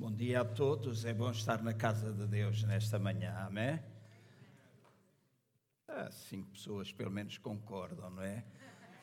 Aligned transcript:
Bom 0.00 0.10
dia 0.10 0.40
a 0.40 0.44
todos, 0.46 1.04
é 1.04 1.12
bom 1.12 1.30
estar 1.30 1.62
na 1.62 1.74
casa 1.74 2.10
de 2.10 2.26
Deus 2.26 2.62
nesta 2.62 2.98
manhã, 2.98 3.36
amém? 3.46 3.78
Ah, 5.86 6.10
cinco 6.10 6.52
pessoas 6.52 6.90
pelo 6.90 7.10
menos 7.10 7.36
concordam, 7.36 8.08
não 8.08 8.22
é? 8.22 8.42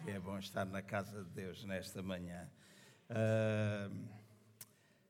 É 0.07 0.20
bom 0.20 0.39
estar 0.39 0.65
na 0.65 0.81
casa 0.81 1.23
de 1.23 1.29
Deus 1.29 1.63
nesta 1.65 2.02
manhã. 2.02 2.49
Ah, 3.12 3.91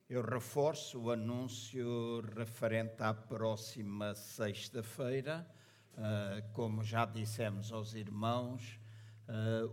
eu 0.10 0.22
reforço 0.22 1.04
o 1.04 1.10
anúncio 1.10 2.20
referente 2.36 3.02
à 3.02 3.14
próxima 3.14 4.14
sexta-feira. 4.14 5.50
Ah, 5.96 6.44
como 6.52 6.84
já 6.84 7.06
dissemos 7.06 7.72
aos 7.72 7.94
irmãos, 7.94 8.78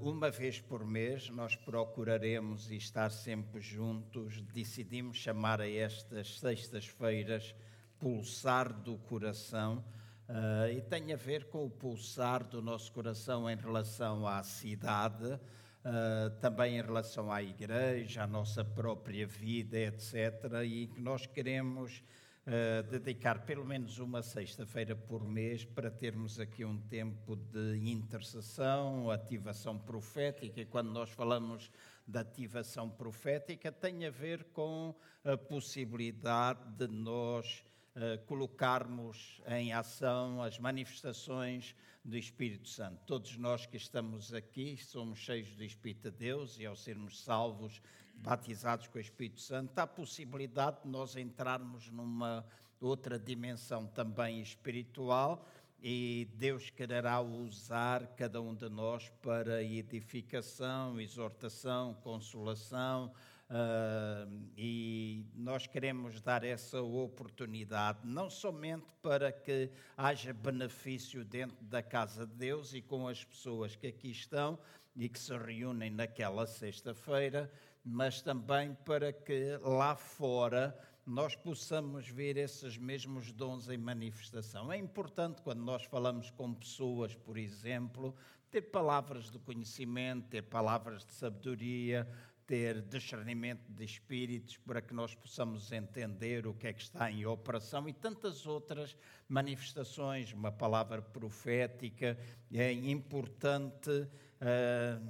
uma 0.00 0.30
vez 0.30 0.61
por 0.61 0.84
mês 0.84 1.30
nós 1.30 1.54
procuraremos 1.54 2.71
estar 2.71 3.11
sempre 3.11 3.61
juntos. 3.61 4.41
Decidimos 4.53 5.16
chamar 5.16 5.61
a 5.61 5.68
estas 5.68 6.39
sextas-feiras 6.39 7.54
Pulsar 7.98 8.72
do 8.72 8.99
Coração 8.99 9.85
uh, 10.29 10.68
e 10.71 10.80
tem 10.82 11.13
a 11.13 11.17
ver 11.17 11.44
com 11.44 11.64
o 11.64 11.71
pulsar 11.71 12.44
do 12.44 12.61
nosso 12.61 12.93
coração 12.93 13.49
em 13.49 13.57
relação 13.57 14.27
à 14.27 14.43
cidade, 14.43 15.25
uh, 15.25 16.30
também 16.41 16.79
em 16.79 16.82
relação 16.82 17.30
à 17.30 17.43
igreja, 17.43 18.25
à 18.25 18.27
nossa 18.27 18.64
própria 18.64 19.27
vida, 19.27 19.79
etc. 19.79 20.63
E 20.64 20.89
que 20.89 21.00
nós 21.00 21.27
queremos 21.27 22.02
uh, 22.46 22.82
dedicar 22.90 23.44
pelo 23.44 23.64
menos 23.64 23.98
uma 23.98 24.22
sexta-feira 24.22 24.94
por 24.94 25.26
mês 25.26 25.64
para 25.64 25.90
termos 25.90 26.39
aqui 26.39 26.64
um 26.64 26.79
tempo 26.79 27.36
de 27.36 27.79
intercessão, 27.90 29.11
ativação 29.11 29.79
profética. 29.79 30.61
E 30.61 30.66
quando 30.66 30.90
nós 30.90 31.11
falamos 31.11 31.71
de 32.06 32.19
ativação 32.19 32.88
profética, 32.91 33.72
tem 33.72 34.06
a 34.06 34.11
ver 34.11 34.44
com 34.52 34.94
a 35.25 35.36
possibilidade 35.36 36.61
de 36.77 36.86
nós 36.86 37.64
uh, 37.97 38.25
colocarmos 38.27 39.41
em 39.47 39.72
ação 39.72 40.42
as 40.42 40.58
manifestações 40.58 41.74
do 42.04 42.19
Espírito 42.19 42.69
Santo. 42.69 43.00
Todos 43.06 43.36
nós 43.38 43.64
que 43.64 43.78
estamos 43.78 44.34
aqui 44.34 44.76
somos 44.76 45.19
cheios 45.19 45.54
do 45.56 45.64
Espírito 45.64 46.10
de 46.10 46.19
Deus 46.19 46.58
e 46.58 46.66
ao 46.66 46.76
sermos 46.76 47.22
salvos 47.22 47.80
batizados 48.16 48.86
com 48.86 48.98
o 48.98 49.00
Espírito 49.00 49.40
Santo, 49.40 49.78
há 49.78 49.86
possibilidade 49.86 50.82
de 50.82 50.88
nós 50.88 51.16
entrarmos 51.16 51.90
numa 51.90 52.44
outra 52.80 53.18
dimensão 53.18 53.86
também 53.86 54.40
espiritual 54.40 55.46
e 55.86 56.26
Deus 56.36 56.70
quererá 56.70 57.20
usar 57.20 58.06
cada 58.16 58.40
um 58.40 58.54
de 58.54 58.70
nós 58.70 59.10
para 59.20 59.62
edificação, 59.62 60.98
exortação, 60.98 61.92
consolação. 62.02 63.12
Uh, 63.50 64.50
e 64.56 65.26
nós 65.34 65.66
queremos 65.66 66.22
dar 66.22 66.42
essa 66.42 66.80
oportunidade, 66.80 67.98
não 68.02 68.30
somente 68.30 68.86
para 69.02 69.30
que 69.30 69.70
haja 69.94 70.32
benefício 70.32 71.22
dentro 71.22 71.62
da 71.66 71.82
casa 71.82 72.26
de 72.26 72.32
Deus 72.34 72.72
e 72.72 72.80
com 72.80 73.06
as 73.06 73.22
pessoas 73.22 73.76
que 73.76 73.86
aqui 73.86 74.10
estão 74.10 74.58
e 74.96 75.06
que 75.06 75.18
se 75.18 75.36
reúnem 75.36 75.90
naquela 75.90 76.46
sexta-feira, 76.46 77.52
mas 77.84 78.22
também 78.22 78.74
para 78.84 79.12
que 79.12 79.58
lá 79.62 79.94
fora 79.94 80.77
nós 81.06 81.36
possamos 81.36 82.08
ver 82.08 82.36
esses 82.38 82.78
mesmos 82.78 83.30
dons 83.30 83.68
em 83.68 83.76
manifestação. 83.76 84.72
É 84.72 84.78
importante 84.78 85.42
quando 85.42 85.60
nós 85.60 85.84
falamos 85.84 86.30
com 86.30 86.54
pessoas, 86.54 87.14
por 87.14 87.36
exemplo, 87.36 88.14
ter 88.50 88.62
palavras 88.62 89.30
de 89.30 89.38
conhecimento, 89.38 90.28
ter 90.28 90.42
palavras 90.42 91.04
de 91.04 91.12
sabedoria, 91.12 92.08
ter 92.46 92.80
discernimento 92.82 93.70
de 93.70 93.84
espíritos 93.84 94.56
para 94.58 94.80
que 94.80 94.94
nós 94.94 95.14
possamos 95.14 95.72
entender 95.72 96.46
o 96.46 96.54
que 96.54 96.66
é 96.66 96.72
que 96.72 96.82
está 96.82 97.10
em 97.10 97.24
operação 97.26 97.88
e 97.88 97.92
tantas 97.92 98.46
outras 98.46 98.96
manifestações, 99.28 100.32
uma 100.32 100.52
palavra 100.52 101.00
profética. 101.02 102.19
É 102.52 102.72
importante 102.72 104.09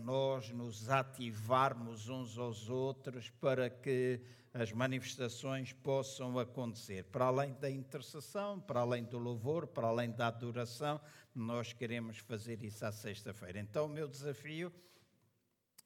nós 0.03 0.51
nos 0.51 0.89
ativarmos 0.89 2.09
uns 2.09 2.39
aos 2.39 2.69
outros 2.69 3.31
para 3.31 3.69
que 3.69 4.21
as 4.53 4.71
manifestações 4.73 5.73
possam 5.73 6.39
acontecer. 6.39 7.05
Para 7.05 7.25
além 7.25 7.53
da 7.55 7.69
intercessão, 7.69 8.61
para 8.61 8.81
além 8.81 9.03
do 9.05 9.19
louvor, 9.19 9.67
para 9.67 9.89
além 9.89 10.13
da 10.13 10.29
adoração, 10.29 11.01
nós 11.35 11.73
queremos 11.73 12.19
fazer 12.19 12.63
isso 12.63 12.87
à 12.87 12.93
sexta-feira. 12.93 13.59
Então, 13.59 13.87
o 13.87 13.89
meu 13.89 14.07
desafio 14.07 14.73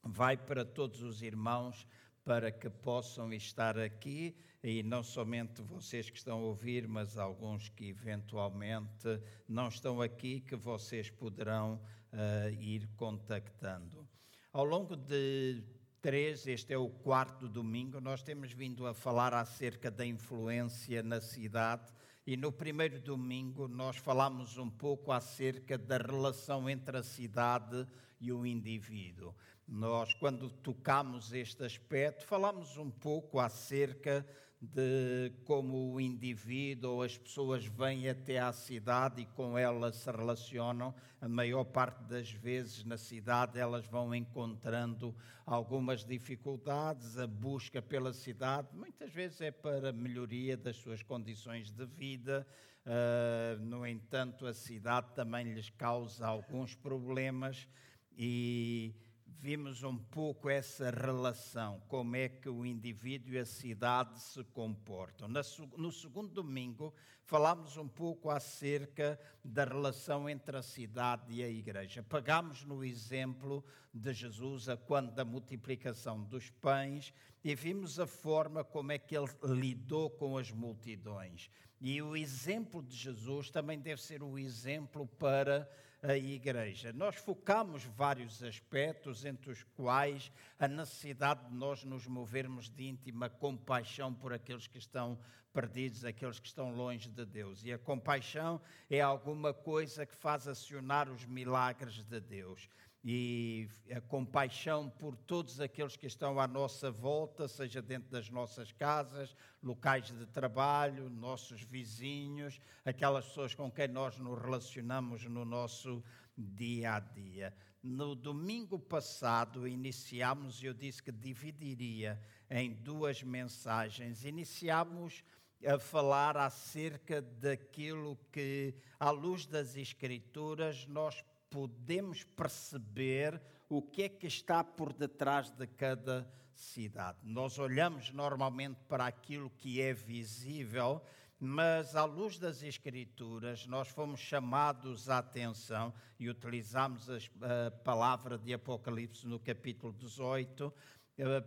vai 0.02 0.36
para 0.36 0.64
todos 0.64 1.02
os 1.02 1.22
irmãos 1.22 1.86
para 2.28 2.52
que 2.52 2.68
possam 2.68 3.32
estar 3.32 3.78
aqui 3.78 4.36
e 4.62 4.82
não 4.82 5.02
somente 5.02 5.62
vocês 5.62 6.10
que 6.10 6.18
estão 6.18 6.40
a 6.40 6.42
ouvir, 6.42 6.86
mas 6.86 7.16
alguns 7.16 7.70
que 7.70 7.88
eventualmente 7.88 9.18
não 9.48 9.68
estão 9.68 10.02
aqui, 10.02 10.40
que 10.40 10.54
vocês 10.54 11.08
poderão 11.08 11.80
uh, 12.12 12.50
ir 12.60 12.86
contactando. 12.98 14.06
Ao 14.52 14.62
longo 14.62 14.94
de 14.94 15.64
três, 16.02 16.46
este 16.46 16.74
é 16.74 16.76
o 16.76 16.90
quarto 16.90 17.48
domingo, 17.48 17.98
nós 17.98 18.22
temos 18.22 18.52
vindo 18.52 18.86
a 18.86 18.92
falar 18.92 19.32
acerca 19.32 19.90
da 19.90 20.04
influência 20.04 21.02
na 21.02 21.22
cidade. 21.22 21.90
E 22.26 22.36
no 22.36 22.52
primeiro 22.52 23.00
domingo 23.00 23.66
nós 23.66 23.96
falamos 23.96 24.58
um 24.58 24.68
pouco 24.68 25.12
acerca 25.12 25.78
da 25.78 25.96
relação 25.96 26.68
entre 26.68 26.98
a 26.98 27.02
cidade 27.02 27.86
e 28.20 28.30
o 28.30 28.44
indivíduo. 28.44 29.34
Nós, 29.68 30.14
quando 30.14 30.48
tocamos 30.48 31.30
este 31.34 31.62
aspecto, 31.62 32.24
falamos 32.24 32.78
um 32.78 32.90
pouco 32.90 33.38
acerca 33.38 34.26
de 34.58 35.30
como 35.44 35.92
o 35.92 36.00
indivíduo 36.00 36.92
ou 36.92 37.02
as 37.02 37.18
pessoas 37.18 37.66
vêm 37.66 38.08
até 38.08 38.38
à 38.38 38.50
cidade 38.50 39.20
e 39.20 39.26
com 39.26 39.58
ela 39.58 39.92
se 39.92 40.10
relacionam. 40.10 40.94
A 41.20 41.28
maior 41.28 41.64
parte 41.64 42.02
das 42.04 42.30
vezes 42.30 42.82
na 42.82 42.96
cidade 42.96 43.58
elas 43.58 43.86
vão 43.86 44.14
encontrando 44.14 45.14
algumas 45.44 46.02
dificuldades, 46.02 47.18
a 47.18 47.26
busca 47.26 47.82
pela 47.82 48.14
cidade 48.14 48.68
muitas 48.72 49.12
vezes 49.12 49.42
é 49.42 49.50
para 49.50 49.92
melhoria 49.92 50.56
das 50.56 50.76
suas 50.76 51.02
condições 51.02 51.70
de 51.70 51.84
vida. 51.84 52.46
Uh, 52.86 53.62
no 53.62 53.86
entanto, 53.86 54.46
a 54.46 54.54
cidade 54.54 55.14
também 55.14 55.52
lhes 55.52 55.68
causa 55.68 56.26
alguns 56.26 56.74
problemas 56.74 57.68
e 58.16 58.94
vimos 59.40 59.82
um 59.82 59.96
pouco 59.96 60.50
essa 60.50 60.90
relação, 60.90 61.80
como 61.88 62.16
é 62.16 62.28
que 62.28 62.48
o 62.48 62.66
indivíduo 62.66 63.34
e 63.34 63.38
a 63.38 63.46
cidade 63.46 64.20
se 64.20 64.42
comportam. 64.44 65.28
No 65.76 65.92
segundo 65.92 66.28
domingo, 66.28 66.92
falámos 67.24 67.76
um 67.76 67.86
pouco 67.86 68.30
acerca 68.30 69.18
da 69.44 69.64
relação 69.64 70.28
entre 70.28 70.56
a 70.56 70.62
cidade 70.62 71.32
e 71.32 71.42
a 71.42 71.48
igreja. 71.48 72.02
Pegámos 72.02 72.64
no 72.64 72.84
exemplo 72.84 73.64
de 73.94 74.12
Jesus, 74.12 74.68
a 74.68 74.76
quando 74.76 75.12
da 75.12 75.24
multiplicação 75.24 76.22
dos 76.24 76.50
pães, 76.50 77.12
e 77.44 77.54
vimos 77.54 78.00
a 78.00 78.06
forma 78.06 78.64
como 78.64 78.90
é 78.90 78.98
que 78.98 79.16
ele 79.16 79.28
lidou 79.44 80.10
com 80.10 80.36
as 80.36 80.50
multidões. 80.50 81.48
E 81.80 82.02
o 82.02 82.16
exemplo 82.16 82.82
de 82.82 82.96
Jesus 82.96 83.50
também 83.50 83.78
deve 83.78 84.02
ser 84.02 84.20
o 84.20 84.36
exemplo 84.36 85.06
para 85.06 85.70
a 86.02 86.16
igreja. 86.16 86.92
Nós 86.92 87.16
focamos 87.16 87.84
vários 87.84 88.42
aspectos, 88.42 89.24
entre 89.24 89.50
os 89.50 89.62
quais 89.74 90.30
a 90.58 90.68
necessidade 90.68 91.48
de 91.48 91.54
nós 91.54 91.84
nos 91.84 92.06
movermos 92.06 92.68
de 92.68 92.88
íntima 92.88 93.28
compaixão 93.28 94.14
por 94.14 94.32
aqueles 94.32 94.66
que 94.66 94.78
estão 94.78 95.18
perdidos, 95.52 96.04
aqueles 96.04 96.38
que 96.38 96.46
estão 96.46 96.74
longe 96.74 97.08
de 97.08 97.24
Deus. 97.24 97.64
E 97.64 97.72
a 97.72 97.78
compaixão 97.78 98.60
é 98.88 99.00
alguma 99.00 99.52
coisa 99.52 100.06
que 100.06 100.14
faz 100.14 100.46
acionar 100.46 101.08
os 101.08 101.24
milagres 101.24 101.94
de 102.04 102.20
Deus 102.20 102.68
e 103.04 103.68
a 103.94 104.00
compaixão 104.00 104.90
por 104.90 105.16
todos 105.16 105.60
aqueles 105.60 105.96
que 105.96 106.06
estão 106.06 106.38
à 106.40 106.46
nossa 106.46 106.90
volta, 106.90 107.46
seja 107.46 107.80
dentro 107.80 108.10
das 108.10 108.28
nossas 108.28 108.72
casas, 108.72 109.36
locais 109.62 110.10
de 110.10 110.26
trabalho, 110.26 111.08
nossos 111.08 111.62
vizinhos, 111.62 112.60
aquelas 112.84 113.26
pessoas 113.26 113.54
com 113.54 113.70
quem 113.70 113.88
nós 113.88 114.18
nos 114.18 114.40
relacionamos 114.40 115.24
no 115.24 115.44
nosso 115.44 116.02
dia 116.36 116.94
a 116.94 117.00
dia. 117.00 117.54
No 117.82 118.16
domingo 118.16 118.78
passado 118.78 119.66
iniciámos, 119.66 120.62
eu 120.62 120.74
disse 120.74 121.02
que 121.02 121.12
dividiria 121.12 122.20
em 122.50 122.72
duas 122.72 123.22
mensagens. 123.22 124.24
Iniciámos 124.24 125.22
a 125.64 125.78
falar 125.78 126.36
acerca 126.36 127.22
daquilo 127.22 128.18
que, 128.32 128.74
à 128.98 129.10
luz 129.10 129.46
das 129.46 129.76
Escrituras, 129.76 130.86
nós 130.86 131.24
podemos 131.50 132.24
perceber 132.24 133.40
o 133.68 133.82
que 133.82 134.04
é 134.04 134.08
que 134.08 134.26
está 134.26 134.64
por 134.64 134.92
detrás 134.92 135.50
de 135.50 135.66
cada 135.66 136.28
cidade. 136.54 137.18
Nós 137.22 137.58
olhamos 137.58 138.12
normalmente 138.12 138.80
para 138.88 139.06
aquilo 139.06 139.50
que 139.50 139.80
é 139.80 139.92
visível, 139.92 141.02
mas 141.38 141.94
à 141.94 142.04
luz 142.04 142.38
das 142.38 142.62
Escrituras, 142.62 143.66
nós 143.66 143.88
fomos 143.88 144.18
chamados 144.18 145.08
à 145.08 145.18
atenção 145.18 145.94
e 146.18 146.28
utilizamos 146.28 147.08
a 147.40 147.70
palavra 147.70 148.36
de 148.36 148.52
Apocalipse 148.52 149.26
no 149.26 149.38
capítulo 149.38 149.92
18 149.92 150.64
eh, 150.66 150.97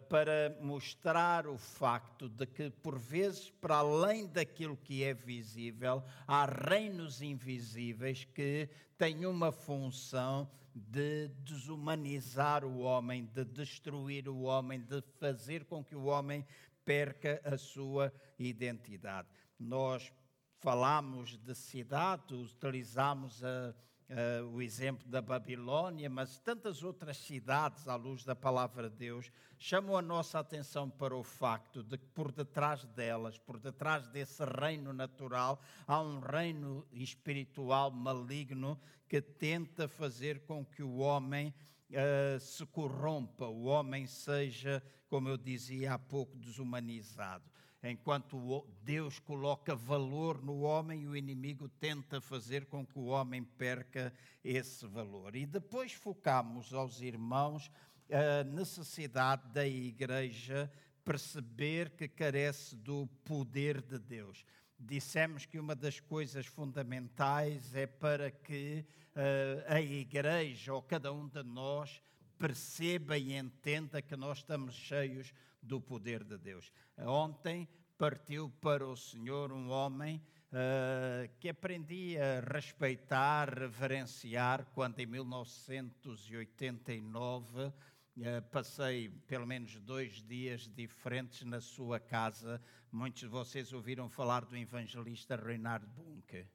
para 0.09 0.57
mostrar 0.61 1.47
o 1.47 1.57
facto 1.57 2.27
de 2.27 2.45
que, 2.45 2.69
por 2.69 2.99
vezes, 2.99 3.49
para 3.49 3.77
além 3.77 4.27
daquilo 4.27 4.75
que 4.75 5.03
é 5.03 5.13
visível, 5.13 6.03
há 6.27 6.45
reinos 6.45 7.21
invisíveis 7.21 8.25
que 8.25 8.67
têm 8.97 9.25
uma 9.25 9.51
função 9.51 10.49
de 10.75 11.29
desumanizar 11.39 12.65
o 12.65 12.79
homem, 12.79 13.25
de 13.25 13.45
destruir 13.45 14.27
o 14.27 14.41
homem, 14.41 14.81
de 14.81 15.01
fazer 15.19 15.65
com 15.65 15.83
que 15.83 15.95
o 15.95 16.05
homem 16.05 16.45
perca 16.83 17.41
a 17.45 17.57
sua 17.57 18.11
identidade. 18.37 19.27
Nós 19.57 20.11
falamos 20.59 21.37
de 21.37 21.55
cidade, 21.55 22.33
utilizamos 22.33 23.43
a 23.43 23.73
Uh, 24.11 24.45
o 24.47 24.61
exemplo 24.61 25.07
da 25.07 25.21
Babilônia, 25.21 26.09
mas 26.09 26.37
tantas 26.37 26.83
outras 26.83 27.15
cidades, 27.15 27.87
à 27.87 27.95
luz 27.95 28.25
da 28.25 28.35
palavra 28.35 28.89
de 28.89 28.97
Deus, 28.97 29.31
chamam 29.57 29.95
a 29.95 30.01
nossa 30.01 30.37
atenção 30.37 30.89
para 30.89 31.15
o 31.15 31.23
facto 31.23 31.81
de 31.81 31.97
que 31.97 32.07
por 32.07 32.29
detrás 32.29 32.83
delas, 32.87 33.37
por 33.37 33.57
detrás 33.57 34.09
desse 34.09 34.43
reino 34.43 34.91
natural, 34.91 35.61
há 35.87 36.01
um 36.01 36.19
reino 36.19 36.85
espiritual 36.91 37.89
maligno 37.89 38.77
que 39.07 39.21
tenta 39.21 39.87
fazer 39.87 40.41
com 40.41 40.65
que 40.65 40.83
o 40.83 40.97
homem 40.97 41.53
uh, 41.91 42.37
se 42.39 42.65
corrompa, 42.65 43.45
o 43.45 43.63
homem 43.63 44.07
seja, 44.07 44.83
como 45.07 45.29
eu 45.29 45.37
dizia 45.37 45.93
há 45.93 45.99
pouco, 45.99 46.37
desumanizado. 46.37 47.50
Enquanto 47.83 48.67
Deus 48.83 49.17
coloca 49.17 49.75
valor 49.75 50.43
no 50.43 50.61
homem, 50.61 51.07
o 51.07 51.15
inimigo 51.15 51.67
tenta 51.67 52.21
fazer 52.21 52.65
com 52.67 52.85
que 52.85 52.99
o 52.99 53.05
homem 53.05 53.43
perca 53.43 54.13
esse 54.43 54.85
valor. 54.85 55.35
E 55.35 55.47
depois 55.47 55.91
focamos 55.91 56.73
aos 56.73 57.01
irmãos 57.01 57.71
a 58.11 58.43
necessidade 58.43 59.47
da 59.51 59.65
igreja 59.65 60.71
perceber 61.03 61.89
que 61.91 62.07
carece 62.07 62.75
do 62.75 63.07
poder 63.25 63.81
de 63.81 63.97
Deus. 63.97 64.45
Dissemos 64.79 65.45
que 65.47 65.59
uma 65.59 65.75
das 65.75 65.99
coisas 65.99 66.45
fundamentais 66.45 67.73
é 67.73 67.87
para 67.87 68.29
que 68.29 68.85
uh, 69.15 69.73
a 69.73 69.81
igreja 69.81 70.73
ou 70.73 70.83
cada 70.83 71.11
um 71.11 71.27
de 71.27 71.41
nós 71.41 72.01
perceba 72.37 73.17
e 73.17 73.33
entenda 73.33 74.01
que 74.01 74.15
nós 74.15 74.39
estamos 74.39 74.75
cheios 74.75 75.33
do 75.61 75.79
poder 75.79 76.23
de 76.23 76.37
Deus. 76.37 76.73
Ontem 76.97 77.67
partiu 77.97 78.49
para 78.61 78.87
o 78.87 78.97
Senhor 78.97 79.51
um 79.51 79.69
homem 79.69 80.21
uh, 80.51 81.29
que 81.39 81.49
aprendi 81.49 82.17
a 82.17 82.39
respeitar, 82.51 83.47
reverenciar, 83.49 84.65
quando 84.73 84.99
em 84.99 85.05
1989 85.05 87.65
uh, 87.65 87.73
eh, 88.19 88.41
passei 88.41 89.07
pelo 89.27 89.47
menos 89.47 89.79
dois 89.79 90.21
dias 90.23 90.67
diferentes 90.67 91.43
na 91.43 91.61
sua 91.61 91.99
casa. 91.99 92.61
Muitos 92.91 93.21
de 93.21 93.27
vocês 93.27 93.71
ouviram 93.71 94.09
falar 94.09 94.43
do 94.45 94.57
evangelista 94.57 95.35
Reinhard 95.35 95.85
Bunke. 95.87 96.45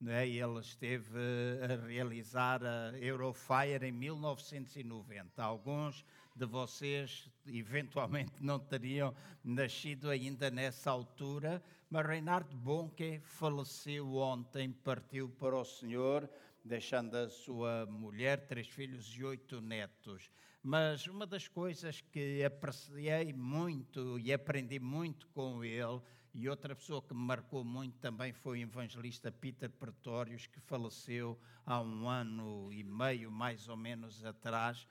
Né? 0.00 0.28
Ele 0.28 0.60
esteve 0.60 1.18
a 1.62 1.76
realizar 1.86 2.62
a 2.64 2.98
Eurofire 2.98 3.86
em 3.86 3.92
1990. 3.92 5.42
Alguns 5.42 6.04
de 6.36 6.44
vocês 6.44 7.30
eventualmente 7.46 8.42
não 8.42 8.58
teriam 8.58 9.14
nascido 9.42 10.10
ainda 10.10 10.50
nessa 10.50 10.90
altura, 10.90 11.62
mas 11.88 12.06
Reinhard 12.06 12.54
Bonke 12.54 13.20
faleceu 13.20 14.14
ontem, 14.16 14.70
partiu 14.70 15.30
para 15.30 15.56
o 15.56 15.64
Senhor, 15.64 16.28
deixando 16.62 17.16
a 17.16 17.30
sua 17.30 17.86
mulher, 17.86 18.46
três 18.46 18.68
filhos 18.68 19.06
e 19.16 19.24
oito 19.24 19.62
netos. 19.62 20.30
Mas 20.62 21.06
uma 21.06 21.26
das 21.26 21.48
coisas 21.48 22.00
que 22.00 22.44
apreciei 22.44 23.32
muito 23.32 24.18
e 24.18 24.32
aprendi 24.32 24.78
muito 24.78 25.28
com 25.28 25.64
ele 25.64 26.02
e 26.34 26.50
outra 26.50 26.76
pessoa 26.76 27.00
que 27.00 27.14
me 27.14 27.20
marcou 27.20 27.64
muito 27.64 27.96
também 27.98 28.30
foi 28.30 28.58
o 28.58 28.62
evangelista 28.62 29.32
Peter 29.32 29.70
Pretórios, 29.70 30.46
que 30.46 30.60
faleceu 30.60 31.40
há 31.64 31.80
um 31.80 32.06
ano 32.06 32.70
e 32.70 32.84
meio, 32.84 33.30
mais 33.30 33.68
ou 33.68 33.76
menos, 33.76 34.22
atrás. 34.22 34.86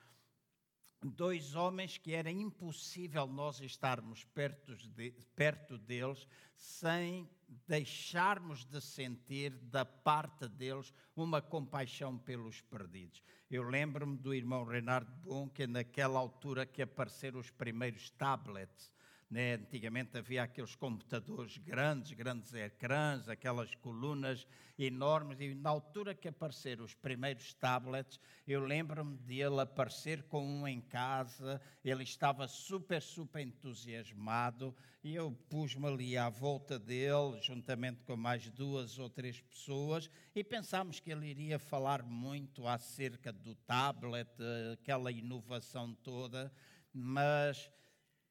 Dois 1.10 1.56
homens 1.56 1.98
que 1.98 2.14
era 2.14 2.32
impossível 2.32 3.28
nós 3.28 3.60
estarmos 3.62 4.24
perto, 4.26 4.76
de, 4.76 5.12
perto 5.36 5.78
deles 5.78 6.28
sem 6.56 7.30
deixarmos 7.68 8.66
de 8.66 8.82
sentir 8.82 9.52
da 9.52 9.86
parte 9.86 10.48
deles 10.48 10.92
uma 11.16 11.42
compaixão 11.42 12.18
pelos 12.18 12.62
perdidos. 12.62 13.22
Eu 13.52 13.64
lembro-me 13.64 14.18
do 14.18 14.34
irmão 14.34 14.66
Renard 14.66 15.12
Bon, 15.24 15.48
que 15.48 15.68
naquela 15.68 16.18
altura 16.18 16.66
que 16.66 16.82
apareceram 16.82 17.40
os 17.40 17.52
primeiros 17.52 18.10
tablets, 18.10 18.92
né? 19.30 19.56
Antigamente 19.56 20.18
havia 20.18 20.44
aqueles 20.44 20.76
computadores 20.76 21.58
grandes, 21.58 22.12
grandes 22.14 22.54
ecrãs, 22.54 23.28
aquelas 23.28 23.74
colunas 23.76 24.48
enormes, 24.78 25.40
e 25.40 25.56
na 25.56 25.70
altura 25.70 26.14
que 26.14 26.28
apareceram 26.28 26.84
os 26.84 26.94
primeiros 26.94 27.54
tablets, 27.54 28.20
eu 28.46 28.60
lembro-me 28.62 29.18
de 29.18 29.40
ele 29.42 29.62
aparecer 29.62 30.24
com 30.24 30.46
um 30.46 30.68
em 30.68 30.82
casa, 30.82 31.62
ele 31.84 32.04
estava 32.04 32.48
super, 32.48 33.02
super 33.02 33.42
entusiasmado, 33.42 34.76
e 35.04 35.16
eu 35.16 35.32
pus-me 35.50 35.88
ali 35.88 36.18
à 36.18 36.30
volta 36.30 36.78
dele, 36.78 37.40
juntamente 37.42 38.04
com 38.04 38.18
mais 38.18 38.50
duas 38.50 39.00
ou 39.00 39.10
três 39.10 39.40
pessoas, 39.40 40.10
e 40.36 40.44
pensámos 40.44 41.00
que 41.00 41.12
ele 41.12 41.28
iria 41.28 41.58
falar 41.58 42.04
muito 42.04 42.68
acerca 42.68 43.32
do 43.32 43.56
tablet, 43.56 44.30
aquela 44.74 45.12
inovação 45.12 45.94
toda, 45.96 46.52
mas 46.94 47.70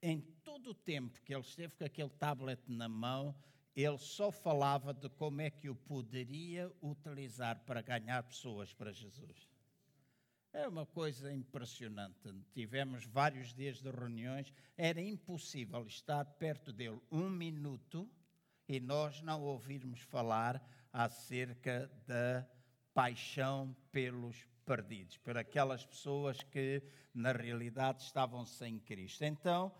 em 0.05 0.21
todo 0.45 0.71
o 0.71 0.75
tempo 0.75 1.19
que 1.23 1.33
ele 1.33 1.41
esteve 1.41 1.75
com 1.75 1.85
aquele 1.85 2.11
tablet 2.11 2.61
na 2.69 2.91
mão, 2.91 3.35
ele 3.75 3.97
só 3.97 4.31
falava 4.31 4.93
de 4.93 5.09
como 5.09 5.41
é 5.41 5.49
que 5.49 5.71
o 5.71 5.75
poderia 5.75 6.71
utilizar 6.83 7.65
para 7.65 7.81
ganhar 7.81 8.23
pessoas 8.23 8.75
para 8.75 8.93
Jesus. 8.93 9.49
É 10.53 10.69
uma 10.69 10.85
coisa 10.85 11.33
impressionante. 11.33 12.33
Tivemos 12.53 13.06
vários 13.06 13.55
dias 13.55 13.81
de 13.81 13.91
reuniões, 13.91 14.53
era 14.77 15.01
impossível 15.01 15.87
estar 15.87 16.23
perto 16.25 16.71
dele 16.71 17.01
um 17.11 17.31
minuto 17.31 18.06
e 18.69 18.79
nós 18.79 19.23
não 19.23 19.43
ouvirmos 19.43 20.01
falar 20.01 20.62
acerca 20.93 21.91
da 22.06 22.47
paixão 22.93 23.75
pelos 23.91 24.47
perdidos, 24.67 25.17
por 25.17 25.37
aquelas 25.37 25.85
pessoas 25.85 26.43
que 26.43 26.83
na 27.12 27.33
realidade 27.33 28.03
estavam 28.03 28.45
sem 28.45 28.79
Cristo. 28.79 29.25
Então, 29.25 29.73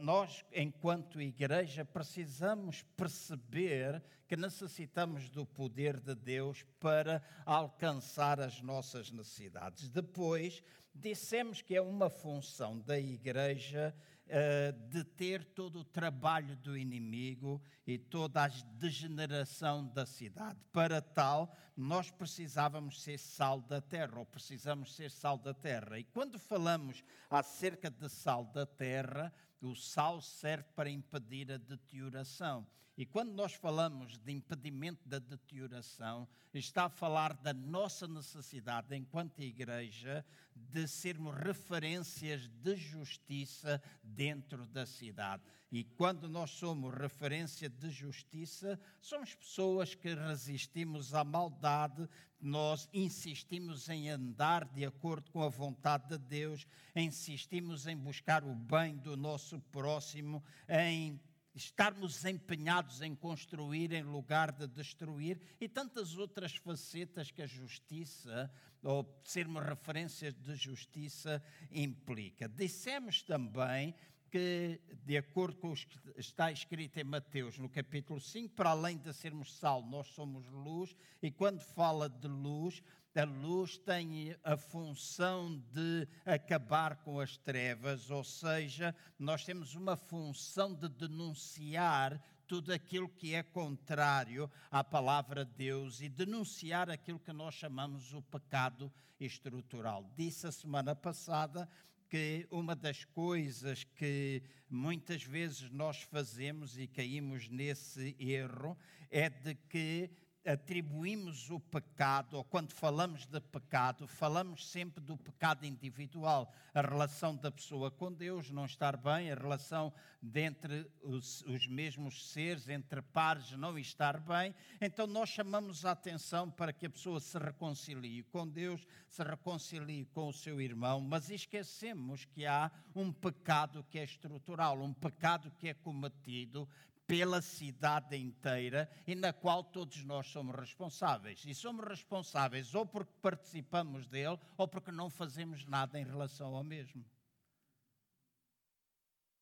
nós, 0.00 0.44
enquanto 0.52 1.20
igreja, 1.20 1.84
precisamos 1.84 2.82
perceber 2.96 4.02
que 4.28 4.36
necessitamos 4.36 5.28
do 5.28 5.44
poder 5.44 5.98
de 5.98 6.14
Deus 6.14 6.64
para 6.78 7.20
alcançar 7.44 8.40
as 8.40 8.62
nossas 8.62 9.10
necessidades. 9.10 9.88
Depois, 9.88 10.62
dissemos 10.94 11.62
que 11.62 11.74
é 11.74 11.82
uma 11.82 12.08
função 12.08 12.78
da 12.78 12.98
igreja 12.98 13.94
uh, 14.26 14.88
de 14.88 15.02
ter 15.02 15.44
todo 15.44 15.80
o 15.80 15.84
trabalho 15.84 16.56
do 16.56 16.76
inimigo 16.76 17.60
e 17.86 17.98
toda 17.98 18.44
a 18.44 18.48
degeneração 18.48 19.86
da 19.86 20.06
cidade. 20.06 20.58
Para 20.72 21.00
tal, 21.00 21.52
nós 21.76 22.10
precisávamos 22.10 23.02
ser 23.02 23.18
sal 23.18 23.60
da 23.60 23.80
terra, 23.80 24.18
ou 24.18 24.26
precisamos 24.26 24.94
ser 24.94 25.10
sal 25.10 25.38
da 25.38 25.52
terra. 25.52 25.98
E 25.98 26.04
quando 26.04 26.38
falamos 26.38 27.02
acerca 27.28 27.90
de 27.90 28.08
sal 28.08 28.44
da 28.44 28.64
terra, 28.66 29.32
o 29.60 29.74
sal 29.74 30.20
serve 30.20 30.64
para 30.74 30.90
impedir 30.90 31.50
a 31.52 31.56
deterioração. 31.56 32.66
E 33.00 33.06
quando 33.06 33.32
nós 33.32 33.54
falamos 33.54 34.18
de 34.18 34.30
impedimento 34.30 35.08
da 35.08 35.18
deterioração, 35.18 36.28
está 36.52 36.84
a 36.84 36.90
falar 36.90 37.32
da 37.32 37.54
nossa 37.54 38.06
necessidade, 38.06 38.94
enquanto 38.94 39.40
igreja, 39.40 40.22
de 40.54 40.86
sermos 40.86 41.34
referências 41.34 42.46
de 42.46 42.76
justiça 42.76 43.82
dentro 44.02 44.66
da 44.66 44.84
cidade. 44.84 45.42
E 45.72 45.82
quando 45.82 46.28
nós 46.28 46.50
somos 46.50 46.92
referência 46.92 47.70
de 47.70 47.88
justiça, 47.88 48.78
somos 49.00 49.34
pessoas 49.34 49.94
que 49.94 50.14
resistimos 50.14 51.14
à 51.14 51.24
maldade, 51.24 52.06
nós 52.38 52.86
insistimos 52.92 53.88
em 53.88 54.10
andar 54.10 54.66
de 54.66 54.84
acordo 54.84 55.30
com 55.30 55.42
a 55.42 55.48
vontade 55.48 56.06
de 56.06 56.18
Deus, 56.18 56.66
insistimos 56.94 57.86
em 57.86 57.96
buscar 57.96 58.44
o 58.44 58.54
bem 58.54 58.98
do 58.98 59.16
nosso 59.16 59.58
próximo, 59.72 60.44
em 60.68 61.18
estarmos 61.54 62.24
empenhados 62.24 63.02
em 63.02 63.14
construir 63.14 63.92
em 63.92 64.02
lugar 64.02 64.52
de 64.52 64.66
destruir 64.66 65.40
e 65.60 65.68
tantas 65.68 66.16
outras 66.16 66.54
facetas 66.56 67.30
que 67.30 67.42
a 67.42 67.46
justiça, 67.46 68.50
ou 68.82 69.20
sermos 69.24 69.64
referências 69.64 70.34
de 70.34 70.54
justiça, 70.54 71.42
implica. 71.70 72.48
Dissemos 72.48 73.22
também 73.22 73.94
que, 74.30 74.80
de 75.04 75.16
acordo 75.16 75.56
com 75.58 75.72
o 75.72 75.74
que 75.74 75.98
está 76.16 76.52
escrito 76.52 76.98
em 76.98 77.04
Mateus, 77.04 77.58
no 77.58 77.68
capítulo 77.68 78.20
5, 78.20 78.54
para 78.54 78.70
além 78.70 78.96
de 78.96 79.12
sermos 79.12 79.56
sal, 79.56 79.84
nós 79.84 80.06
somos 80.08 80.46
luz, 80.46 80.96
e 81.20 81.32
quando 81.32 81.60
fala 81.60 82.08
de 82.08 82.28
luz, 82.28 82.80
a 83.14 83.24
luz 83.24 83.76
tem 83.78 84.36
a 84.44 84.56
função 84.56 85.58
de 85.72 86.06
acabar 86.24 86.96
com 86.96 87.18
as 87.18 87.36
trevas, 87.36 88.10
ou 88.10 88.22
seja, 88.22 88.94
nós 89.18 89.44
temos 89.44 89.74
uma 89.74 89.96
função 89.96 90.72
de 90.74 90.88
denunciar 90.88 92.22
tudo 92.46 92.72
aquilo 92.72 93.08
que 93.08 93.34
é 93.34 93.42
contrário 93.42 94.50
à 94.70 94.82
palavra 94.82 95.44
de 95.44 95.52
Deus 95.52 96.00
e 96.00 96.08
denunciar 96.08 96.90
aquilo 96.90 97.18
que 97.18 97.32
nós 97.32 97.54
chamamos 97.54 98.12
o 98.12 98.22
pecado 98.22 98.92
estrutural. 99.18 100.08
Disse 100.16 100.46
a 100.46 100.52
semana 100.52 100.94
passada 100.94 101.68
que 102.08 102.46
uma 102.50 102.74
das 102.74 103.04
coisas 103.04 103.84
que 103.84 104.42
muitas 104.68 105.22
vezes 105.22 105.70
nós 105.70 106.02
fazemos 106.02 106.76
e 106.76 106.88
caímos 106.88 107.48
nesse 107.48 108.16
erro 108.18 108.76
é 109.10 109.28
de 109.28 109.54
que 109.54 110.10
atribuímos 110.44 111.50
o 111.50 111.60
pecado, 111.60 112.36
ou 112.36 112.44
quando 112.44 112.72
falamos 112.72 113.26
de 113.26 113.40
pecado, 113.40 114.06
falamos 114.06 114.66
sempre 114.68 115.02
do 115.02 115.16
pecado 115.16 115.66
individual, 115.66 116.52
a 116.74 116.80
relação 116.80 117.36
da 117.36 117.50
pessoa 117.50 117.90
com 117.90 118.12
Deus 118.12 118.50
não 118.50 118.64
estar 118.64 118.96
bem, 118.96 119.30
a 119.30 119.34
relação 119.34 119.92
dentre 120.22 120.90
os, 121.02 121.42
os 121.42 121.66
mesmos 121.66 122.30
seres, 122.30 122.68
entre 122.68 123.02
pares, 123.02 123.52
não 123.52 123.78
estar 123.78 124.18
bem. 124.20 124.54
Então 124.80 125.06
nós 125.06 125.28
chamamos 125.28 125.84
a 125.84 125.92
atenção 125.92 126.50
para 126.50 126.72
que 126.72 126.86
a 126.86 126.90
pessoa 126.90 127.20
se 127.20 127.38
reconcilie 127.38 128.22
com 128.24 128.48
Deus, 128.48 128.86
se 129.08 129.22
reconcilie 129.22 130.06
com 130.06 130.28
o 130.28 130.32
seu 130.32 130.60
irmão, 130.60 131.00
mas 131.00 131.30
esquecemos 131.30 132.24
que 132.24 132.46
há 132.46 132.70
um 132.94 133.12
pecado 133.12 133.84
que 133.90 133.98
é 133.98 134.04
estrutural, 134.04 134.80
um 134.80 134.92
pecado 134.92 135.50
que 135.58 135.68
é 135.68 135.74
cometido 135.74 136.68
pela 137.10 137.42
cidade 137.42 138.16
inteira 138.16 138.88
e 139.04 139.16
na 139.16 139.32
qual 139.32 139.64
todos 139.64 140.04
nós 140.04 140.28
somos 140.28 140.54
responsáveis. 140.54 141.44
E 141.44 141.52
somos 141.52 141.84
responsáveis 141.84 142.72
ou 142.72 142.86
porque 142.86 143.12
participamos 143.20 144.06
dele 144.06 144.38
ou 144.56 144.68
porque 144.68 144.92
não 144.92 145.10
fazemos 145.10 145.66
nada 145.66 145.98
em 145.98 146.04
relação 146.04 146.54
ao 146.54 146.62
mesmo. 146.62 147.04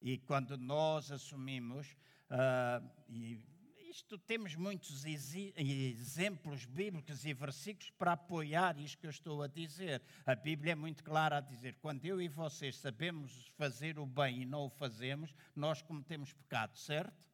E 0.01 0.17
quando 0.17 0.57
nós 0.57 1.13
assumimos, 1.13 1.95
uh, 2.31 2.91
e 3.07 3.39
isto 3.91 4.17
temos 4.17 4.55
muitos 4.55 5.05
exemplos 5.05 6.65
bíblicos 6.65 7.27
e 7.27 7.35
versículos 7.35 7.91
para 7.91 8.13
apoiar 8.13 8.79
isto 8.79 8.97
que 8.97 9.07
eu 9.07 9.11
estou 9.11 9.43
a 9.43 9.47
dizer. 9.47 10.01
A 10.25 10.35
Bíblia 10.35 10.73
é 10.73 10.75
muito 10.75 11.05
clara 11.05 11.37
a 11.37 11.41
dizer: 11.41 11.75
quando 11.83 12.07
eu 12.07 12.19
e 12.23 12.29
vocês 12.29 12.79
sabemos 12.79 13.47
fazer 13.59 13.99
o 13.99 14.07
bem 14.07 14.41
e 14.41 14.47
não 14.47 14.65
o 14.65 14.71
fazemos, 14.71 15.35
nós 15.55 15.83
cometemos 15.83 16.33
pecado, 16.33 16.75
certo? 16.79 17.28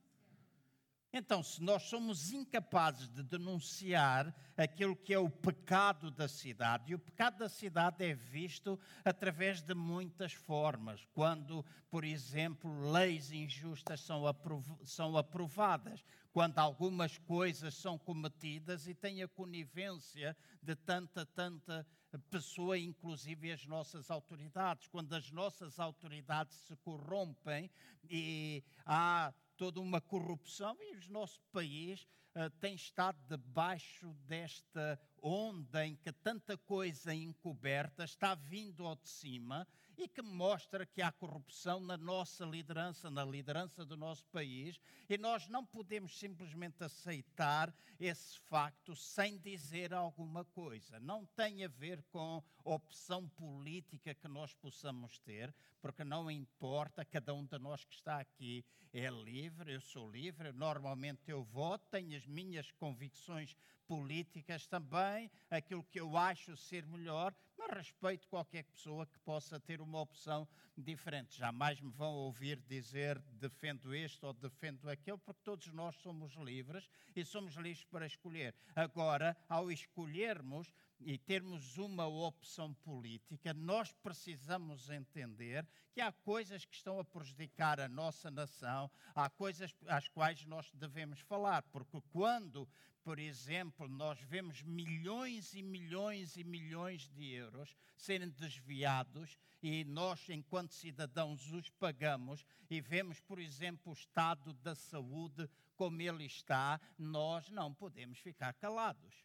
Então, 1.16 1.44
se 1.44 1.62
nós 1.62 1.84
somos 1.84 2.32
incapazes 2.32 3.08
de 3.08 3.22
denunciar 3.22 4.34
aquilo 4.56 4.96
que 4.96 5.14
é 5.14 5.18
o 5.18 5.30
pecado 5.30 6.10
da 6.10 6.26
cidade, 6.26 6.90
e 6.90 6.94
o 6.96 6.98
pecado 6.98 7.38
da 7.38 7.48
cidade 7.48 8.04
é 8.04 8.12
visto 8.12 8.76
através 9.04 9.62
de 9.62 9.76
muitas 9.76 10.32
formas, 10.32 11.06
quando, 11.14 11.64
por 11.88 12.02
exemplo, 12.02 12.90
leis 12.90 13.30
injustas 13.30 14.00
são, 14.00 14.26
aprov 14.26 14.66
são 14.82 15.16
aprovadas, 15.16 16.04
quando 16.32 16.58
algumas 16.58 17.16
coisas 17.16 17.76
são 17.76 17.96
cometidas 17.96 18.88
e 18.88 18.92
tem 18.92 19.22
a 19.22 19.28
conivência 19.28 20.36
de 20.60 20.74
tanta, 20.74 21.24
tanta 21.24 21.86
pessoa, 22.28 22.76
inclusive 22.76 23.52
as 23.52 23.64
nossas 23.66 24.10
autoridades, 24.10 24.88
quando 24.88 25.12
as 25.12 25.30
nossas 25.30 25.78
autoridades 25.78 26.56
se 26.66 26.74
corrompem 26.78 27.70
e 28.10 28.64
há 28.84 29.32
toda 29.56 29.80
uma 29.80 30.00
corrupção 30.00 30.76
e 30.80 30.96
o 30.96 31.10
nosso 31.10 31.40
país 31.52 32.06
uh, 32.34 32.50
tem 32.60 32.74
estado 32.74 33.18
debaixo 33.28 34.12
desta 34.26 35.00
onda 35.22 35.86
em 35.86 35.96
que 35.96 36.12
tanta 36.12 36.56
coisa 36.56 37.14
encoberta 37.14 38.04
está 38.04 38.34
vindo 38.34 38.86
ao 38.86 38.96
de 38.96 39.08
cima 39.08 39.66
e 39.96 40.08
que 40.08 40.22
mostra 40.22 40.84
que 40.84 41.00
há 41.00 41.12
corrupção 41.12 41.80
na 41.80 41.96
nossa 41.96 42.44
liderança, 42.44 43.10
na 43.10 43.24
liderança 43.24 43.84
do 43.84 43.96
nosso 43.96 44.26
país, 44.26 44.80
e 45.08 45.16
nós 45.16 45.48
não 45.48 45.64
podemos 45.64 46.18
simplesmente 46.18 46.82
aceitar 46.82 47.74
esse 47.98 48.38
facto 48.40 48.96
sem 48.96 49.38
dizer 49.38 49.94
alguma 49.94 50.44
coisa. 50.44 50.98
Não 50.98 51.24
tem 51.26 51.64
a 51.64 51.68
ver 51.68 52.02
com 52.10 52.42
opção 52.64 53.28
política 53.28 54.14
que 54.14 54.28
nós 54.28 54.52
possamos 54.54 55.18
ter, 55.20 55.54
porque 55.80 56.02
não 56.02 56.30
importa, 56.30 57.04
cada 57.04 57.34
um 57.34 57.44
de 57.44 57.58
nós 57.58 57.84
que 57.84 57.94
está 57.94 58.18
aqui 58.18 58.64
é 58.92 59.10
livre, 59.10 59.74
eu 59.74 59.80
sou 59.80 60.10
livre, 60.10 60.52
normalmente 60.52 61.30
eu 61.30 61.44
voto, 61.44 61.86
tenho 61.90 62.16
as 62.16 62.23
minhas 62.26 62.70
convicções 62.72 63.56
políticas 63.86 64.66
também, 64.66 65.30
aquilo 65.50 65.84
que 65.84 66.00
eu 66.00 66.16
acho 66.16 66.56
ser 66.56 66.86
melhor, 66.86 67.34
mas 67.56 67.70
respeito 67.76 68.26
qualquer 68.28 68.64
pessoa 68.64 69.06
que 69.06 69.18
possa 69.20 69.60
ter 69.60 69.80
uma 69.80 70.00
opção 70.00 70.48
diferente. 70.76 71.38
Jamais 71.38 71.80
me 71.80 71.90
vão 71.90 72.12
ouvir 72.12 72.60
dizer 72.62 73.18
defendo 73.32 73.94
este 73.94 74.24
ou 74.24 74.32
defendo 74.32 74.88
aquele, 74.88 75.18
porque 75.18 75.40
todos 75.44 75.66
nós 75.72 75.94
somos 75.96 76.34
livres 76.34 76.88
e 77.14 77.24
somos 77.24 77.54
livres 77.54 77.84
para 77.84 78.06
escolher. 78.06 78.54
Agora, 78.74 79.36
ao 79.48 79.70
escolhermos, 79.70 80.72
e 81.06 81.18
termos 81.18 81.76
uma 81.76 82.06
opção 82.06 82.72
política, 82.72 83.52
nós 83.52 83.92
precisamos 83.92 84.88
entender 84.88 85.66
que 85.92 86.00
há 86.00 86.10
coisas 86.10 86.64
que 86.64 86.74
estão 86.74 86.98
a 86.98 87.04
prejudicar 87.04 87.78
a 87.78 87.88
nossa 87.88 88.30
nação, 88.30 88.90
há 89.14 89.28
coisas 89.28 89.74
às 89.86 90.08
quais 90.08 90.46
nós 90.46 90.70
devemos 90.72 91.20
falar, 91.20 91.62
porque 91.64 92.00
quando, 92.10 92.66
por 93.02 93.18
exemplo, 93.18 93.86
nós 93.86 94.18
vemos 94.22 94.62
milhões 94.62 95.52
e 95.52 95.62
milhões 95.62 96.38
e 96.38 96.42
milhões 96.42 97.08
de 97.10 97.32
euros 97.32 97.76
serem 97.94 98.30
desviados 98.30 99.36
e 99.62 99.84
nós, 99.84 100.26
enquanto 100.30 100.72
cidadãos, 100.72 101.52
os 101.52 101.68
pagamos 101.68 102.46
e 102.70 102.80
vemos, 102.80 103.20
por 103.20 103.38
exemplo, 103.38 103.92
o 103.92 103.94
estado 103.94 104.54
da 104.54 104.74
saúde 104.74 105.48
como 105.76 106.00
ele 106.00 106.24
está, 106.24 106.80
nós 106.98 107.50
não 107.50 107.74
podemos 107.74 108.18
ficar 108.20 108.54
calados 108.54 109.23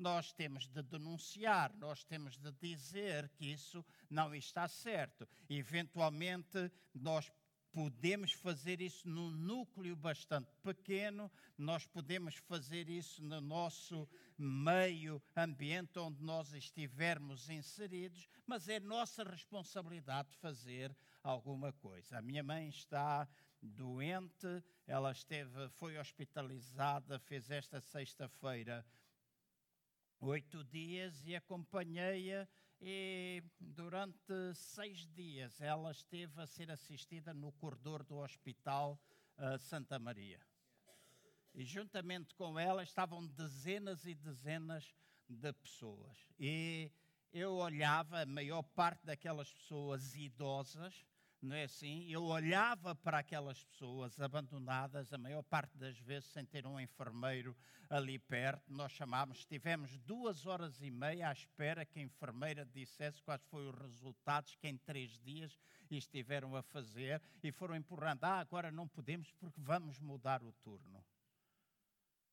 nós 0.00 0.32
temos 0.32 0.66
de 0.66 0.82
denunciar, 0.82 1.72
nós 1.76 2.04
temos 2.04 2.36
de 2.36 2.50
dizer 2.52 3.28
que 3.30 3.46
isso 3.46 3.84
não 4.08 4.34
está 4.34 4.66
certo. 4.66 5.28
Eventualmente, 5.48 6.70
nós 6.94 7.30
podemos 7.72 8.32
fazer 8.32 8.80
isso 8.80 9.08
num 9.08 9.30
núcleo 9.30 9.94
bastante 9.94 10.50
pequeno, 10.62 11.30
nós 11.56 11.86
podemos 11.86 12.34
fazer 12.36 12.88
isso 12.88 13.22
no 13.22 13.40
nosso 13.40 14.08
meio 14.36 15.22
ambiente 15.36 15.98
onde 15.98 16.22
nós 16.22 16.52
estivermos 16.52 17.48
inseridos, 17.48 18.28
mas 18.46 18.68
é 18.68 18.80
nossa 18.80 19.22
responsabilidade 19.22 20.34
fazer 20.36 20.96
alguma 21.22 21.72
coisa. 21.72 22.18
A 22.18 22.22
minha 22.22 22.42
mãe 22.42 22.68
está 22.68 23.28
doente, 23.62 24.64
ela 24.86 25.12
esteve, 25.12 25.68
foi 25.70 25.98
hospitalizada, 25.98 27.18
fez 27.18 27.50
esta 27.50 27.80
sexta-feira 27.80 28.84
oito 30.20 30.62
dias 30.64 31.26
e 31.26 31.34
acompanhei-a 31.34 32.46
e 32.80 33.42
durante 33.58 34.54
seis 34.54 35.06
dias 35.08 35.60
ela 35.60 35.90
esteve 35.90 36.40
a 36.40 36.46
ser 36.46 36.70
assistida 36.70 37.32
no 37.32 37.52
corredor 37.52 38.02
do 38.04 38.18
Hospital 38.18 39.00
uh, 39.38 39.58
Santa 39.58 39.98
Maria. 39.98 40.40
E 41.54 41.64
juntamente 41.64 42.34
com 42.34 42.58
ela 42.58 42.82
estavam 42.82 43.26
dezenas 43.26 44.06
e 44.06 44.14
dezenas 44.14 44.94
de 45.28 45.52
pessoas. 45.52 46.28
E 46.38 46.92
eu 47.32 47.54
olhava, 47.54 48.22
a 48.22 48.26
maior 48.26 48.62
parte 48.62 49.04
daquelas 49.04 49.52
pessoas 49.52 50.14
idosas, 50.14 51.04
não 51.46 51.56
é 51.56 51.64
assim? 51.64 52.06
Eu 52.10 52.24
olhava 52.24 52.94
para 52.94 53.18
aquelas 53.18 53.62
pessoas 53.64 54.20
abandonadas, 54.20 55.12
a 55.12 55.18
maior 55.18 55.42
parte 55.42 55.76
das 55.76 55.98
vezes 55.98 56.30
sem 56.30 56.44
ter 56.44 56.66
um 56.66 56.78
enfermeiro 56.78 57.56
ali 57.88 58.18
perto. 58.18 58.72
Nós 58.72 58.92
chamámos, 58.92 59.38
estivemos 59.38 59.98
duas 59.98 60.46
horas 60.46 60.80
e 60.80 60.90
meia 60.90 61.28
à 61.28 61.32
espera 61.32 61.84
que 61.84 61.98
a 61.98 62.02
enfermeira 62.02 62.64
dissesse 62.66 63.22
quais 63.22 63.42
foram 63.44 63.70
os 63.70 63.78
resultados 63.78 64.54
que 64.56 64.68
em 64.68 64.76
três 64.76 65.18
dias 65.18 65.58
estiveram 65.90 66.54
a 66.54 66.62
fazer 66.62 67.20
e 67.42 67.50
foram 67.50 67.74
empurrando. 67.74 68.24
Ah, 68.24 68.38
agora 68.38 68.70
não 68.70 68.86
podemos 68.86 69.32
porque 69.32 69.60
vamos 69.60 69.98
mudar 69.98 70.42
o 70.42 70.52
turno. 70.52 71.04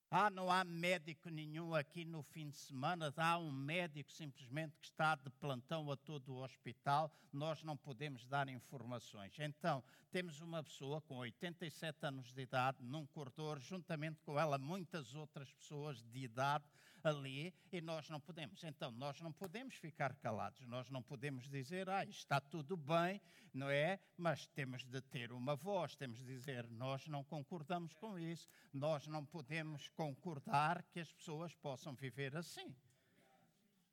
Ah, 0.10 0.30
não 0.30 0.50
há 0.50 0.64
médico 0.64 1.30
nenhum 1.30 1.76
aqui 1.76 2.06
no 2.06 2.24
fim 2.24 2.50
de 2.50 2.56
semana, 2.56 3.14
há 3.18 3.38
um 3.38 3.52
médico 3.52 4.10
simplesmente 4.10 4.78
que 4.80 4.88
está 4.88 5.16
de 5.16 5.30
plantão 5.32 5.92
a 5.92 5.98
todo 5.98 6.34
o 6.34 6.42
hospital, 6.42 7.12
nós 7.34 7.62
não 7.62 7.76
podemos 7.76 8.26
dar 8.26 8.48
informações. 8.48 9.38
Então, 9.38 9.84
temos 10.10 10.40
uma 10.40 10.64
pessoa 10.64 11.02
com 11.02 11.18
87 11.18 12.06
anos 12.06 12.32
de 12.32 12.42
idade 12.42 12.78
num 12.82 13.06
corredor, 13.06 13.60
juntamente 13.60 14.22
com 14.22 14.40
ela 14.40 14.58
muitas 14.58 15.14
outras 15.14 15.52
pessoas 15.52 16.02
de 16.02 16.20
idade, 16.20 16.64
ali 17.04 17.54
e 17.72 17.82
nós 17.82 18.10
não 18.10 18.20
podemos. 18.20 18.64
Então, 18.64 18.92
nós 18.92 19.20
não 19.22 19.32
podemos 19.32 19.76
ficar 19.76 20.16
calados, 20.16 20.66
nós 20.68 20.90
não 20.90 21.02
podemos 21.02 21.48
dizer, 21.50 21.90
ah, 21.90 22.04
está 22.06 22.40
tudo 22.40 22.76
bem, 22.76 23.22
não 23.54 23.70
é? 23.70 24.00
Mas 24.18 24.46
temos 24.48 24.84
de 24.86 25.02
ter 25.02 25.32
uma 25.32 25.56
voz, 25.56 25.96
temos 25.96 26.20
de 26.20 26.26
dizer, 26.26 26.70
nós 26.70 27.08
não 27.08 27.24
concordamos 27.24 27.94
com 27.96 28.18
isso, 28.18 28.50
nós 28.74 29.08
não 29.08 29.26
podemos 29.26 29.88
concordar 29.90 30.84
que 30.84 31.00
as 31.00 31.12
pessoas 31.12 31.54
possam 31.56 31.94
viver 31.94 32.36
assim, 32.36 32.76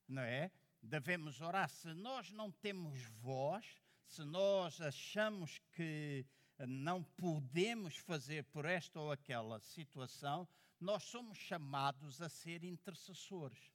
não 0.09 0.23
é? 0.23 0.51
Devemos 0.83 1.41
orar. 1.41 1.69
Se 1.69 1.95
nós 1.95 2.31
não 2.31 2.51
temos 2.51 3.03
voz, 3.23 3.83
se 4.07 4.23
nós 4.25 4.81
achamos 4.81 5.59
que 5.73 6.27
não 6.69 7.03
podemos 7.03 7.97
fazer 7.97 8.45
por 8.45 8.65
esta 8.65 9.01
ou 9.01 9.11
aquela 9.11 9.59
situação, 9.61 10.47
nós 10.85 11.05
somos 11.05 11.39
chamados 11.39 12.21
a 12.21 12.29
ser 12.29 12.63
intercessores. 12.63 13.73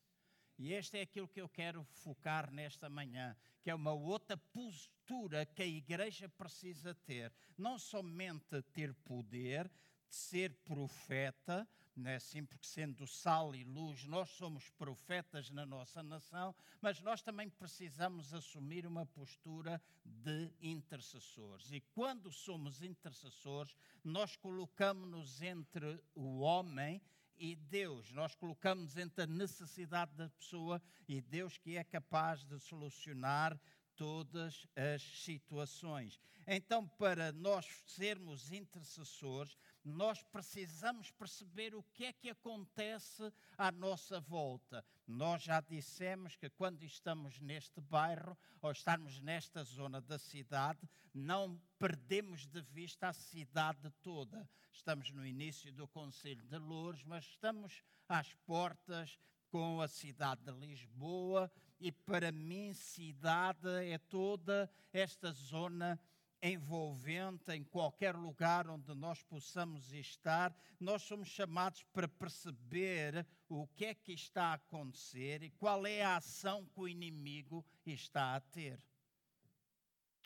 E 0.60 0.74
este 0.74 1.00
é 1.00 1.02
aquilo 1.02 1.28
que 1.28 1.42
eu 1.42 1.50
quero 1.50 1.84
focar 1.84 2.52
nesta 2.52 2.88
manhã, 2.88 3.36
que 3.64 3.72
é 3.72 3.74
uma 3.74 3.94
outra 3.94 4.38
postura 4.38 5.44
que 5.44 5.64
a 5.64 5.66
igreja 5.66 6.30
precisa 6.30 6.94
ter. 6.94 7.34
Não 7.58 7.80
somente 7.80 8.62
ter 8.74 8.94
poder, 8.94 9.68
de 10.08 10.16
ser 10.16 10.54
profeta, 10.64 11.68
não 12.00 12.10
é 12.10 12.16
assim, 12.16 12.46
porque 12.46 12.66
sendo 12.66 13.06
sal 13.06 13.54
e 13.54 13.64
luz, 13.64 14.06
nós 14.06 14.30
somos 14.30 14.70
profetas 14.72 15.50
na 15.50 15.66
nossa 15.66 16.02
nação, 16.02 16.56
mas 16.82 17.02
nós 17.02 17.22
também 17.22 17.50
precisamos 17.50 18.34
assumir 18.34 18.86
uma 18.86 19.06
postura 19.06 19.82
de 20.06 20.52
intercessores. 20.62 21.72
E 21.72 21.82
quando 21.94 22.32
somos 22.32 22.82
intercessores, 22.82 23.76
nós 24.04 24.36
colocamos-nos 24.36 25.42
entre 25.42 26.02
o 26.16 26.40
homem 26.40 27.02
e 27.38 27.56
Deus. 27.56 28.12
Nós 28.12 28.36
colocamos 28.36 28.98
entre 28.98 29.24
a 29.24 29.28
necessidade 29.28 30.14
da 30.16 30.30
pessoa 30.30 30.82
e 31.08 31.22
Deus 31.22 31.58
que 31.58 31.78
é 31.78 31.84
capaz 31.84 32.44
de 32.44 32.60
solucionar 32.60 33.60
todas 33.96 34.66
as 34.76 35.02
situações. 35.02 36.20
Então, 36.48 36.88
para 36.88 37.32
nós 37.32 37.66
sermos 37.86 38.52
intercessores, 38.52 39.58
nós 39.84 40.22
precisamos 40.24 41.12
perceber 41.12 41.74
o 41.76 41.84
que 41.94 42.06
é 42.06 42.14
que 42.14 42.30
acontece 42.30 43.32
à 43.58 43.72
nossa 43.72 44.20
volta. 44.20 44.86
Nós 45.08 45.44
já 45.44 45.62
dissemos 45.62 46.36
que 46.36 46.50
quando 46.50 46.84
estamos 46.84 47.40
neste 47.40 47.80
bairro 47.82 48.38
ou 48.62 48.72
estamos 48.72 49.20
nesta 49.20 49.64
zona 49.64 50.02
da 50.02 50.20
cidade, 50.20 50.80
não 51.14 51.60
perdemos 51.78 52.46
de 52.46 52.62
vista 52.62 53.08
a 53.08 53.14
cidade 53.14 53.90
toda. 54.02 54.48
Estamos 54.72 55.12
no 55.12 55.26
início 55.26 55.72
do 55.74 55.88
Conselho 55.88 56.44
de 56.44 56.58
Louros, 56.58 57.04
mas 57.04 57.26
estamos 57.26 57.84
às 58.08 58.34
portas 58.46 59.18
com 59.50 59.82
a 59.82 59.88
cidade 59.88 60.42
de 60.44 60.52
Lisboa 60.52 61.52
e 61.80 61.92
para 61.92 62.32
mim 62.32 62.74
cidade 62.74 63.68
é 63.86 63.98
toda 63.98 64.70
esta 64.94 65.32
zona 65.32 66.00
envolvente 66.42 67.52
em 67.52 67.64
qualquer 67.64 68.16
lugar 68.16 68.70
onde 68.70 68.94
nós 68.94 69.22
possamos 69.24 69.92
estar, 69.94 70.56
nós 70.80 71.04
somos 71.04 71.28
chamados 71.28 71.84
para 71.92 72.08
perceber 72.08 73.26
o 73.48 73.68
que 73.68 73.86
é 73.86 73.94
que 73.94 74.14
está 74.14 74.46
a 74.46 74.54
acontecer 74.54 75.44
e 75.44 75.50
qual 75.52 75.86
é 75.86 76.02
a 76.02 76.18
ação 76.18 76.66
que 76.66 76.80
o 76.80 76.88
inimigo 76.88 77.66
está 77.86 78.36
a 78.36 78.40
ter. 78.40 78.82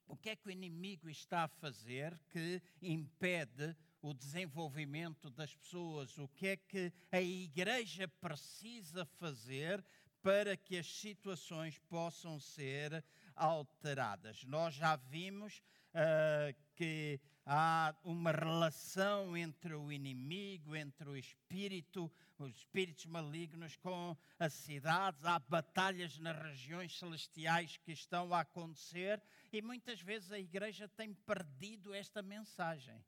O 0.07 0.17
que 0.17 0.29
é 0.29 0.35
que 0.35 0.47
o 0.47 0.51
inimigo 0.51 1.09
está 1.09 1.43
a 1.43 1.47
fazer 1.47 2.19
que 2.29 2.61
impede 2.81 3.75
o 4.01 4.13
desenvolvimento 4.13 5.29
das 5.29 5.55
pessoas? 5.55 6.17
O 6.17 6.27
que 6.27 6.47
é 6.47 6.57
que 6.57 6.93
a 7.11 7.21
igreja 7.21 8.07
precisa 8.07 9.05
fazer 9.05 9.83
para 10.21 10.55
que 10.55 10.77
as 10.77 10.87
situações 10.87 11.79
possam 11.89 12.39
ser 12.39 13.03
alteradas? 13.35 14.43
Nós 14.43 14.75
já 14.75 14.95
vimos 14.97 15.63
uh, 15.93 16.55
que 16.75 17.19
há 17.45 17.95
uma 18.03 18.31
relação 18.31 19.35
entre 19.35 19.73
o 19.75 19.91
inimigo, 19.91 20.75
entre 20.75 21.09
o 21.09 21.17
espírito, 21.17 22.11
os 22.37 22.55
espíritos 22.55 23.05
malignos 23.05 23.75
com 23.77 24.17
as 24.39 24.53
cidades, 24.53 25.23
há 25.25 25.39
batalhas 25.39 26.17
nas 26.17 26.37
regiões 26.41 26.97
celestiais 26.97 27.77
que 27.77 27.91
estão 27.91 28.33
a 28.33 28.41
acontecer 28.41 29.21
e 29.51 29.61
muitas 29.61 30.01
vezes 30.01 30.31
a 30.31 30.39
igreja 30.39 30.87
tem 30.87 31.13
perdido 31.13 31.93
esta 31.93 32.21
mensagem, 32.21 33.03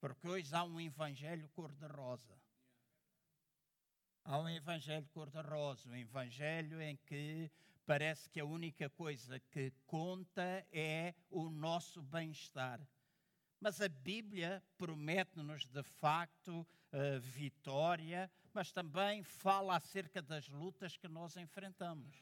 porque 0.00 0.28
hoje 0.28 0.54
há 0.54 0.64
um 0.64 0.80
evangelho 0.80 1.48
cor-de-rosa. 1.50 2.38
Há 4.24 4.38
um 4.38 4.48
evangelho 4.48 5.08
cor-de-rosa, 5.12 5.88
um 5.88 5.96
evangelho 5.96 6.80
em 6.80 6.96
que 6.96 7.50
parece 7.90 8.30
que 8.30 8.38
a 8.38 8.44
única 8.44 8.88
coisa 8.88 9.40
que 9.50 9.72
conta 9.84 10.64
é 10.70 11.12
o 11.28 11.50
nosso 11.50 12.00
bem-estar. 12.00 12.80
Mas 13.58 13.80
a 13.80 13.88
Bíblia 13.88 14.62
promete-nos 14.78 15.66
de 15.66 15.82
facto 15.82 16.60
uh, 16.60 17.20
vitória, 17.20 18.30
mas 18.54 18.70
também 18.70 19.24
fala 19.24 19.74
acerca 19.74 20.22
das 20.22 20.48
lutas 20.48 20.96
que 20.96 21.08
nós 21.08 21.36
enfrentamos. 21.36 22.14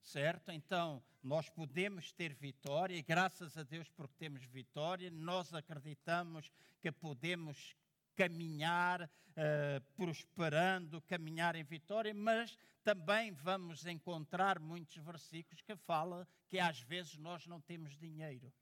Certo? 0.00 0.50
Então, 0.50 1.02
nós 1.22 1.50
podemos 1.50 2.10
ter 2.10 2.32
vitória, 2.32 2.96
e 2.96 3.02
graças 3.02 3.58
a 3.58 3.62
Deus 3.62 3.90
porque 3.90 4.14
temos 4.16 4.42
vitória, 4.44 5.10
nós 5.10 5.52
acreditamos 5.52 6.50
que 6.80 6.90
podemos 6.90 7.76
caminhar 8.16 9.02
uh, 9.02 9.80
prosperando, 9.96 11.00
caminhar 11.02 11.56
em 11.56 11.64
vitória, 11.64 12.14
mas 12.14 12.56
também 12.82 13.32
vamos 13.32 13.86
encontrar 13.86 14.58
muitos 14.58 14.96
versículos 14.96 15.62
que 15.62 15.74
falam 15.74 16.26
que 16.48 16.58
às 16.58 16.80
vezes 16.80 17.16
nós 17.16 17.46
não 17.46 17.60
temos 17.60 17.96
dinheiro. 17.96 18.52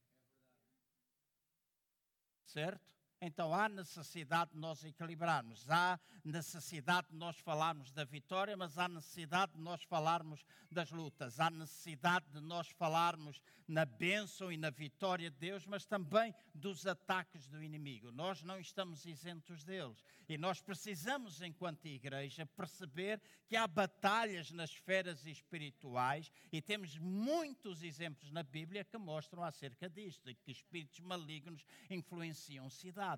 Certo? 2.46 3.01
Então 3.24 3.54
há 3.54 3.68
necessidade 3.68 4.50
de 4.50 4.58
nós 4.58 4.82
equilibrarmos, 4.82 5.70
há 5.70 5.96
necessidade 6.24 7.06
de 7.08 7.16
nós 7.16 7.38
falarmos 7.38 7.92
da 7.92 8.02
vitória, 8.02 8.56
mas 8.56 8.76
há 8.76 8.88
necessidade 8.88 9.52
de 9.52 9.60
nós 9.60 9.80
falarmos 9.84 10.44
das 10.68 10.90
lutas, 10.90 11.38
há 11.38 11.48
necessidade 11.48 12.26
de 12.32 12.40
nós 12.40 12.68
falarmos 12.70 13.40
na 13.68 13.84
bênção 13.84 14.50
e 14.50 14.56
na 14.56 14.70
vitória 14.70 15.30
de 15.30 15.36
Deus, 15.36 15.64
mas 15.66 15.86
também 15.86 16.34
dos 16.52 16.84
ataques 16.84 17.46
do 17.46 17.62
inimigo. 17.62 18.10
Nós 18.10 18.42
não 18.42 18.58
estamos 18.58 19.06
isentos 19.06 19.62
deles 19.62 20.04
e 20.28 20.36
nós 20.36 20.60
precisamos, 20.60 21.40
enquanto 21.42 21.86
igreja, 21.86 22.44
perceber 22.44 23.20
que 23.46 23.54
há 23.54 23.68
batalhas 23.68 24.50
nas 24.50 24.70
esferas 24.70 25.24
espirituais 25.26 26.32
e 26.50 26.60
temos 26.60 26.98
muitos 26.98 27.84
exemplos 27.84 28.32
na 28.32 28.42
Bíblia 28.42 28.84
que 28.84 28.98
mostram 28.98 29.44
acerca 29.44 29.88
disto, 29.88 30.24
de 30.24 30.34
que 30.34 30.50
espíritos 30.50 30.98
malignos 30.98 31.64
influenciam 31.88 32.68
cidades. 32.68 33.11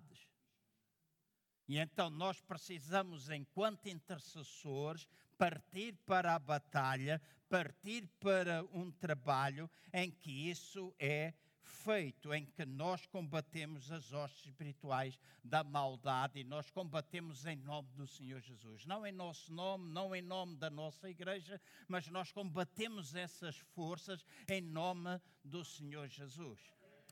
E 1.67 1.79
então 1.79 2.11
nós 2.11 2.41
precisamos, 2.41 3.31
enquanto 3.31 3.89
intercessores, 3.89 5.09
partir 5.39 5.95
para 6.07 6.35
a 6.35 6.39
batalha, 6.39 7.21
partir 7.49 8.07
para 8.21 8.63
um 8.73 8.91
trabalho 8.91 9.71
em 9.93 10.11
que 10.11 10.51
isso 10.51 10.95
é 10.99 11.33
feito, 11.63 12.33
em 12.33 12.45
que 12.45 12.65
nós 12.65 13.07
combatemos 13.07 13.91
as 13.91 14.13
hostes 14.13 14.47
espirituais 14.47 15.19
da 15.43 15.65
maldade 15.65 16.41
e 16.41 16.45
nós 16.45 16.71
combatemos 16.71 17.47
em 17.47 17.57
nome 17.57 17.89
do 17.95 18.07
Senhor 18.07 18.41
Jesus. 18.41 18.85
Não 18.87 19.07
em 19.07 19.13
nosso 19.13 19.53
nome, 19.53 19.91
não 19.91 20.15
em 20.15 20.23
nome 20.23 20.57
da 20.57 20.71
nossa 20.71 21.09
igreja, 21.09 21.61
mas 21.89 22.07
nós 22.09 22.31
combatemos 22.31 23.15
essas 23.15 23.57
forças 23.75 24.25
em 24.49 24.61
nome 24.61 25.21
do 25.43 25.65
Senhor 25.65 26.09
Jesus. 26.09 26.61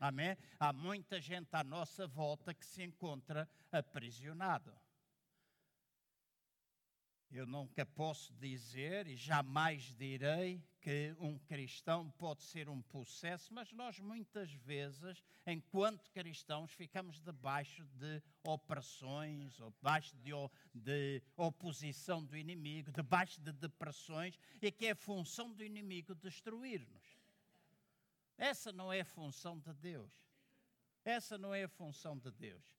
Amém? 0.03 0.37
Há 0.59 0.73
muita 0.73 1.21
gente 1.21 1.55
à 1.55 1.63
nossa 1.63 2.09
volta 2.09 2.53
que 2.53 2.67
se 2.67 2.83
encontra 2.83 3.49
aprisionado. 3.71 4.75
Eu 7.31 7.47
nunca 7.47 7.87
posso 7.87 8.35
dizer 8.35 9.07
e 9.07 9.15
jamais 9.15 9.85
direi 9.97 10.61
que 10.81 11.15
um 11.21 11.39
cristão 11.39 12.11
pode 12.19 12.43
ser 12.43 12.69
um 12.69 12.83
possesso, 12.83 13.55
mas 13.55 13.73
nós 13.73 14.01
muitas 14.01 14.53
vezes, 14.53 15.23
enquanto 15.47 16.11
cristãos, 16.11 16.73
ficamos 16.73 17.21
debaixo 17.21 17.85
de 17.95 18.21
opressões, 18.43 19.55
debaixo 19.55 20.17
de, 20.17 20.33
de 20.75 21.23
oposição 21.37 22.25
do 22.25 22.37
inimigo, 22.37 22.91
debaixo 22.91 23.41
de 23.41 23.53
depressões, 23.53 24.37
e 24.61 24.73
que 24.73 24.87
é 24.87 24.97
função 24.97 25.55
do 25.55 25.63
inimigo 25.63 26.13
destruir-nos. 26.13 27.02
Essa 28.43 28.73
não 28.73 28.93
é 28.93 29.03
a 29.03 29.05
função 29.05 29.57
de 29.57 29.73
Deus. 29.73 30.13
Essa 31.05 31.39
não 31.39 31.55
é 31.55 31.63
a 31.63 31.69
função 31.69 32.19
de 32.19 32.29
Deus. 32.33 32.77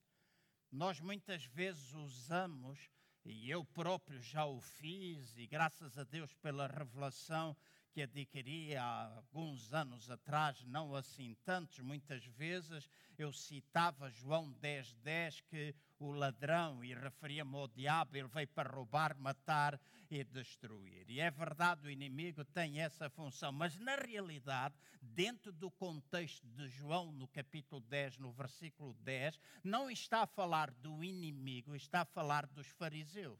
Nós 0.70 1.00
muitas 1.00 1.46
vezes 1.46 1.94
usamos, 1.94 2.92
e 3.24 3.50
eu 3.50 3.64
próprio 3.64 4.22
já 4.22 4.46
o 4.46 4.60
fiz, 4.60 5.38
e 5.38 5.48
graças 5.48 5.98
a 5.98 6.04
Deus 6.04 6.34
pela 6.34 6.68
revelação 6.68 7.56
que 7.94 8.02
adquiri 8.02 8.76
há 8.76 9.14
alguns 9.18 9.72
anos 9.72 10.10
atrás, 10.10 10.64
não 10.66 10.96
assim 10.96 11.36
tantos, 11.46 11.80
muitas 11.80 12.26
vezes 12.26 12.90
eu 13.20 13.32
citava 13.32 14.10
João 14.10 14.52
10, 14.54 14.96
10, 14.96 15.42
que 15.42 15.76
o 16.00 16.12
ladrão, 16.12 16.84
e 16.84 16.94
referia-me 16.96 17.56
ao 17.56 17.68
diabo, 17.68 18.18
ele 18.18 18.28
veio 18.28 18.48
para 18.48 18.70
roubar, 18.70 19.16
matar 19.16 19.80
e 20.10 20.24
destruir. 20.24 21.08
E 21.08 21.20
é 21.20 21.30
verdade, 21.30 21.86
o 21.86 21.92
inimigo 21.92 22.44
tem 22.44 22.82
essa 22.82 23.10
função, 23.12 23.52
mas 23.52 23.78
na 23.78 23.96
realidade, 23.96 24.76
dentro 25.00 25.52
do 25.52 25.70
contexto 25.70 26.48
de 26.48 26.68
João, 26.70 27.12
no 27.12 27.28
capítulo 27.28 27.80
10, 27.82 28.18
no 28.18 28.32
versículo 28.32 28.96
10, 28.96 29.40
não 29.64 29.90
está 29.90 30.24
a 30.24 30.28
falar 30.28 30.72
do 30.72 31.04
inimigo, 31.04 31.76
está 31.76 32.02
a 32.02 32.06
falar 32.06 32.48
dos 32.48 32.68
fariseus 32.68 33.40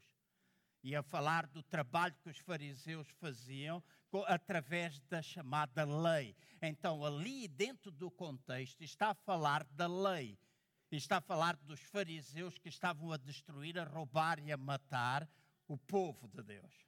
e 0.84 0.94
a 0.94 1.02
falar 1.02 1.46
do 1.46 1.62
trabalho 1.62 2.14
que 2.22 2.28
os 2.28 2.38
fariseus 2.38 3.08
faziam 3.18 3.82
através 4.22 5.00
da 5.00 5.20
chamada 5.22 5.84
lei. 5.84 6.36
Então, 6.62 7.04
ali 7.04 7.48
dentro 7.48 7.90
do 7.90 8.10
contexto, 8.10 8.82
está 8.82 9.10
a 9.10 9.14
falar 9.14 9.64
da 9.64 9.86
lei. 9.86 10.38
Está 10.90 11.16
a 11.16 11.20
falar 11.20 11.56
dos 11.56 11.80
fariseus 11.80 12.56
que 12.58 12.68
estavam 12.68 13.10
a 13.10 13.16
destruir, 13.16 13.78
a 13.78 13.84
roubar 13.84 14.38
e 14.38 14.52
a 14.52 14.56
matar 14.56 15.28
o 15.66 15.76
povo 15.76 16.28
de 16.28 16.42
Deus. 16.42 16.83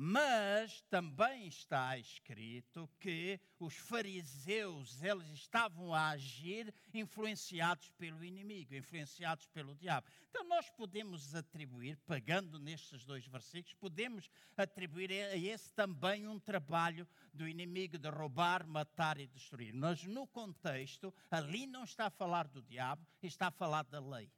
Mas 0.00 0.80
também 0.82 1.48
está 1.48 1.98
escrito 1.98 2.88
que 3.00 3.40
os 3.58 3.74
fariseus, 3.74 5.02
eles 5.02 5.26
estavam 5.30 5.92
a 5.92 6.10
agir 6.10 6.72
influenciados 6.94 7.90
pelo 7.98 8.22
inimigo, 8.22 8.76
influenciados 8.76 9.48
pelo 9.48 9.74
diabo. 9.74 10.06
Então 10.30 10.44
nós 10.44 10.70
podemos 10.70 11.34
atribuir, 11.34 11.98
pegando 12.06 12.60
nestes 12.60 13.04
dois 13.04 13.26
versículos, 13.26 13.74
podemos 13.74 14.30
atribuir 14.56 15.10
a 15.10 15.36
esse 15.36 15.74
também 15.74 16.28
um 16.28 16.38
trabalho 16.38 17.04
do 17.34 17.48
inimigo 17.48 17.98
de 17.98 18.08
roubar, 18.08 18.64
matar 18.68 19.18
e 19.18 19.26
destruir. 19.26 19.74
Mas 19.74 20.04
no 20.04 20.28
contexto, 20.28 21.12
ali 21.28 21.66
não 21.66 21.82
está 21.82 22.06
a 22.06 22.10
falar 22.10 22.46
do 22.46 22.62
diabo, 22.62 23.04
está 23.20 23.48
a 23.48 23.50
falar 23.50 23.82
da 23.82 23.98
lei. 23.98 24.30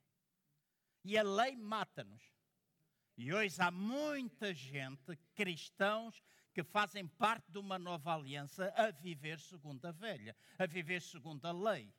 E 1.04 1.18
a 1.18 1.22
lei 1.22 1.54
mata-nos. 1.54 2.39
E 3.22 3.35
hoje 3.35 3.61
há 3.61 3.70
muita 3.70 4.54
gente, 4.54 5.14
cristãos, 5.35 6.22
que 6.54 6.64
fazem 6.64 7.06
parte 7.06 7.52
de 7.52 7.59
uma 7.59 7.78
nova 7.78 8.14
aliança 8.14 8.72
a 8.74 8.90
viver 8.90 9.38
segundo 9.38 9.85
a 9.85 9.92
velha, 9.92 10.35
a 10.59 10.64
viver 10.64 11.02
segundo 11.02 11.44
a 11.44 11.52
lei. 11.52 11.92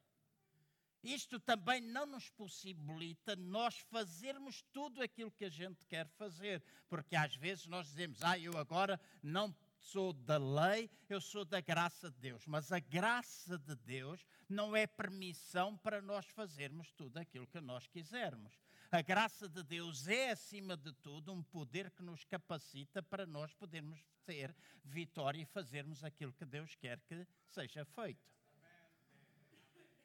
Isto 1.04 1.40
também 1.40 1.80
não 1.80 2.08
nos 2.08 2.28
possibilita 2.32 3.36
nós 3.36 3.78
fazermos 3.78 4.64
tudo 4.74 5.00
aquilo 5.00 5.30
que 5.30 5.46
a 5.46 5.50
gente 5.50 5.86
quer 5.86 6.08
fazer, 6.08 6.64
porque 6.90 7.16
às 7.16 7.36
vezes 7.36 7.68
nós 7.68 7.86
dizemos, 7.86 8.24
ah, 8.24 8.40
eu 8.40 8.58
agora 8.58 9.00
não 9.22 9.56
sou 9.78 10.14
da 10.14 10.40
lei, 10.40 10.90
eu 11.08 11.22
sou 11.22 11.46
da 11.46 11.62
graça 11.62 12.10
de 12.10 12.18
Deus. 12.18 12.48
Mas 12.48 12.72
a 12.72 12.80
graça 12.80 13.60
de 13.60 13.76
Deus 13.76 14.26
não 14.50 14.76
é 14.76 14.88
permissão 14.88 15.78
para 15.78 16.02
nós 16.02 16.26
fazermos 16.30 16.92
tudo 16.94 17.20
aquilo 17.20 17.46
que 17.46 17.62
nós 17.62 17.86
quisermos. 17.86 18.60
A 18.92 19.02
graça 19.02 19.48
de 19.48 19.64
Deus 19.64 20.06
é, 20.10 20.32
acima 20.32 20.76
de 20.76 20.92
tudo, 20.92 21.32
um 21.32 21.42
poder 21.42 21.90
que 21.92 22.04
nos 22.04 22.26
capacita 22.26 23.02
para 23.02 23.26
nós 23.26 23.54
podermos 23.54 24.04
ter 24.26 24.54
vitória 24.84 25.42
e 25.42 25.46
fazermos 25.46 26.04
aquilo 26.04 26.34
que 26.34 26.44
Deus 26.44 26.76
quer 26.76 27.00
que 27.00 27.26
seja 27.48 27.86
feito. 27.86 28.30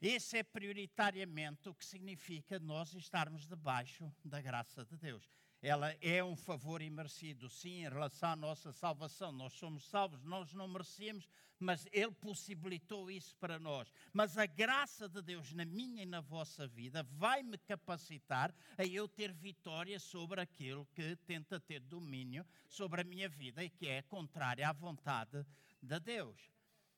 Esse 0.01 0.38
é 0.38 0.44
prioritariamente 0.44 1.68
o 1.68 1.75
que 1.75 1.85
significa 1.85 2.61
nós 2.61 2.94
estarmos 2.94 3.44
debaixo 3.44 4.09
da 4.25 4.40
graça 4.40 4.85
de 4.85 4.96
Deus 4.96 5.29
ela 5.62 5.90
é 6.00 6.22
um 6.22 6.36
favor 6.36 6.82
imerecido, 6.82 7.48
sim, 7.48 7.84
em 7.84 7.88
relação 7.88 8.30
à 8.30 8.36
nossa 8.36 8.72
salvação. 8.72 9.32
Nós 9.32 9.54
somos 9.54 9.88
salvos, 9.88 10.22
nós 10.22 10.52
não 10.52 10.68
merecemos, 10.68 11.28
mas 11.58 11.86
Ele 11.92 12.12
possibilitou 12.12 13.10
isso 13.10 13.34
para 13.36 13.58
nós. 13.58 13.90
Mas 14.12 14.36
a 14.36 14.46
graça 14.46 15.08
de 15.08 15.22
Deus 15.22 15.52
na 15.52 15.64
minha 15.64 16.02
e 16.02 16.06
na 16.06 16.20
vossa 16.20 16.66
vida 16.66 17.02
vai 17.02 17.42
me 17.42 17.58
capacitar 17.58 18.54
a 18.76 18.84
eu 18.84 19.08
ter 19.08 19.32
vitória 19.32 19.98
sobre 19.98 20.40
aquilo 20.40 20.86
que 20.94 21.16
tenta 21.26 21.58
ter 21.58 21.80
domínio 21.80 22.44
sobre 22.68 23.00
a 23.00 23.04
minha 23.04 23.28
vida 23.28 23.64
e 23.64 23.70
que 23.70 23.88
é 23.88 24.02
contrária 24.02 24.68
à 24.68 24.72
vontade 24.72 25.44
de 25.82 25.98
Deus. 26.00 26.50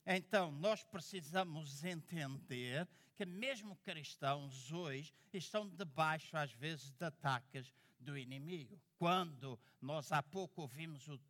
Então, 0.04 0.50
nós 0.50 0.82
precisamos 0.82 1.84
entender 1.84 2.88
que, 3.14 3.26
mesmo 3.26 3.76
cristãos 3.76 4.72
hoje, 4.72 5.12
estão 5.32 5.68
debaixo, 5.68 6.36
às 6.36 6.52
vezes, 6.52 6.90
de 6.92 7.04
ataques 7.04 7.72
do 7.98 8.16
inimigo. 8.16 8.80
Quando 8.96 9.58
nós 9.80 10.12
há 10.12 10.22
pouco 10.22 10.62
ouvimos 10.62 11.08
o, 11.08 11.20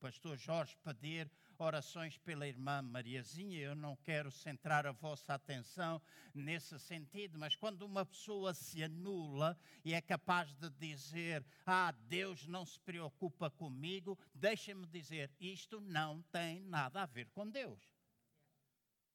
pastor 0.00 0.36
Jorge 0.36 0.76
pedir 0.82 1.30
orações 1.58 2.16
pela 2.18 2.46
irmã 2.46 2.80
Mariazinha, 2.82 3.58
eu 3.58 3.74
não 3.74 3.96
quero 3.96 4.30
centrar 4.30 4.86
a 4.86 4.92
vossa 4.92 5.34
atenção 5.34 6.00
nesse 6.32 6.78
sentido, 6.78 7.38
mas 7.38 7.56
quando 7.56 7.82
uma 7.82 8.06
pessoa 8.06 8.54
se 8.54 8.82
anula 8.82 9.58
e 9.84 9.92
é 9.92 10.00
capaz 10.00 10.54
de 10.54 10.70
dizer: 10.70 11.44
Ah, 11.66 11.92
Deus 12.06 12.46
não 12.46 12.64
se 12.64 12.78
preocupa 12.80 13.50
comigo, 13.50 14.18
deixa-me 14.34 14.86
dizer, 14.86 15.30
isto 15.40 15.80
não 15.80 16.22
tem 16.30 16.60
nada 16.60 17.02
a 17.02 17.06
ver 17.06 17.28
com 17.30 17.48
Deus. 17.48 17.82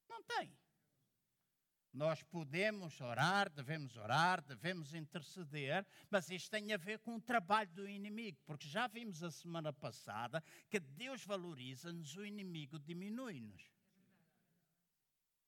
Não 0.10 0.22
tem. 0.24 0.54
Nós 1.94 2.24
podemos 2.24 3.00
orar, 3.00 3.52
devemos 3.52 3.96
orar, 3.96 4.42
devemos 4.42 4.96
interceder, 4.96 5.86
mas 6.10 6.28
isto 6.32 6.50
tem 6.50 6.74
a 6.74 6.78
ver 6.78 6.98
com 6.98 7.18
o 7.18 7.22
trabalho 7.22 7.70
do 7.70 7.88
inimigo, 7.88 8.40
porque 8.48 8.68
já 8.68 8.88
vimos 8.88 9.22
a 9.22 9.30
semana 9.30 9.72
passada 9.72 10.44
que 10.72 10.80
Deus 10.80 11.24
valoriza-nos, 11.24 12.16
o 12.16 12.26
inimigo 12.26 12.80
diminui-nos. 12.80 13.72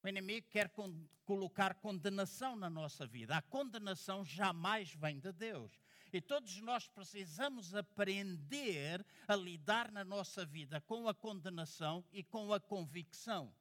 O 0.04 0.08
inimigo 0.08 0.46
quer 0.48 0.68
con 0.68 1.08
colocar 1.24 1.74
condenação 1.74 2.54
na 2.54 2.70
nossa 2.70 3.04
vida. 3.04 3.36
A 3.36 3.42
condenação 3.42 4.24
jamais 4.24 4.94
vem 4.94 5.18
de 5.18 5.32
Deus. 5.32 5.72
E 6.12 6.20
todos 6.20 6.60
nós 6.60 6.86
precisamos 6.86 7.74
aprender 7.74 9.04
a 9.26 9.34
lidar 9.34 9.90
na 9.90 10.04
nossa 10.04 10.46
vida 10.46 10.80
com 10.82 11.08
a 11.08 11.14
condenação 11.14 12.04
e 12.12 12.22
com 12.22 12.52
a 12.52 12.60
convicção. 12.60 13.52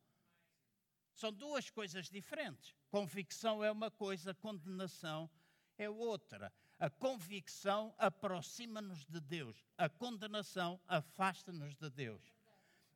São 1.15 1.31
duas 1.31 1.69
coisas 1.69 2.09
diferentes. 2.09 2.75
Convicção 2.91 3.63
é 3.63 3.71
uma 3.71 3.89
coisa, 3.89 4.33
condenação 4.33 5.29
é 5.77 5.89
outra. 5.89 6.51
A 6.77 6.89
convicção 6.89 7.95
aproxima-nos 7.97 9.05
de 9.05 9.21
Deus, 9.21 9.65
a 9.77 9.87
condenação 9.87 10.79
afasta-nos 10.87 11.73
de 11.75 11.89
Deus. 11.89 12.21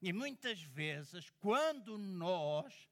E 0.02 0.12
muitas 0.12 0.62
vezes, 0.62 1.30
quando 1.40 1.98
nós 1.98 2.90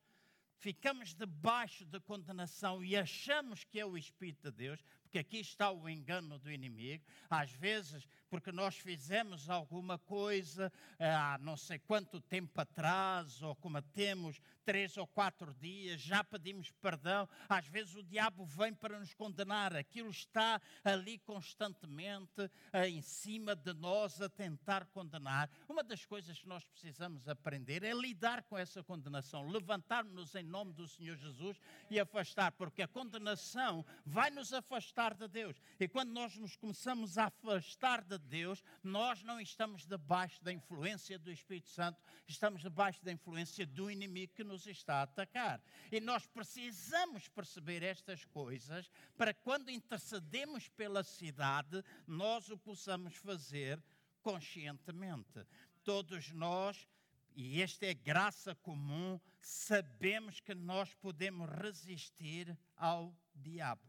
ficamos 0.59 1.13
debaixo 1.13 1.85
da 1.85 1.99
condenação 1.99 2.83
e 2.83 2.95
achamos 2.95 3.65
que 3.65 3.79
é 3.79 3.85
o 3.85 3.97
Espírito 3.97 4.49
de 4.49 4.57
Deus, 4.57 4.83
porque 5.07 5.19
aqui 5.19 5.39
está 5.39 5.71
o 5.71 5.87
engano 5.87 6.37
do 6.37 6.51
inimigo, 6.51 7.01
às 7.29 7.49
vezes 7.51 8.05
porque 8.29 8.51
nós 8.51 8.75
fizemos 8.75 9.49
alguma 9.49 9.97
coisa 9.97 10.69
eh, 10.99 11.09
há 11.09 11.37
não 11.37 11.55
sei 11.55 11.79
quanto 11.79 12.19
tempo 12.19 12.59
atrás, 12.59 13.41
ou 13.41 13.55
cometemos 13.55 14.41
três 14.65 14.97
ou 14.97 15.07
quatro 15.07 15.53
dias, 15.53 16.01
já 16.01 16.25
pedimos 16.25 16.71
perdão. 16.81 17.27
Às 17.47 17.65
vezes 17.67 17.95
o 17.95 18.03
diabo 18.03 18.45
vem 18.45 18.73
para 18.73 18.99
nos 18.99 19.13
condenar, 19.13 19.73
aquilo 19.73 20.09
está 20.09 20.61
ali 20.83 21.19
constantemente 21.19 22.51
eh, 22.73 22.89
em 22.89 23.01
cima 23.01 23.55
de 23.55 23.73
nós 23.73 24.21
a 24.21 24.27
tentar 24.27 24.85
condenar. 24.87 25.49
Uma 25.69 25.81
das 25.83 26.05
coisas 26.05 26.37
que 26.37 26.49
nós 26.49 26.65
precisamos 26.65 27.29
aprender 27.29 27.81
é 27.81 27.93
lidar 27.93 28.43
com 28.43 28.57
essa 28.57 28.83
condenação, 28.83 29.49
levantar-nos 29.49 30.35
em 30.35 30.43
nome 30.43 30.73
do 30.73 30.85
Senhor 30.85 31.15
Jesus 31.15 31.57
e 31.89 31.97
afastar, 31.97 32.51
porque 32.51 32.81
a 32.81 32.87
condenação 32.89 33.85
vai 34.05 34.29
nos 34.29 34.51
afastar 34.51 34.96
de 35.13 35.27
Deus. 35.27 35.61
E 35.79 35.87
quando 35.87 36.11
nós 36.11 36.35
nos 36.37 36.55
começamos 36.55 37.17
a 37.17 37.25
afastar 37.25 38.03
de 38.03 38.17
Deus, 38.17 38.63
nós 38.83 39.21
não 39.21 39.39
estamos 39.39 39.85
debaixo 39.85 40.43
da 40.43 40.51
influência 40.51 41.19
do 41.19 41.31
Espírito 41.31 41.69
Santo, 41.69 42.01
estamos 42.27 42.63
debaixo 42.63 43.03
da 43.05 43.11
influência 43.11 43.65
do 43.65 43.91
inimigo 43.91 44.33
que 44.33 44.43
nos 44.43 44.65
está 44.65 44.95
a 44.95 45.01
atacar. 45.03 45.61
E 45.91 45.99
nós 45.99 46.25
precisamos 46.25 47.27
perceber 47.27 47.83
estas 47.83 48.25
coisas 48.25 48.89
para 49.15 49.33
quando 49.33 49.69
intercedemos 49.69 50.67
pela 50.69 51.03
cidade, 51.03 51.83
nós 52.07 52.49
o 52.49 52.57
possamos 52.57 53.15
fazer 53.15 53.81
conscientemente. 54.21 55.45
Todos 55.83 56.31
nós 56.31 56.87
e 57.35 57.61
esta 57.61 57.85
é 57.85 57.93
graça 57.93 58.55
comum, 58.55 59.19
sabemos 59.39 60.39
que 60.39 60.55
nós 60.55 60.91
podemos 60.95 61.47
resistir 61.47 62.57
ao 62.75 63.15
diabo. 63.35 63.86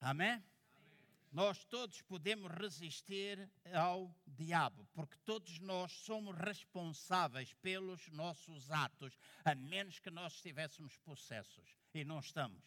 Amém? 0.00 0.42
nós 1.36 1.64
todos 1.66 2.00
podemos 2.00 2.50
resistir 2.50 3.46
ao 3.74 4.10
diabo, 4.26 4.88
porque 4.94 5.18
todos 5.22 5.58
nós 5.60 5.92
somos 5.92 6.34
responsáveis 6.34 7.52
pelos 7.60 8.08
nossos 8.08 8.70
atos, 8.70 9.18
a 9.44 9.54
menos 9.54 9.98
que 9.98 10.10
nós 10.10 10.32
estivéssemos 10.32 10.96
possessos. 10.96 11.76
E 11.92 12.06
não 12.06 12.20
estamos. 12.20 12.64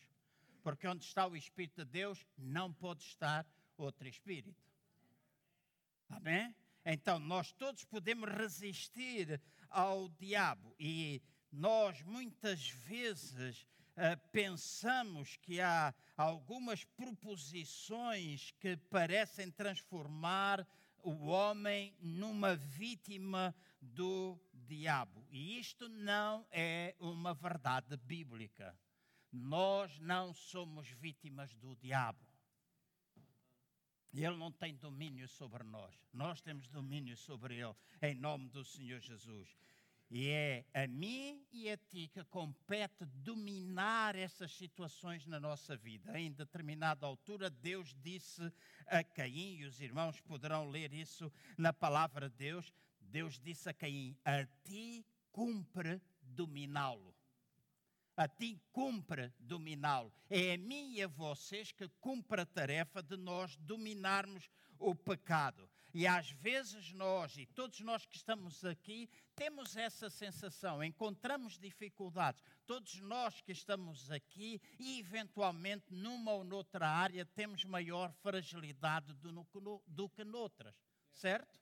Porque 0.61 0.87
onde 0.87 1.03
está 1.03 1.25
o 1.25 1.35
Espírito 1.35 1.83
de 1.83 1.91
Deus, 1.91 2.23
não 2.37 2.71
pode 2.71 3.01
estar 3.01 3.43
outro 3.75 4.07
Espírito. 4.07 4.63
Amém? 6.07 6.55
Então, 6.85 7.17
nós 7.17 7.51
todos 7.51 7.83
podemos 7.85 8.29
resistir 8.29 9.41
ao 9.67 10.09
diabo 10.09 10.75
e 10.79 11.23
nós 11.51 12.03
muitas 12.03 12.69
vezes 12.69 13.65
uh, 13.99 14.17
pensamos 14.31 15.35
que 15.37 15.59
há 15.59 15.93
algumas 16.15 16.83
proposições 16.83 18.51
que 18.59 18.77
parecem 18.77 19.51
transformar 19.51 20.65
o 21.03 21.27
homem 21.27 21.95
numa 21.99 22.55
vítima 22.55 23.55
do 23.81 24.39
diabo. 24.53 25.25
E 25.31 25.59
isto 25.59 25.87
não 25.89 26.45
é 26.51 26.95
uma 26.99 27.33
verdade 27.33 27.95
bíblica. 27.97 28.77
Nós 29.31 29.99
não 29.99 30.33
somos 30.33 30.89
vítimas 30.89 31.53
do 31.55 31.75
diabo. 31.75 32.27
Ele 34.13 34.35
não 34.35 34.51
tem 34.51 34.75
domínio 34.75 35.27
sobre 35.27 35.63
nós. 35.63 35.95
Nós 36.11 36.41
temos 36.41 36.67
domínio 36.67 37.15
sobre 37.15 37.55
ele, 37.59 37.75
em 38.01 38.15
nome 38.15 38.49
do 38.49 38.65
Senhor 38.65 38.99
Jesus. 38.99 39.55
E 40.11 40.29
é 40.29 40.65
a 40.73 40.87
mim 40.87 41.45
e 41.51 41.69
a 41.69 41.77
ti 41.77 42.07
que 42.07 42.23
compete 42.25 43.05
dominar 43.05 44.15
essas 44.15 44.51
situações 44.51 45.27
na 45.27 45.39
nossa 45.39 45.77
vida. 45.77 46.19
Em 46.19 46.31
determinada 46.31 47.05
altura, 47.05 47.47
Deus 47.47 47.95
disse 48.01 48.51
a 48.87 49.03
Caim, 49.03 49.57
e 49.57 49.65
os 49.65 49.79
irmãos 49.79 50.19
poderão 50.19 50.67
ler 50.67 50.91
isso 50.93 51.31
na 51.55 51.71
palavra 51.71 52.27
de 52.27 52.35
Deus. 52.37 52.73
Deus 52.99 53.39
disse 53.39 53.69
a 53.69 53.73
Caim: 53.73 54.17
A 54.25 54.45
ti 54.63 55.05
cumpre 55.31 56.01
dominá-lo. 56.21 57.15
A 58.17 58.27
ti 58.27 58.59
cumpre 58.71 59.31
dominá-lo. 59.39 60.11
É 60.27 60.55
a 60.55 60.57
mim 60.57 60.95
e 60.95 61.03
a 61.03 61.07
vocês 61.07 61.71
que 61.71 61.87
cumpre 62.01 62.41
a 62.41 62.45
tarefa 62.47 63.03
de 63.03 63.15
nós 63.15 63.55
dominarmos 63.57 64.49
o 64.79 64.95
pecado. 64.95 65.69
E 65.93 66.05
às 66.05 66.29
vezes 66.29 66.91
nós, 66.93 67.35
e 67.37 67.45
todos 67.47 67.79
nós 67.79 68.05
que 68.05 68.15
estamos 68.15 68.63
aqui, 68.63 69.09
temos 69.35 69.75
essa 69.75 70.09
sensação, 70.09 70.83
encontramos 70.83 71.57
dificuldades. 71.57 72.43
Todos 72.65 72.99
nós 72.99 73.41
que 73.41 73.51
estamos 73.51 74.11
aqui, 74.11 74.61
e 74.77 74.99
eventualmente 74.99 75.91
numa 75.93 76.31
ou 76.33 76.43
noutra 76.43 76.87
área, 76.87 77.25
temos 77.25 77.63
maior 77.65 78.11
fragilidade 78.21 79.13
do, 79.13 79.81
do 79.87 80.09
que 80.09 80.23
noutras, 80.23 80.75
certo? 81.11 81.59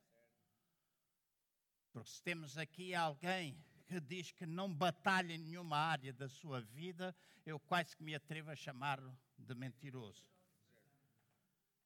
Porque 1.94 2.10
se 2.10 2.22
temos 2.22 2.58
aqui 2.58 2.94
alguém 2.94 3.58
que 3.88 4.00
diz 4.02 4.32
que 4.32 4.46
não 4.46 4.72
batalha 4.74 5.34
em 5.34 5.38
nenhuma 5.38 5.78
área 5.78 6.12
da 6.12 6.28
sua 6.28 6.60
vida, 6.60 7.16
eu 7.46 7.58
quase 7.58 7.96
que 7.96 8.04
me 8.04 8.14
atrevo 8.14 8.52
a 8.52 8.56
chamá-lo 8.56 9.18
de 9.38 9.56
mentiroso. 9.56 10.24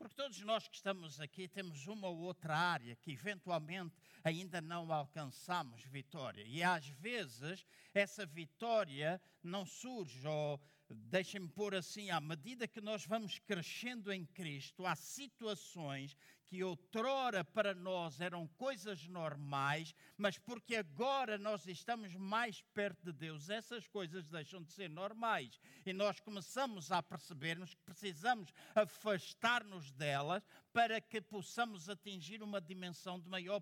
Porque 0.01 0.15
todos 0.15 0.41
nós 0.41 0.67
que 0.67 0.75
estamos 0.75 1.19
aqui 1.19 1.47
temos 1.47 1.85
uma 1.85 2.07
ou 2.07 2.17
outra 2.21 2.57
área 2.57 2.95
que 2.95 3.11
eventualmente 3.11 3.95
ainda 4.23 4.59
não 4.59 4.91
alcançamos 4.91 5.83
vitória. 5.83 6.43
E 6.47 6.63
às 6.63 6.87
vezes 6.87 7.63
essa 7.93 8.25
vitória 8.25 9.21
não 9.43 9.63
surge, 9.63 10.27
ou 10.27 10.59
deixem-me 10.93 11.47
pôr 11.47 11.75
assim, 11.75 12.09
à 12.09 12.19
medida 12.19 12.67
que 12.67 12.81
nós 12.81 13.05
vamos 13.05 13.39
crescendo 13.39 14.11
em 14.11 14.25
Cristo, 14.25 14.85
há 14.85 14.95
situações 14.95 16.15
que 16.51 16.61
outrora 16.65 17.45
para 17.45 17.73
nós 17.73 18.19
eram 18.19 18.45
coisas 18.45 19.07
normais, 19.07 19.95
mas 20.17 20.37
porque 20.37 20.75
agora 20.75 21.37
nós 21.37 21.65
estamos 21.65 22.13
mais 22.13 22.61
perto 22.73 23.05
de 23.05 23.13
Deus, 23.13 23.49
essas 23.49 23.87
coisas 23.87 24.27
deixam 24.27 24.61
de 24.61 24.69
ser 24.73 24.89
normais. 24.89 25.57
E 25.85 25.93
nós 25.93 26.19
começamos 26.19 26.91
a 26.91 27.01
percebermos 27.01 27.73
que 27.73 27.81
precisamos 27.83 28.53
afastar-nos 28.75 29.93
delas 29.93 30.43
para 30.73 31.01
que 31.01 31.19
possamos 31.21 31.89
atingir 31.89 32.41
uma 32.41 32.61
dimensão 32.61 33.19
de 33.19 33.27
maior 33.27 33.61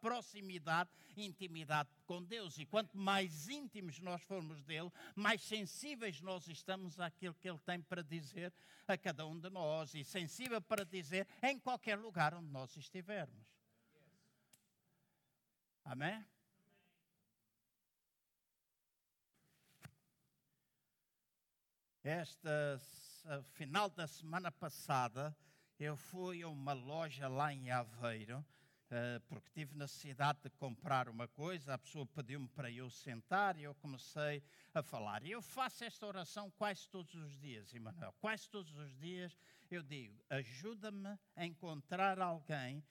proximidade 0.00 0.90
e 1.16 1.24
intimidade 1.24 1.88
com 2.06 2.22
Deus. 2.22 2.58
E 2.58 2.66
quanto 2.66 2.98
mais 2.98 3.48
íntimos 3.48 4.00
nós 4.00 4.22
formos 4.22 4.62
dele, 4.64 4.90
mais 5.14 5.42
sensíveis 5.42 6.20
nós 6.20 6.48
estamos 6.48 6.98
àquilo 6.98 7.34
que 7.34 7.48
ele 7.48 7.58
tem 7.60 7.80
para 7.80 8.02
dizer 8.02 8.52
a 8.86 8.98
cada 8.98 9.26
um 9.26 9.38
de 9.38 9.48
nós 9.48 9.94
e 9.94 10.04
sensível 10.04 10.60
para 10.60 10.84
dizer 10.84 11.26
em 11.42 11.58
qualquer 11.58 11.98
lugar 11.98 12.34
onde 12.34 12.50
nós 12.50 12.76
estivermos. 12.76 13.46
Amém? 15.84 16.24
Esta 22.02 22.78
final 23.54 23.88
da 23.88 24.06
semana 24.06 24.52
passada, 24.52 25.34
eu 25.78 25.96
fui 25.96 26.42
a 26.42 26.48
uma 26.48 26.72
loja 26.72 27.28
lá 27.28 27.52
em 27.52 27.70
Aveiro 27.70 28.44
eh, 28.90 29.20
porque 29.28 29.50
tive 29.50 29.76
necessidade 29.76 30.38
de 30.42 30.50
comprar 30.50 31.08
uma 31.08 31.26
coisa, 31.26 31.74
a 31.74 31.78
pessoa 31.78 32.06
pediu-me 32.06 32.46
para 32.48 32.70
eu 32.70 32.88
sentar 32.88 33.56
e 33.56 33.64
eu 33.64 33.74
comecei 33.74 34.42
a 34.72 34.82
falar. 34.82 35.24
E 35.24 35.32
eu 35.32 35.42
faço 35.42 35.82
esta 35.82 36.06
oração 36.06 36.50
quase 36.52 36.88
todos 36.88 37.14
os 37.14 37.38
dias, 37.40 37.74
Emanuel. 37.74 38.14
Quase 38.20 38.48
todos 38.48 38.76
os 38.76 38.96
dias 38.98 39.36
eu 39.70 39.82
digo: 39.82 40.22
ajuda-me 40.30 41.18
a 41.34 41.44
encontrar 41.44 42.20
alguém 42.20 42.84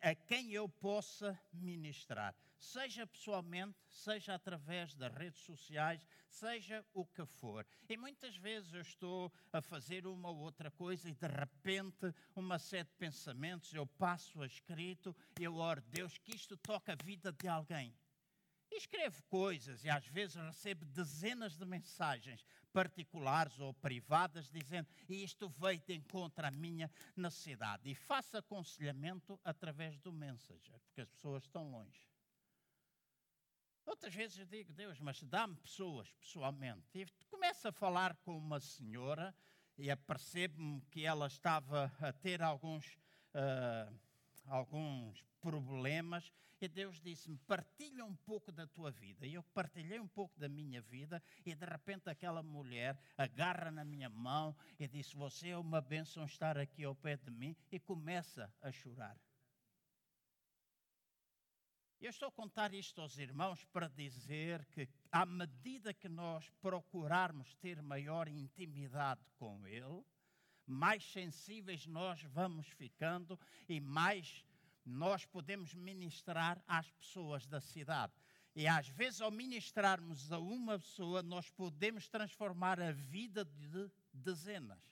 a 0.00 0.14
quem 0.14 0.52
eu 0.52 0.68
possa 0.68 1.38
ministrar, 1.52 2.34
seja 2.58 3.06
pessoalmente, 3.06 3.76
seja 3.88 4.34
através 4.34 4.94
das 4.94 5.12
redes 5.12 5.40
sociais, 5.40 6.06
seja 6.28 6.84
o 6.92 7.04
que 7.04 7.24
for. 7.24 7.66
E 7.88 7.96
muitas 7.96 8.36
vezes 8.36 8.72
eu 8.72 8.80
estou 8.80 9.32
a 9.52 9.60
fazer 9.60 10.06
uma 10.06 10.30
ou 10.30 10.38
outra 10.38 10.70
coisa 10.70 11.08
e 11.08 11.14
de 11.14 11.26
repente 11.26 12.14
uma 12.36 12.58
de 12.58 12.84
pensamentos 12.98 13.72
eu 13.72 13.86
passo 13.86 14.40
a 14.42 14.46
escrito 14.46 15.16
e 15.38 15.44
eu 15.44 15.56
oro, 15.56 15.82
Deus, 15.88 16.16
que 16.18 16.36
isto 16.36 16.56
toca 16.56 16.92
a 16.92 17.04
vida 17.04 17.32
de 17.32 17.48
alguém. 17.48 17.94
Escrevo 18.70 19.22
coisas 19.24 19.84
e 19.84 19.90
às 19.90 20.06
vezes 20.06 20.36
recebo 20.36 20.84
dezenas 20.84 21.56
de 21.56 21.64
mensagens 21.64 22.44
particulares 22.72 23.58
ou 23.58 23.74
privadas 23.74 24.48
dizendo 24.48 24.88
isto 25.08 25.48
veio 25.48 25.80
de 25.80 25.94
encontro 25.94 26.46
à 26.46 26.50
minha 26.50 26.90
necessidade. 27.16 27.90
E 27.90 27.94
faço 27.94 28.36
aconselhamento 28.36 29.38
através 29.44 29.98
do 29.98 30.12
Messenger, 30.12 30.78
porque 30.80 31.00
as 31.00 31.08
pessoas 31.08 31.42
estão 31.42 31.70
longe. 31.70 32.08
Outras 33.84 34.14
vezes 34.14 34.38
eu 34.38 34.46
digo, 34.46 34.72
Deus, 34.72 35.00
mas 35.00 35.20
dá-me 35.22 35.56
pessoas 35.56 36.12
pessoalmente. 36.12 36.86
E 36.94 37.06
começo 37.28 37.66
a 37.66 37.72
falar 37.72 38.14
com 38.18 38.38
uma 38.38 38.60
senhora 38.60 39.34
e 39.76 39.90
apercebo-me 39.90 40.80
que 40.82 41.04
ela 41.04 41.26
estava 41.26 41.92
a 42.00 42.12
ter 42.12 42.40
alguns, 42.40 42.96
uh, 43.34 43.92
alguns 44.44 45.22
problemas 45.40 46.32
e 46.60 46.68
Deus 46.68 47.00
disse-me: 47.00 47.38
partilha 47.38 48.04
um 48.04 48.14
pouco 48.14 48.52
da 48.52 48.66
tua 48.66 48.90
vida. 48.90 49.26
E 49.26 49.34
eu 49.34 49.42
partilhei 49.42 49.98
um 49.98 50.08
pouco 50.08 50.38
da 50.38 50.48
minha 50.48 50.82
vida, 50.82 51.22
e 51.44 51.54
de 51.54 51.64
repente 51.64 52.10
aquela 52.10 52.42
mulher 52.42 53.00
agarra 53.16 53.70
na 53.70 53.82
minha 53.82 54.10
mão 54.10 54.54
e 54.78 54.86
disse: 54.86 55.16
Você 55.16 55.48
é 55.48 55.56
uma 55.56 55.80
bênção 55.80 56.24
estar 56.24 56.58
aqui 56.58 56.84
ao 56.84 56.94
pé 56.94 57.16
de 57.16 57.30
mim, 57.30 57.56
e 57.72 57.80
começa 57.80 58.52
a 58.60 58.70
chorar. 58.70 59.18
Eu 61.98 62.10
estou 62.10 62.28
a 62.28 62.32
contar 62.32 62.72
isto 62.72 63.00
aos 63.00 63.18
irmãos 63.18 63.64
para 63.66 63.88
dizer 63.88 64.64
que, 64.66 64.88
à 65.12 65.26
medida 65.26 65.92
que 65.92 66.08
nós 66.08 66.48
procurarmos 66.60 67.54
ter 67.56 67.82
maior 67.82 68.26
intimidade 68.26 69.22
com 69.38 69.66
Ele, 69.66 70.02
mais 70.66 71.04
sensíveis 71.12 71.86
nós 71.86 72.22
vamos 72.22 72.66
ficando 72.68 73.38
e 73.68 73.80
mais 73.80 74.44
nós 74.84 75.24
podemos 75.24 75.74
ministrar 75.74 76.62
às 76.66 76.90
pessoas 76.90 77.46
da 77.46 77.60
cidade. 77.60 78.12
E 78.54 78.66
às 78.66 78.88
vezes, 78.88 79.20
ao 79.20 79.30
ministrarmos 79.30 80.32
a 80.32 80.38
uma 80.38 80.78
pessoa, 80.78 81.22
nós 81.22 81.48
podemos 81.50 82.08
transformar 82.08 82.80
a 82.80 82.90
vida 82.90 83.44
de 83.44 83.90
dezenas. 84.12 84.82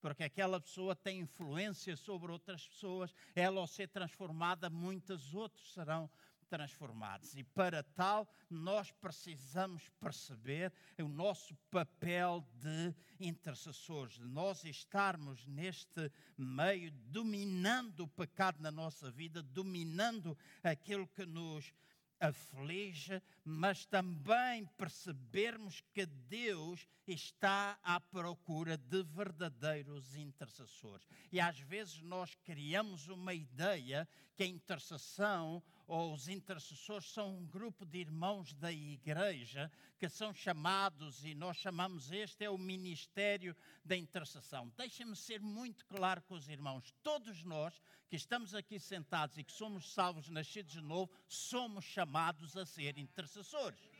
Porque 0.00 0.24
aquela 0.24 0.60
pessoa 0.60 0.96
tem 0.96 1.20
influência 1.20 1.94
sobre 1.96 2.32
outras 2.32 2.66
pessoas, 2.66 3.14
ela, 3.34 3.60
ao 3.60 3.66
ser 3.66 3.88
transformada, 3.88 4.70
muitos 4.70 5.34
outros 5.34 5.72
serão 5.72 6.10
transformados. 6.50 7.36
E 7.36 7.44
para 7.44 7.82
tal, 7.82 8.28
nós 8.50 8.90
precisamos 8.90 9.88
perceber 10.00 10.72
o 10.98 11.08
nosso 11.08 11.54
papel 11.70 12.44
de 12.56 12.94
intercessores, 13.20 14.14
de 14.14 14.26
nós 14.26 14.64
estarmos 14.64 15.46
neste 15.46 16.10
meio, 16.36 16.90
dominando 16.90 18.00
o 18.00 18.08
pecado 18.08 18.60
na 18.60 18.72
nossa 18.72 19.10
vida, 19.10 19.42
dominando 19.42 20.36
aquilo 20.62 21.06
que 21.06 21.24
nos 21.24 21.72
aflige, 22.20 23.22
mas 23.42 23.86
também 23.86 24.66
percebermos 24.76 25.80
que 25.94 26.04
Deus 26.04 26.86
está 27.06 27.78
à 27.82 27.98
procura 27.98 28.76
de 28.76 29.02
verdadeiros 29.02 30.14
intercessores. 30.14 31.08
E 31.32 31.40
às 31.40 31.58
vezes 31.58 32.02
nós 32.02 32.34
criamos 32.44 33.08
uma 33.08 33.32
ideia 33.32 34.06
que 34.36 34.42
a 34.42 34.46
intercessão 34.46 35.62
ou 35.90 36.14
os 36.14 36.28
intercessores 36.28 37.10
são 37.10 37.36
um 37.36 37.46
grupo 37.46 37.84
de 37.84 37.98
irmãos 37.98 38.54
da 38.54 38.70
igreja 38.70 39.70
que 39.98 40.08
são 40.08 40.32
chamados, 40.32 41.24
e 41.24 41.34
nós 41.34 41.56
chamamos 41.56 42.12
este 42.12 42.44
é 42.44 42.48
o 42.48 42.56
ministério 42.56 43.56
da 43.84 43.96
intercessão. 43.96 44.72
Deixem-me 44.76 45.16
ser 45.16 45.40
muito 45.40 45.84
claro 45.86 46.22
com 46.22 46.34
os 46.34 46.48
irmãos: 46.48 46.94
todos 47.02 47.42
nós 47.42 47.82
que 48.08 48.14
estamos 48.14 48.54
aqui 48.54 48.78
sentados 48.78 49.36
e 49.36 49.42
que 49.42 49.50
somos 49.50 49.92
salvos, 49.92 50.28
nascidos 50.28 50.72
de 50.72 50.80
novo, 50.80 51.10
somos 51.26 51.84
chamados 51.84 52.56
a 52.56 52.64
ser 52.64 52.96
intercessores 52.96 53.90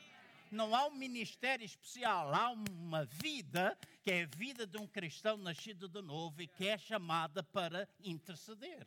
não 0.51 0.75
há 0.75 0.85
um 0.89 0.95
ministério 0.95 1.65
especial, 1.65 2.35
há 2.35 2.51
uma 2.51 3.05
vida 3.05 3.79
que 4.03 4.11
é 4.11 4.25
a 4.25 4.37
vida 4.37 4.67
de 4.67 4.77
um 4.79 4.87
cristão 4.87 5.37
nascido 5.37 5.89
de 5.89 6.03
novo 6.03 6.43
e 6.43 6.49
que 6.49 6.67
é 6.67 6.77
chamada 6.77 7.41
para 7.41 7.89
interceder. 8.03 8.85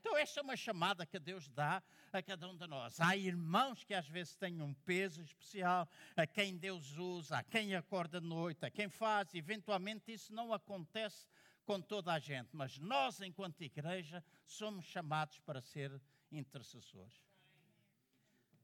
Então, 0.00 0.16
esta 0.16 0.40
é 0.40 0.42
uma 0.42 0.56
chamada 0.56 1.04
que 1.04 1.18
Deus 1.18 1.48
dá 1.48 1.82
a 2.12 2.22
cada 2.22 2.48
um 2.48 2.56
de 2.56 2.66
nós. 2.66 3.00
Há 3.00 3.16
irmãos 3.16 3.84
que 3.84 3.94
às 3.94 4.08
vezes 4.08 4.36
têm 4.36 4.62
um 4.62 4.72
peso 4.72 5.20
especial, 5.22 5.88
a 6.16 6.26
quem 6.26 6.56
Deus 6.56 6.96
usa, 6.96 7.38
a 7.38 7.42
quem 7.42 7.74
acorda 7.74 8.20
de 8.20 8.26
noite, 8.26 8.64
a 8.64 8.70
quem 8.70 8.88
faz. 8.88 9.34
Eventualmente, 9.34 10.12
isso 10.12 10.32
não 10.32 10.52
acontece 10.52 11.26
com 11.64 11.80
toda 11.80 12.12
a 12.12 12.18
gente, 12.18 12.48
mas 12.52 12.78
nós, 12.78 13.20
enquanto 13.20 13.60
igreja, 13.60 14.24
somos 14.46 14.86
chamados 14.86 15.38
para 15.40 15.60
ser 15.60 16.00
intercessores. 16.32 17.22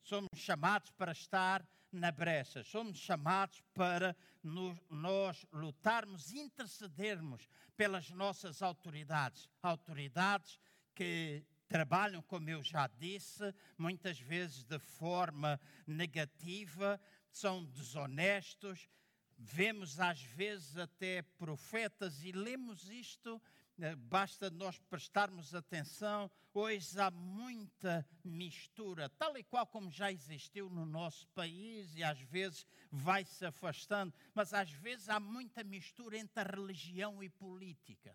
Somos 0.02 0.30
chamados 0.34 0.90
para 0.92 1.12
estar 1.12 1.66
na 1.92 2.10
brecha, 2.10 2.64
somos 2.64 2.98
chamados 2.98 3.62
para 3.74 4.16
nos, 4.42 4.78
nós 4.88 5.46
lutarmos, 5.52 6.32
intercedermos 6.32 7.48
pelas 7.76 8.10
nossas 8.10 8.62
autoridades, 8.62 9.48
autoridades 9.62 10.58
que 10.94 11.44
trabalham, 11.68 12.22
como 12.22 12.48
eu 12.48 12.62
já 12.62 12.86
disse, 12.86 13.54
muitas 13.76 14.18
vezes 14.18 14.64
de 14.64 14.78
forma 14.78 15.60
negativa, 15.86 17.00
são 17.30 17.64
desonestos. 17.64 18.88
Vemos 19.36 19.98
às 19.98 20.22
vezes 20.22 20.76
até 20.76 21.22
profetas 21.22 22.22
e 22.22 22.30
lemos 22.30 22.88
isto 22.88 23.42
eh, 23.80 23.96
basta 23.96 24.50
nós 24.50 24.78
prestarmos 24.78 25.54
atenção. 25.54 26.30
Hoje 26.52 27.00
há 27.00 27.10
muita 27.10 28.06
mistura, 28.22 29.08
tal 29.08 29.36
e 29.36 29.42
qual 29.42 29.66
como 29.66 29.90
já 29.90 30.12
existiu 30.12 30.70
no 30.70 30.86
nosso 30.86 31.26
país 31.28 31.94
e 31.96 32.04
às 32.04 32.20
vezes 32.20 32.64
vai 32.90 33.24
se 33.24 33.44
afastando, 33.44 34.14
mas 34.32 34.54
às 34.54 34.70
vezes 34.70 35.08
há 35.08 35.18
muita 35.18 35.64
mistura 35.64 36.16
entre 36.16 36.44
religião 36.44 37.22
e 37.22 37.28
política. 37.28 38.14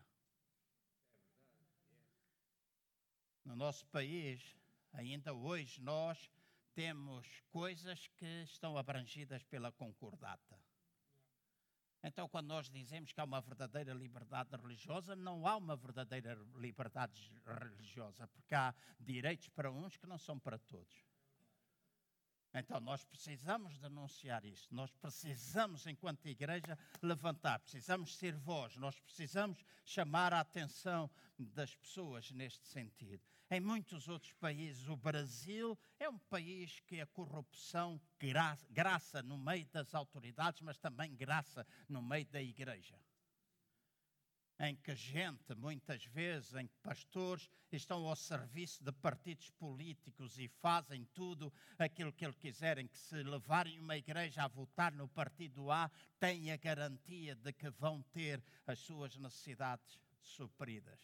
No 3.49 3.55
nosso 3.55 3.83
país, 3.87 4.55
ainda 4.93 5.33
hoje, 5.33 5.81
nós 5.81 6.29
temos 6.75 7.25
coisas 7.49 8.05
que 8.09 8.43
estão 8.43 8.77
abrangidas 8.77 9.41
pela 9.41 9.71
concordata. 9.71 10.55
Então, 12.03 12.29
quando 12.29 12.45
nós 12.45 12.69
dizemos 12.69 13.11
que 13.11 13.19
há 13.19 13.23
uma 13.23 13.41
verdadeira 13.41 13.91
liberdade 13.91 14.55
religiosa, 14.55 15.15
não 15.15 15.47
há 15.47 15.57
uma 15.57 15.75
verdadeira 15.75 16.35
liberdade 16.57 17.19
religiosa, 17.43 18.27
porque 18.27 18.53
há 18.53 18.71
direitos 18.99 19.49
para 19.49 19.71
uns 19.71 19.97
que 19.97 20.05
não 20.05 20.19
são 20.19 20.37
para 20.39 20.59
todos. 20.59 21.03
Então, 22.53 22.79
nós 22.79 23.03
precisamos 23.03 23.79
denunciar 23.79 24.45
isso, 24.45 24.71
nós 24.71 24.91
precisamos, 24.93 25.87
enquanto 25.87 26.27
igreja, 26.27 26.77
levantar, 27.01 27.57
precisamos 27.61 28.15
ser 28.15 28.35
voz, 28.35 28.77
nós 28.77 28.99
precisamos 28.99 29.65
chamar 29.83 30.35
a 30.35 30.39
atenção 30.39 31.09
das 31.35 31.73
pessoas 31.73 32.29
neste 32.29 32.67
sentido. 32.67 33.23
Em 33.51 33.59
muitos 33.59 34.07
outros 34.07 34.33
países, 34.33 34.87
o 34.87 34.95
Brasil 34.95 35.77
é 35.99 36.07
um 36.07 36.19
país 36.19 36.79
que 36.81 37.01
a 37.01 37.07
corrupção 37.07 37.99
graça 38.69 39.23
no 39.23 39.37
meio 39.37 39.65
das 39.67 39.95
autoridades, 39.95 40.61
mas 40.61 40.77
também 40.77 41.15
graça 41.15 41.65
no 41.87 42.01
meio 42.01 42.25
da 42.27 42.41
igreja 42.41 42.99
em 44.59 44.75
que 44.75 44.93
gente, 44.93 45.55
muitas 45.55 46.03
vezes, 46.05 46.53
em 46.53 46.67
que 46.67 46.77
pastores 46.83 47.49
estão 47.71 48.05
ao 48.05 48.15
serviço 48.15 48.83
de 48.83 48.91
partidos 48.91 49.49
políticos 49.51 50.37
e 50.37 50.49
fazem 50.49 51.05
tudo 51.13 51.51
aquilo 51.77 52.11
que 52.11 52.25
eles 52.25 52.35
quiserem, 52.35 52.87
que 52.87 52.97
se 52.97 53.23
levarem 53.23 53.79
uma 53.79 53.95
igreja 53.95 54.43
a 54.43 54.47
votar 54.47 54.91
no 54.91 55.07
partido 55.07 55.71
A, 55.71 55.89
têm 56.19 56.51
a 56.51 56.57
garantia 56.57 57.35
de 57.35 57.53
que 57.53 57.69
vão 57.69 58.01
ter 58.11 58.43
as 58.67 58.79
suas 58.79 59.15
necessidades 59.15 59.97
supridas. 60.21 60.99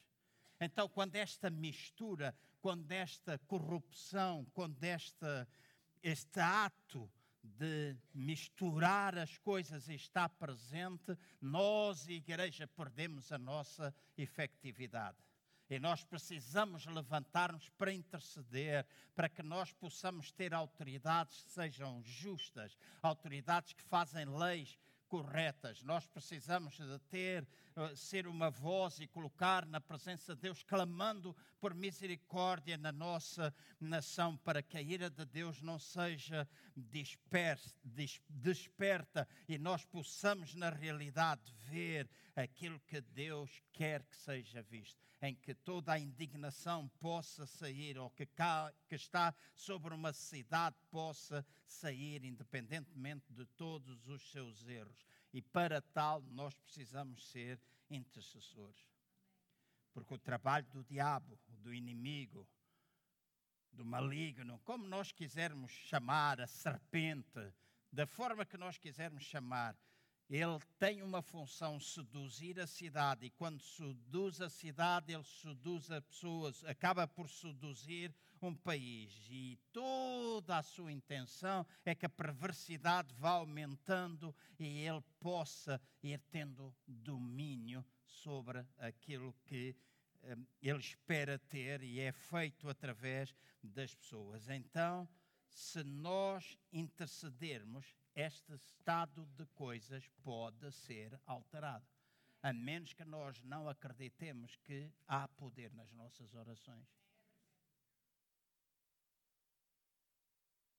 Então, 0.66 0.90
quando 0.90 1.16
esta 1.16 1.48
mistura, 1.48 2.36
quando 2.60 2.92
esta 2.92 3.38
corrupção, 3.38 4.44
quando 4.52 4.84
esta, 4.84 5.48
este 6.02 6.40
ato 6.40 7.08
de 7.44 7.96
misturar 8.12 9.16
as 9.16 9.38
coisas 9.38 9.88
e 9.88 9.94
estar 9.94 10.28
presente, 10.28 11.16
nós, 11.40 12.08
igreja, 12.08 12.66
perdemos 12.66 13.32
a 13.32 13.38
nossa 13.38 13.94
efetividade. 14.18 15.20
E 15.70 15.78
nós 15.78 16.04
precisamos 16.04 16.88
levantar-nos 16.88 17.70
para 17.70 17.94
interceder, 17.94 18.88
para 19.14 19.30
que 19.30 19.44
nós 19.44 19.72
possamos 19.72 20.32
ter 20.32 20.52
autoridades 20.52 21.44
que 21.44 21.52
sejam 21.52 22.02
justas, 22.04 22.76
autoridades 23.04 23.72
que 23.74 23.84
fazem 23.84 24.26
leis 24.26 24.80
corretas. 25.16 25.82
Nós 25.82 26.06
precisamos 26.06 26.76
de 26.76 27.00
ter, 27.10 27.48
eh, 27.78 27.96
ser 27.96 28.28
uma 28.28 28.50
voz 28.50 29.00
e 29.00 29.08
colocar 29.08 29.66
na 29.66 29.80
presença 29.80 30.36
de 30.36 30.42
Deus, 30.42 30.62
clamando 30.62 31.34
por 31.62 31.74
misericórdia 31.74 32.76
na 32.78 32.92
nossa 32.92 33.54
nação, 33.80 34.36
para 34.36 34.62
que 34.62 34.78
a 34.78 34.82
ira 34.82 35.10
de 35.10 35.24
Deus 35.26 35.62
não 35.62 35.80
seja 35.80 36.46
dispersa, 36.76 37.74
desperta 38.30 39.26
e 39.48 39.58
nós 39.58 39.86
possamos, 39.86 40.54
na 40.54 40.70
realidade, 40.70 41.56
ver 41.70 42.10
aquilo 42.36 42.80
que 42.82 43.02
Deus 43.02 43.62
quer 43.72 44.04
que 44.04 44.16
seja 44.16 44.62
visto, 44.62 45.00
em 45.22 45.36
que 45.36 45.54
toda 45.54 45.94
a 45.94 46.00
indignação 46.00 46.88
possa 47.00 47.46
sair, 47.46 47.98
ou 47.98 48.10
que, 48.10 48.26
cá, 48.26 48.74
que 48.88 48.96
está 48.96 49.34
sobre 49.54 49.94
uma 49.94 50.14
cidade 50.14 50.76
possa 50.90 51.46
sair, 51.66 52.24
independentemente 52.24 53.34
de 53.34 53.46
todos 53.58 54.08
os 54.08 54.30
seus 54.32 54.68
erros. 54.68 55.06
E 55.34 55.42
para 55.42 55.82
tal, 55.82 56.22
nós 56.22 56.56
precisamos 56.56 57.28
ser 57.30 57.60
intercessores. 57.90 58.86
Porque 59.94 60.14
o 60.14 60.20
trabalho 60.20 60.68
do 60.72 60.84
diabo, 60.84 61.40
do 61.48 61.74
inimigo, 61.74 62.48
do 63.72 63.86
maligno, 63.86 64.60
como 64.64 64.88
nós 64.88 65.12
quisermos 65.12 65.72
chamar, 65.72 66.40
a 66.40 66.48
serpente, 66.48 67.54
da 67.92 68.06
forma 68.06 68.46
que 68.46 68.58
nós 68.58 68.78
quisermos 68.78 69.24
chamar, 69.24 69.78
ele 70.30 70.60
tem 70.80 71.04
uma 71.04 71.22
função 71.22 71.80
seduzir 71.80 72.60
a 72.60 72.66
cidade, 72.66 73.28
e 73.28 73.30
quando 73.30 73.62
seduz 73.62 74.42
a 74.42 74.50
cidade, 74.50 75.14
ele 75.14 75.24
seduz 75.24 75.92
as 75.92 76.04
pessoas, 76.04 76.64
acaba 76.66 77.08
por 77.08 77.30
seduzir 77.30 78.14
um 78.42 78.56
país. 78.56 79.28
E 79.30 79.58
toda 79.72 80.58
a 80.58 80.64
sua 80.64 80.92
intenção 80.92 81.66
é 81.84 81.94
que 81.94 82.06
a 82.06 82.10
perversidade 82.10 83.14
vá 83.16 83.32
aumentando 83.32 84.36
e 84.60 84.80
ele 84.80 85.04
possa 85.20 85.82
ir 86.02 86.20
tendo 86.32 86.76
domínio 86.88 87.86
sobre 88.06 88.66
aquilo 88.78 89.34
que 89.46 89.76
um, 90.24 90.46
ele 90.62 90.80
espera 90.80 91.38
ter 91.38 91.84
e 91.84 92.00
é 92.00 92.12
feito 92.12 92.68
através 92.68 93.34
das 93.62 93.94
pessoas. 93.94 94.50
Então, 94.50 95.08
se 95.48 95.84
nós 95.84 96.58
intercedermos, 96.72 97.96
este 98.16 98.54
estado 98.54 99.26
de 99.26 99.46
coisas 99.48 100.08
pode 100.24 100.72
ser 100.72 101.20
alterado. 101.26 101.86
A 102.42 102.54
menos 102.54 102.94
que 102.94 103.04
nós 103.04 103.42
não 103.42 103.68
acreditemos 103.68 104.56
que 104.58 104.92
há 105.08 105.28
poder 105.28 105.74
nas 105.74 105.92
nossas 105.92 106.34
orações. 106.34 106.88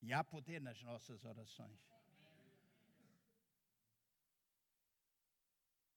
E 0.00 0.12
há 0.12 0.22
poder 0.24 0.60
nas 0.60 0.80
nossas 0.82 1.24
orações. 1.24 1.80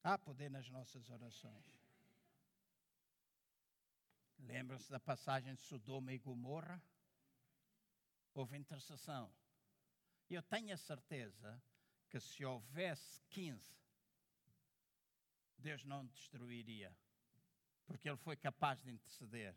Há 0.03 0.17
poder 0.17 0.49
nas 0.49 0.69
nossas 0.69 1.09
orações. 1.09 1.79
Lembram-se 4.39 4.89
da 4.89 4.99
passagem 4.99 5.53
de 5.53 5.61
Sodoma 5.61 6.11
e 6.11 6.17
Gomorra? 6.17 6.81
Houve 8.33 8.57
intercessão. 8.57 9.31
Eu 10.29 10.43
tenho 10.43 10.73
a 10.73 10.77
certeza 10.77 11.61
que 12.09 12.19
se 12.19 12.45
houvesse 12.45 13.21
15, 13.29 13.79
Deus 15.57 15.83
não 15.83 16.05
destruiria, 16.05 16.95
porque 17.85 18.07
Ele 18.07 18.17
foi 18.17 18.35
capaz 18.35 18.81
de 18.81 18.91
interceder. 18.91 19.55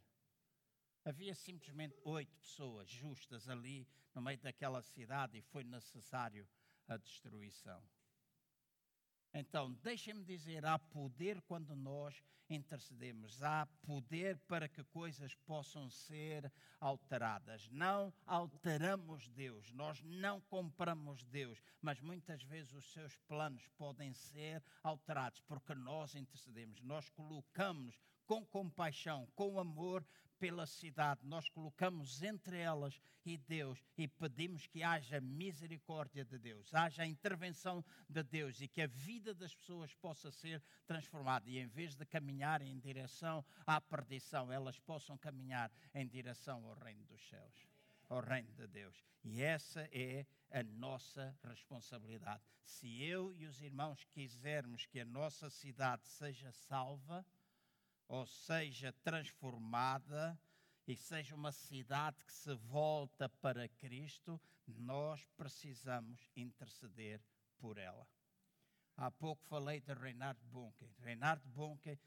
Havia 1.04 1.35
simplesmente 1.35 1.98
oito 2.04 2.35
pessoas 2.37 2.88
justas 2.88 3.48
ali 3.48 3.87
no 4.14 4.22
meio 4.22 4.38
daquela 4.38 4.82
cidade 4.82 5.38
e 5.38 5.42
foi 5.42 5.62
necessário 5.62 6.48
a 6.88 6.96
destruição. 6.96 7.82
Então, 9.35 9.73
deixem-me 9.83 10.25
dizer: 10.25 10.64
há 10.66 10.79
poder 10.79 11.40
quando 11.42 11.75
nós 11.75 12.23
intercedemos, 12.49 13.42
há 13.42 13.66
poder 13.83 14.38
para 14.47 14.68
que 14.68 14.85
coisas 14.85 15.35
possam 15.47 15.88
ser 15.88 16.53
alteradas. 16.79 17.69
Não 17.71 18.13
alteramos 18.27 19.29
Deus, 19.29 19.73
nós 19.73 20.02
não 20.02 20.40
compramos 20.42 21.25
Deus, 21.25 21.63
mas 21.81 22.00
muitas 22.00 22.42
vezes 22.42 22.73
os 22.75 22.92
seus 22.92 23.17
planos 23.29 23.67
podem 23.79 24.13
ser 24.13 24.63
alterados 24.83 25.40
porque 25.40 25.75
nós 25.75 26.15
intercedemos, 26.15 26.83
nós 26.83 27.09
colocamos 27.11 27.98
com 28.27 28.44
compaixão, 28.44 29.27
com 29.35 29.59
amor 29.59 30.06
pela 30.43 30.67
cidade, 30.67 31.25
nós 31.25 31.49
colocamos 31.49 32.21
entre 32.21 32.59
elas 32.59 33.01
e 33.25 33.38
Deus 33.38 33.79
e 33.97 34.09
pedimos 34.09 34.67
que 34.67 34.83
haja 34.83 35.21
misericórdia 35.21 36.25
de 36.25 36.37
Deus, 36.37 36.75
haja 36.75 37.07
intervenção 37.07 37.85
de 38.09 38.25
Deus 38.25 38.61
e 38.61 38.67
que 38.67 38.83
a 38.83 38.88
vida 38.88 39.33
das 39.33 39.55
pessoas 39.55 39.95
possa 39.95 40.33
ser 40.33 40.61
transformada 40.85 41.49
e 41.49 41.61
em 41.61 41.69
vez 41.69 41.95
de 41.95 42.05
caminhar 42.05 42.61
em 42.61 42.77
direção 42.81 43.45
à 43.65 43.81
perdição, 43.81 44.51
elas 44.51 44.81
possam 44.81 45.17
caminhar 45.17 45.71
em 45.95 46.09
direção 46.09 46.67
ao 46.67 46.75
reino 46.75 47.05
dos 47.05 47.23
céus, 47.29 47.69
ao 48.09 48.21
reino 48.21 48.53
de 48.53 48.67
Deus. 48.67 49.01
E 49.23 49.43
essa 49.43 49.88
é 49.93 50.27
a 50.51 50.65
nossa 50.65 51.38
responsabilidade. 51.45 52.43
Se 52.65 53.01
eu 53.01 53.33
e 53.33 53.47
os 53.47 53.63
irmãos 53.63 54.05
quisermos 54.07 54.87
que 54.87 54.99
a 54.99 55.05
nossa 55.05 55.49
cidade 55.49 56.05
seja 56.05 56.51
salva, 56.51 57.25
ou 58.09 58.27
seja 58.27 58.92
transformada 59.03 60.38
e 60.87 60.96
seja 60.96 61.35
uma 61.35 61.53
cidade 61.53 62.25
que 62.25 62.33
se 62.33 62.55
volta 62.55 63.29
para 63.29 63.69
Cristo, 63.69 64.40
nós 64.67 65.25
precisamos 65.37 66.29
interceder 66.37 67.21
por 67.59 67.79
ela. 67.79 68.07
Há 68.96 69.11
pouco 69.11 69.44
falei 69.44 69.81
de 69.81 69.94
Reinhard 69.94 70.40
Bunke. 70.44 70.87
Reinhard 70.98 71.42
Bunke 71.48 71.98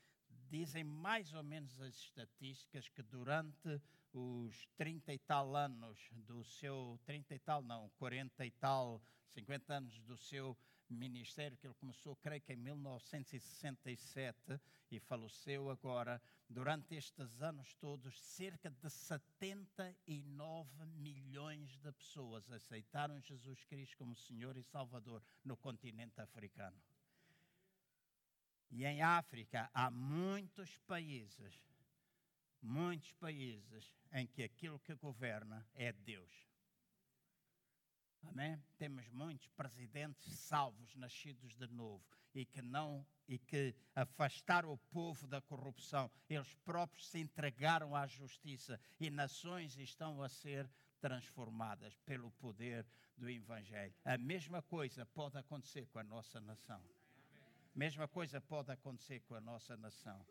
dizem 0.49 0.83
mais 0.83 1.33
ou 1.33 1.43
menos 1.43 1.81
as 1.81 1.95
estatísticas 1.95 2.87
que 2.89 3.01
durante 3.01 3.81
os 4.13 4.67
30 4.77 5.13
e 5.13 5.19
tal 5.19 5.55
anos 5.55 6.09
do 6.13 6.43
seu 6.43 6.99
30 7.05 7.35
e 7.35 7.39
tal 7.39 7.61
não, 7.61 7.89
40 7.97 8.45
e 8.45 8.51
tal, 8.51 9.01
50 9.29 9.73
anos 9.73 9.99
do 10.01 10.15
seu 10.15 10.57
ministério 10.93 11.57
que 11.57 11.65
ele 11.65 11.73
começou, 11.75 12.15
creio 12.17 12.41
que 12.41 12.53
em 12.53 12.57
1967 12.57 14.59
e 14.91 14.99
faleceu 14.99 15.69
agora, 15.69 16.21
durante 16.47 16.95
estes 16.95 17.41
anos 17.41 17.73
todos, 17.75 18.21
cerca 18.21 18.69
de 18.69 18.89
79 18.89 20.85
milhões 20.85 21.75
de 21.77 21.91
pessoas 21.91 22.51
aceitaram 22.51 23.19
Jesus 23.19 23.63
Cristo 23.65 23.97
como 23.97 24.15
Senhor 24.15 24.55
e 24.57 24.63
Salvador 24.63 25.23
no 25.43 25.57
continente 25.57 26.21
africano. 26.21 26.79
E 28.69 28.85
em 28.85 29.01
África 29.01 29.69
há 29.73 29.89
muitos 29.89 30.77
países, 30.79 31.59
muitos 32.61 33.11
países 33.13 33.91
em 34.11 34.27
que 34.27 34.43
aquilo 34.43 34.79
que 34.79 34.93
governa 34.95 35.67
é 35.73 35.91
Deus. 35.91 36.54
Amém? 38.29 38.61
Temos 38.77 39.07
muitos 39.09 39.47
presidentes 39.49 40.33
salvos, 40.39 40.95
nascidos 40.95 41.55
de 41.55 41.67
novo, 41.67 42.03
e 42.33 42.45
que 42.45 42.61
não 42.61 43.05
e 43.27 43.39
que 43.39 43.73
afastaram 43.95 44.71
o 44.71 44.77
povo 44.77 45.27
da 45.27 45.41
corrupção. 45.41 46.11
Eles 46.29 46.53
próprios 46.65 47.07
se 47.07 47.19
entregaram 47.19 47.95
à 47.95 48.05
justiça 48.05 48.79
e 48.99 49.09
nações 49.09 49.77
estão 49.77 50.21
a 50.21 50.29
ser 50.29 50.69
transformadas 50.99 51.95
pelo 52.05 52.31
poder 52.31 52.85
do 53.17 53.29
evangelho. 53.29 53.93
A 54.03 54.17
mesma 54.17 54.61
coisa 54.61 55.05
pode 55.05 55.37
acontecer 55.37 55.87
com 55.87 55.99
a 55.99 56.03
nossa 56.03 56.39
nação. 56.41 56.81
A 57.75 57.77
mesma 57.77 58.07
coisa 58.07 58.39
pode 58.41 58.71
acontecer 58.71 59.21
com 59.21 59.35
a 59.35 59.41
nossa 59.41 59.75
nação. 59.77 60.25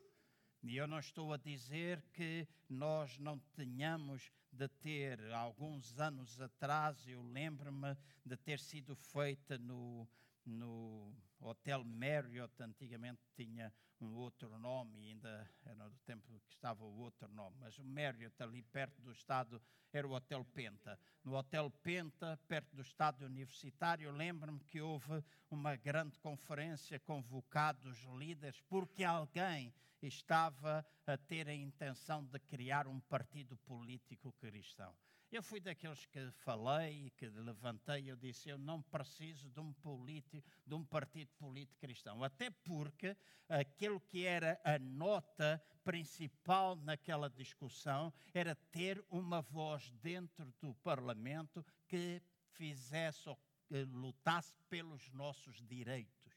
E 0.63 0.77
eu 0.77 0.87
não 0.87 0.99
estou 0.99 1.33
a 1.33 1.37
dizer 1.37 2.03
que 2.13 2.49
nós 2.69 3.19
não 3.19 3.39
tenhamos 3.55 4.33
de 4.55 4.69
ter, 4.69 5.21
alguns 5.33 5.99
anos 5.99 6.41
atrás, 6.41 7.07
eu 7.07 7.23
lembro-me 7.23 7.97
de 8.25 8.37
ter 8.37 8.59
sido 8.59 8.95
feita 8.95 9.59
no, 9.59 10.09
no 10.45 11.13
Hotel 11.49 11.85
Marriott, 11.85 12.55
antigamente 12.63 13.23
tinha 13.35 13.73
um 14.01 14.15
outro 14.15 14.59
nome, 14.59 14.99
ainda 14.99 15.49
era 15.65 15.89
do 15.89 15.99
tempo 16.01 16.27
que 16.41 16.53
estava 16.53 16.85
o 16.85 16.97
outro 16.99 17.29
nome, 17.33 17.57
mas 17.61 17.79
o 17.79 17.85
Marriott 17.85 18.35
ali 18.43 18.63
perto 18.63 19.01
do 19.03 19.13
estado 19.13 19.61
era 19.93 20.07
o 20.07 20.13
Hotel 20.13 20.45
Penta. 20.55 20.99
No 21.23 21.37
Hotel 21.37 21.71
Penta, 21.83 22.39
perto 22.49 22.75
do 22.75 22.83
estado 22.83 23.25
universitário, 23.25 24.11
lembro-me 24.11 24.61
que 24.65 24.81
houve 24.81 25.23
uma 25.51 25.77
grande 25.77 26.19
conferência 26.19 26.99
convocados 27.01 27.99
líderes 28.19 28.61
porque 28.63 29.05
alguém 29.05 29.73
estava 30.03 30.85
a 31.07 31.17
ter 31.17 31.49
a 31.49 31.55
intenção 31.55 32.25
de 32.25 32.39
criar 32.41 32.87
um 32.87 33.01
partido 33.01 33.57
político 33.59 34.33
cristão. 34.33 34.95
Eu 35.35 35.43
fui 35.43 35.59
daqueles 35.59 36.07
que 36.07 36.31
falei 36.31 37.11
que 37.17 37.27
levantei, 37.27 38.09
eu 38.09 38.15
disse, 38.15 38.51
eu 38.51 38.57
não 38.57 38.81
preciso 38.81 39.51
de 39.51 39.59
um 39.59 39.73
político, 39.73 40.49
de 40.65 40.75
um 40.77 40.85
partido 40.85 41.29
político 41.33 41.81
cristão, 41.81 42.23
até 42.23 42.51
porque 42.51 43.17
aquilo 43.49 44.01
que 44.01 44.25
era 44.25 44.61
a 44.63 44.79
nota 44.79 45.61
principal 45.83 46.77
naquela 46.77 47.29
discussão 47.29 48.15
era 48.33 48.55
ter 48.55 49.05
uma 49.11 49.43
voz 49.43 49.91
dentro 50.01 50.55
do 50.61 50.73
parlamento 50.73 51.67
que 51.89 52.23
fizesse 52.53 53.29
ou 53.29 53.37
que 53.67 53.83
lutasse 53.87 54.55
pelos 54.69 55.11
nossos 55.11 55.61
direitos. 55.67 56.33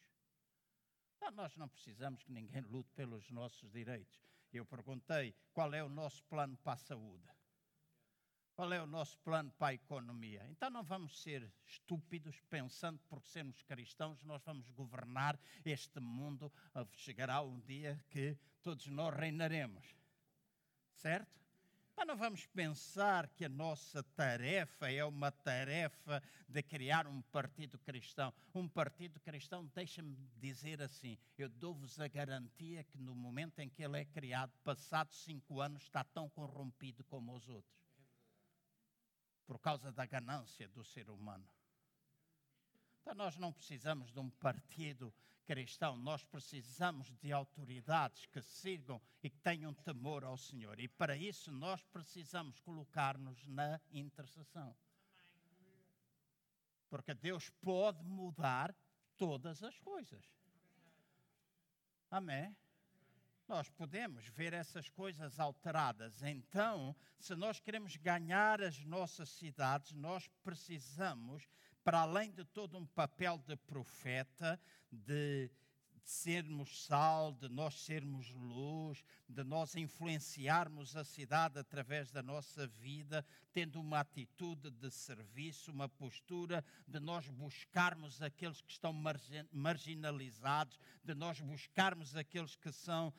Nós 1.36 1.56
não 1.56 1.70
precisamos 1.70 2.24
que 2.24 2.32
ninguém 2.32 2.62
lute 2.62 2.90
pelos 2.96 3.30
nossos 3.30 3.70
direitos. 3.72 4.20
Eu 4.52 4.66
perguntei 4.66 5.36
qual 5.54 5.72
é 5.76 5.84
o 5.84 5.90
nosso 5.90 6.24
plano 6.24 6.58
para 6.58 6.74
a 6.74 6.78
saúde. 6.78 7.30
Qual 8.58 8.74
é 8.74 8.82
o 8.82 8.88
nosso 8.88 9.16
plano 9.20 9.52
para 9.52 9.68
a 9.68 9.74
economia? 9.76 10.44
Então 10.50 10.72
não 10.72 10.84
vamos 10.84 11.22
ser 11.22 11.48
estúpidos 11.64 12.42
pensando 12.50 13.00
porque 13.08 13.30
sermos 13.30 13.62
cristãos 13.62 14.24
nós 14.24 14.42
vamos 14.44 14.68
governar 14.72 15.40
este 15.64 16.00
mundo. 16.00 16.52
Chegará 16.94 17.40
um 17.44 17.60
dia 17.60 18.04
que 18.10 18.36
todos 18.64 18.88
nós 18.88 19.16
reinaremos. 19.16 19.86
Certo? 20.96 21.40
Mas 21.96 22.08
não 22.08 22.18
vamos 22.18 22.48
pensar 22.48 23.28
que 23.28 23.46
a 23.46 23.50
nossa 23.50 24.02
tarefa 24.02 24.92
é 24.92 25.06
uma 25.06 25.32
tarefa 25.32 26.24
de 26.50 26.64
criar 26.64 27.06
um 27.06 27.22
partido 27.22 27.78
cristão. 27.78 28.34
Um 28.56 28.68
partido 28.68 29.20
cristão, 29.20 29.68
deixa-me 29.68 30.18
dizer 30.36 30.82
assim, 30.82 31.16
eu 31.38 31.48
dou-vos 31.48 32.00
a 32.00 32.08
garantia 32.08 32.84
que 32.86 32.98
no 32.98 33.14
momento 33.14 33.60
em 33.60 33.70
que 33.70 33.84
ele 33.84 34.00
é 34.00 34.06
criado, 34.06 34.52
passados 34.64 35.16
cinco 35.24 35.62
anos, 35.62 35.84
está 35.84 36.04
tão 36.04 36.28
corrompido 36.28 37.04
como 37.04 37.36
os 37.36 37.48
outros 37.48 37.77
por 39.48 39.58
causa 39.60 39.92
da 39.92 40.06
ganância 40.06 40.68
do 40.68 40.84
ser 40.84 41.10
humano. 41.10 41.48
Então, 43.02 43.16
nós 43.16 43.38
não 43.38 43.54
precisamos 43.54 44.12
de 44.12 44.20
um 44.20 44.30
partido 44.30 45.14
cristão, 45.46 45.96
nós 45.96 46.26
precisamos 46.26 47.10
de 47.22 47.32
autoridades 47.32 48.26
que 48.26 48.42
sigam 48.42 49.02
e 49.24 49.30
que 49.30 49.40
tenham 49.40 49.74
temor 49.74 50.26
ao 50.26 50.38
Senhor. 50.38 50.78
E 50.78 50.90
para 50.90 51.16
isso, 51.16 51.50
nós 51.50 51.82
precisamos 51.86 52.60
colocar-nos 52.60 53.48
na 53.48 53.80
intercessão. 53.90 54.76
Porque 56.90 57.14
Deus 57.14 57.50
pode 57.62 58.04
mudar 58.04 58.76
todas 59.18 59.64
as 59.64 59.80
coisas. 59.80 60.26
Amém? 62.12 62.54
Nós 63.48 63.70
podemos 63.70 64.28
ver 64.28 64.54
essas 64.54 64.90
coisas 64.90 65.40
alteradas. 65.40 66.22
Então, 66.22 66.96
se 67.20 67.36
nós 67.36 67.60
queremos 67.60 67.96
ganhar 67.96 68.62
as 68.62 68.84
nossas 68.84 69.30
cidades, 69.30 69.94
nós 69.94 70.28
precisamos, 70.44 71.48
para 71.84 72.02
além 72.02 72.32
de 72.32 72.44
todo 72.44 72.78
um 72.78 72.86
papel 72.86 73.38
de 73.38 73.56
profeta, 73.56 74.60
de 74.92 75.50
sermos 76.08 76.86
sal, 76.86 77.34
de 77.34 77.50
nós 77.50 77.82
sermos 77.82 78.32
luz, 78.32 79.04
de 79.28 79.44
nós 79.44 79.76
influenciarmos 79.76 80.96
a 80.96 81.04
cidade 81.04 81.60
através 81.60 82.10
da 82.12 82.24
nossa 82.24 82.66
vida, 82.66 83.26
tendo 83.52 83.82
uma 83.82 84.00
atitude 84.00 84.72
de 84.72 84.90
serviço, 84.90 85.70
uma 85.70 85.90
postura 85.90 86.64
de 86.88 86.98
nós 87.02 87.28
buscarmos 87.28 88.22
aqueles 88.22 88.62
que 88.62 88.72
estão 88.72 88.94
marginalizados, 89.52 90.80
de 91.04 91.14
nós 91.14 91.42
buscarmos 91.42 92.16
aqueles 92.16 92.56
que 92.56 92.72
são 92.72 93.14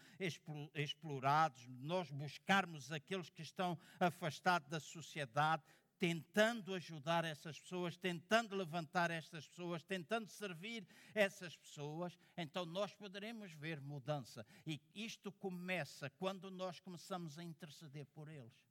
explorados, 0.74 1.60
de 1.60 1.84
nós 1.84 2.10
buscarmos 2.10 2.90
aqueles 2.90 3.28
que 3.28 3.42
estão 3.42 3.78
afastados 4.00 4.66
da 4.66 4.80
sociedade, 4.80 5.62
tentando 5.98 6.74
ajudar 6.74 7.24
essas 7.24 7.58
pessoas, 7.60 7.96
tentando 7.96 8.54
levantar 8.54 9.10
estas 9.10 9.46
pessoas, 9.46 9.82
tentando 9.82 10.28
servir 10.28 10.86
essas 11.14 11.56
pessoas, 11.56 12.16
então 12.36 12.64
nós 12.64 12.94
poderemos 12.94 13.52
ver 13.52 13.80
mudança. 13.80 14.46
E 14.66 14.80
isto 14.94 15.32
começa 15.32 16.08
quando 16.10 16.50
nós 16.50 16.78
começamos 16.78 17.38
a 17.38 17.42
interceder 17.42 18.06
por 18.06 18.28
eles. 18.28 18.68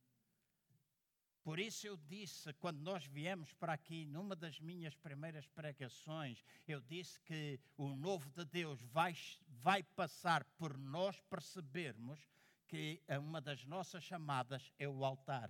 Por 1.43 1.59
isso 1.59 1.87
eu 1.87 1.95
disse, 1.95 2.51
quando 2.55 2.79
nós 2.79 3.05
viemos 3.05 3.53
para 3.53 3.71
aqui, 3.71 4.05
numa 4.05 4.35
das 4.35 4.59
minhas 4.59 4.95
primeiras 4.95 5.47
pregações, 5.47 6.43
eu 6.67 6.81
disse 6.81 7.21
que 7.21 7.57
o 7.77 7.95
novo 7.95 8.29
de 8.31 8.43
Deus 8.43 8.81
vai, 8.81 9.15
vai 9.47 9.81
passar 9.81 10.43
por 10.57 10.77
nós 10.77 11.21
percebermos 11.29 12.19
que 12.67 13.01
uma 13.21 13.39
das 13.39 13.63
nossas 13.63 14.03
chamadas 14.03 14.73
é 14.77 14.89
o 14.89 15.05
altar. 15.05 15.49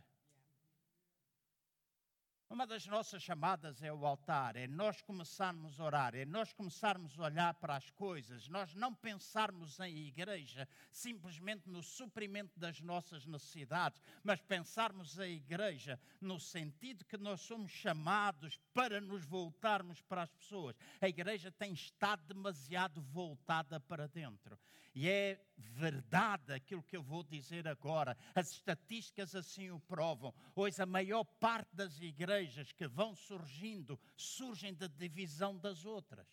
Uma 2.49 2.65
das 2.65 2.87
nossas 2.87 3.21
chamadas 3.21 3.83
é 3.83 3.91
o 3.91 4.05
altar, 4.05 4.55
é 4.55 4.67
nós 4.67 5.01
começarmos 5.01 5.77
a 5.77 5.83
orar, 5.83 6.15
é 6.15 6.23
nós 6.23 6.53
começarmos 6.53 7.19
a 7.19 7.23
olhar 7.23 7.53
para 7.55 7.75
as 7.75 7.89
coisas, 7.89 8.47
nós 8.47 8.73
não 8.73 8.95
pensarmos 8.95 9.77
em 9.81 10.07
igreja 10.07 10.65
simplesmente 10.89 11.69
no 11.69 11.83
suprimento 11.83 12.57
das 12.57 12.79
nossas 12.79 13.25
necessidades, 13.25 14.01
mas 14.23 14.41
pensarmos 14.41 15.19
a 15.19 15.27
igreja 15.27 15.99
no 16.21 16.39
sentido 16.39 17.03
que 17.03 17.17
nós 17.17 17.41
somos 17.41 17.69
chamados 17.69 18.57
para 18.73 19.01
nos 19.01 19.25
voltarmos 19.25 20.01
para 20.01 20.23
as 20.23 20.31
pessoas. 20.31 20.77
A 21.01 21.09
igreja 21.09 21.51
tem 21.51 21.73
estado 21.73 22.23
demasiado 22.33 23.01
voltada 23.01 23.77
para 23.77 24.07
dentro. 24.07 24.57
E 24.99 25.07
é 25.07 25.39
verdade 25.59 26.51
aquilo 26.51 26.81
que 26.81 26.97
eu 26.97 27.03
vou 27.03 27.21
dizer 27.21 27.67
agora. 27.67 28.17
As 28.33 28.49
estatísticas 28.49 29.35
assim 29.35 29.69
o 29.69 29.79
provam. 29.79 30.33
Hoje 30.55 30.81
a 30.81 30.87
maior 30.87 31.23
parte 31.23 31.69
das 31.75 32.01
igrejas 32.01 32.71
que 32.71 32.87
vão 32.87 33.13
surgindo 33.13 33.99
surgem 34.15 34.73
da 34.73 34.87
divisão 34.87 35.55
das 35.55 35.85
outras. 35.85 36.27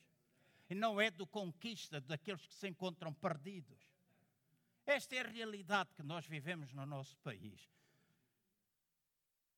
E 0.71 0.75
não 0.75 0.99
é 0.99 1.11
do 1.11 1.27
conquista 1.27 2.01
daqueles 2.01 2.47
que 2.47 2.55
se 2.55 2.67
encontram 2.67 3.13
perdidos. 3.13 3.93
Esta 4.87 5.15
é 5.17 5.21
a 5.21 5.29
realidade 5.29 5.93
que 5.95 6.03
nós 6.03 6.27
vivemos 6.27 6.73
no 6.73 6.87
nosso 6.87 7.19
país. 7.19 7.69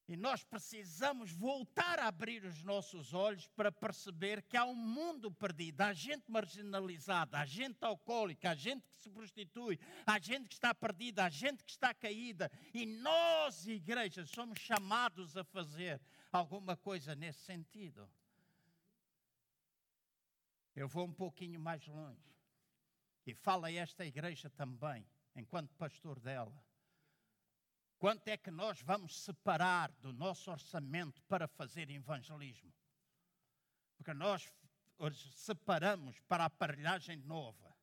E 0.09 0.16
nós 0.16 0.44
precisamos 0.44 1.32
voltar 1.32 1.98
a 1.98 2.07
abrir 2.07 2.44
os 2.44 2.62
nossos 2.62 3.12
olhos 3.12 3.48
para 3.48 3.72
perceber 3.72 4.40
que 4.42 4.57
há 4.57 4.64
um 4.64 4.74
mundo 4.74 5.32
perdido, 5.32 5.80
há 5.80 5.92
gente 5.92 6.30
marginalizada, 6.30 7.38
há 7.38 7.44
gente 7.44 7.84
alcoólica, 7.84 8.50
há 8.50 8.54
gente 8.54 8.88
que 8.88 9.00
se 9.00 9.11
prostitui, 9.11 9.80
há 10.07 10.16
gente 10.20 10.48
que 10.48 10.54
está 10.54 10.72
perdida, 10.72 11.24
há 11.24 11.28
gente 11.28 11.64
que 11.64 11.72
está 11.72 11.92
caída. 11.92 12.48
E 12.72 12.86
nós, 12.86 13.66
igrejas, 13.66 14.30
somos 14.30 14.61
chamados 14.61 15.36
a 15.36 15.42
fazer 15.42 16.00
alguma 16.30 16.76
coisa 16.76 17.16
nesse 17.16 17.40
sentido. 17.40 18.09
Eu 20.76 20.86
vou 20.86 21.04
um 21.04 21.12
pouquinho 21.12 21.59
mais 21.59 21.84
longe 21.88 22.32
e 23.26 23.34
falo 23.34 23.64
a 23.64 23.72
esta 23.72 24.07
igreja 24.07 24.48
também, 24.50 25.04
enquanto 25.34 25.74
pastor 25.74 26.20
dela. 26.20 26.54
Quanto 27.99 28.28
é 28.28 28.36
que 28.36 28.51
nós 28.51 28.82
vamos 28.82 29.18
separar 29.18 29.90
do 30.03 30.12
nosso 30.12 30.51
orçamento 30.51 31.22
para 31.22 31.49
fazer 31.49 31.90
evangelismo? 31.90 32.72
Porque 33.97 34.12
nós 34.12 34.53
separamos 35.32 36.20
para 36.28 36.44
a 36.44 36.47
aparelhagem 36.47 37.16
nova, 37.16 37.74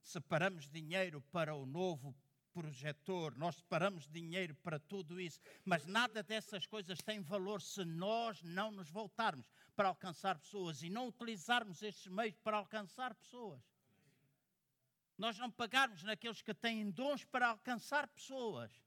separamos 0.00 0.68
dinheiro 0.70 1.20
para 1.32 1.54
o 1.54 1.66
novo 1.66 2.14
projetor, 2.52 3.36
nós 3.36 3.56
separamos 3.56 4.06
dinheiro 4.06 4.54
para 4.54 4.78
tudo 4.78 5.20
isso, 5.20 5.40
mas 5.64 5.84
nada 5.84 6.22
dessas 6.22 6.64
coisas 6.64 7.02
tem 7.02 7.20
valor 7.20 7.60
se 7.60 7.84
nós 7.84 8.40
não 8.42 8.70
nos 8.70 8.88
voltarmos 8.88 9.46
para 9.74 9.88
alcançar 9.88 10.38
pessoas 10.38 10.80
e 10.82 10.88
não 10.88 11.08
utilizarmos 11.08 11.82
estes 11.82 12.06
meios 12.06 12.36
para 12.36 12.56
alcançar 12.56 13.14
pessoas. 13.16 13.60
Nós 15.18 15.36
não 15.38 15.50
pagarmos 15.50 16.04
naqueles 16.04 16.40
que 16.40 16.54
têm 16.54 16.88
dons 16.88 17.24
para 17.24 17.48
alcançar 17.48 18.06
pessoas 18.08 18.85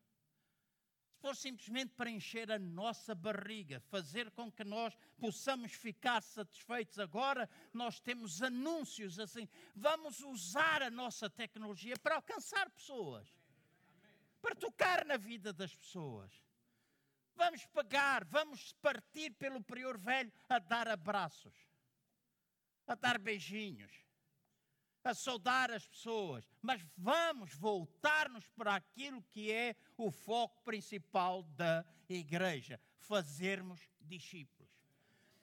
for 1.20 1.36
simplesmente 1.36 1.94
para 1.94 2.10
encher 2.10 2.52
a 2.52 2.58
nossa 2.58 3.14
barriga, 3.14 3.80
fazer 3.82 4.32
com 4.32 4.52
que 4.52 4.64
nós 4.64 4.98
possamos 5.18 5.74
ficar 5.74 6.22
satisfeitos 6.22 6.98
agora, 6.98 7.50
nós 7.74 8.00
temos 8.00 8.42
anúncios 8.42 9.20
assim. 9.20 9.48
Vamos 9.76 10.22
usar 10.22 10.82
a 10.82 10.90
nossa 10.90 11.30
tecnologia 11.30 11.96
para 11.98 12.16
alcançar 12.16 12.70
pessoas, 12.70 13.28
para 14.42 14.56
tocar 14.56 15.06
na 15.06 15.18
vida 15.18 15.54
das 15.54 15.76
pessoas. 15.76 16.32
Vamos 17.36 17.66
pagar, 17.68 18.26
vamos 18.26 18.74
partir 18.82 19.32
pelo 19.32 19.62
prior 19.62 19.98
velho 19.98 20.32
a 20.48 20.60
dar 20.60 20.88
abraços, 20.88 21.56
a 22.88 22.96
dar 22.96 23.18
beijinhos 23.18 24.09
a 25.10 25.14
saudar 25.14 25.72
as 25.72 25.88
pessoas, 25.88 26.47
mas 26.62 26.86
vamos 26.97 27.53
voltar-nos 27.55 28.47
para 28.49 28.76
aquilo 28.76 29.22
que 29.24 29.51
é 29.51 29.76
o 29.97 30.12
foco 30.12 30.62
principal 30.64 31.43
da 31.43 31.86
igreja: 32.07 32.80
fazermos 32.97 33.82
discípulos. 34.01 34.70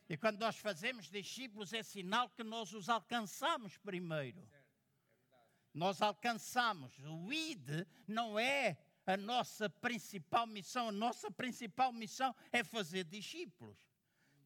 E 0.08 0.16
quando 0.16 0.38
nós 0.38 0.56
fazemos 0.56 1.10
discípulos, 1.10 1.72
é 1.72 1.82
sinal 1.82 2.30
que 2.30 2.44
nós 2.44 2.72
os 2.72 2.88
alcançamos 2.88 3.76
primeiro. 3.78 4.40
Nós 5.74 6.00
alcançamos. 6.00 6.96
O 7.00 7.32
ID 7.32 7.86
não 8.06 8.38
é 8.38 8.78
a 9.04 9.16
nossa 9.16 9.68
principal 9.68 10.46
missão, 10.46 10.88
a 10.88 10.92
nossa 10.92 11.30
principal 11.30 11.92
missão 11.92 12.34
é 12.52 12.62
fazer 12.62 13.04
discípulos. 13.04 13.78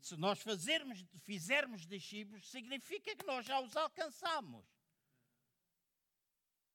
Se 0.00 0.16
nós 0.16 0.40
fazermos, 0.40 1.04
fizermos 1.24 1.86
discípulos, 1.86 2.50
significa 2.50 3.14
que 3.14 3.26
nós 3.26 3.44
já 3.44 3.60
os 3.60 3.76
alcançamos. 3.76 4.64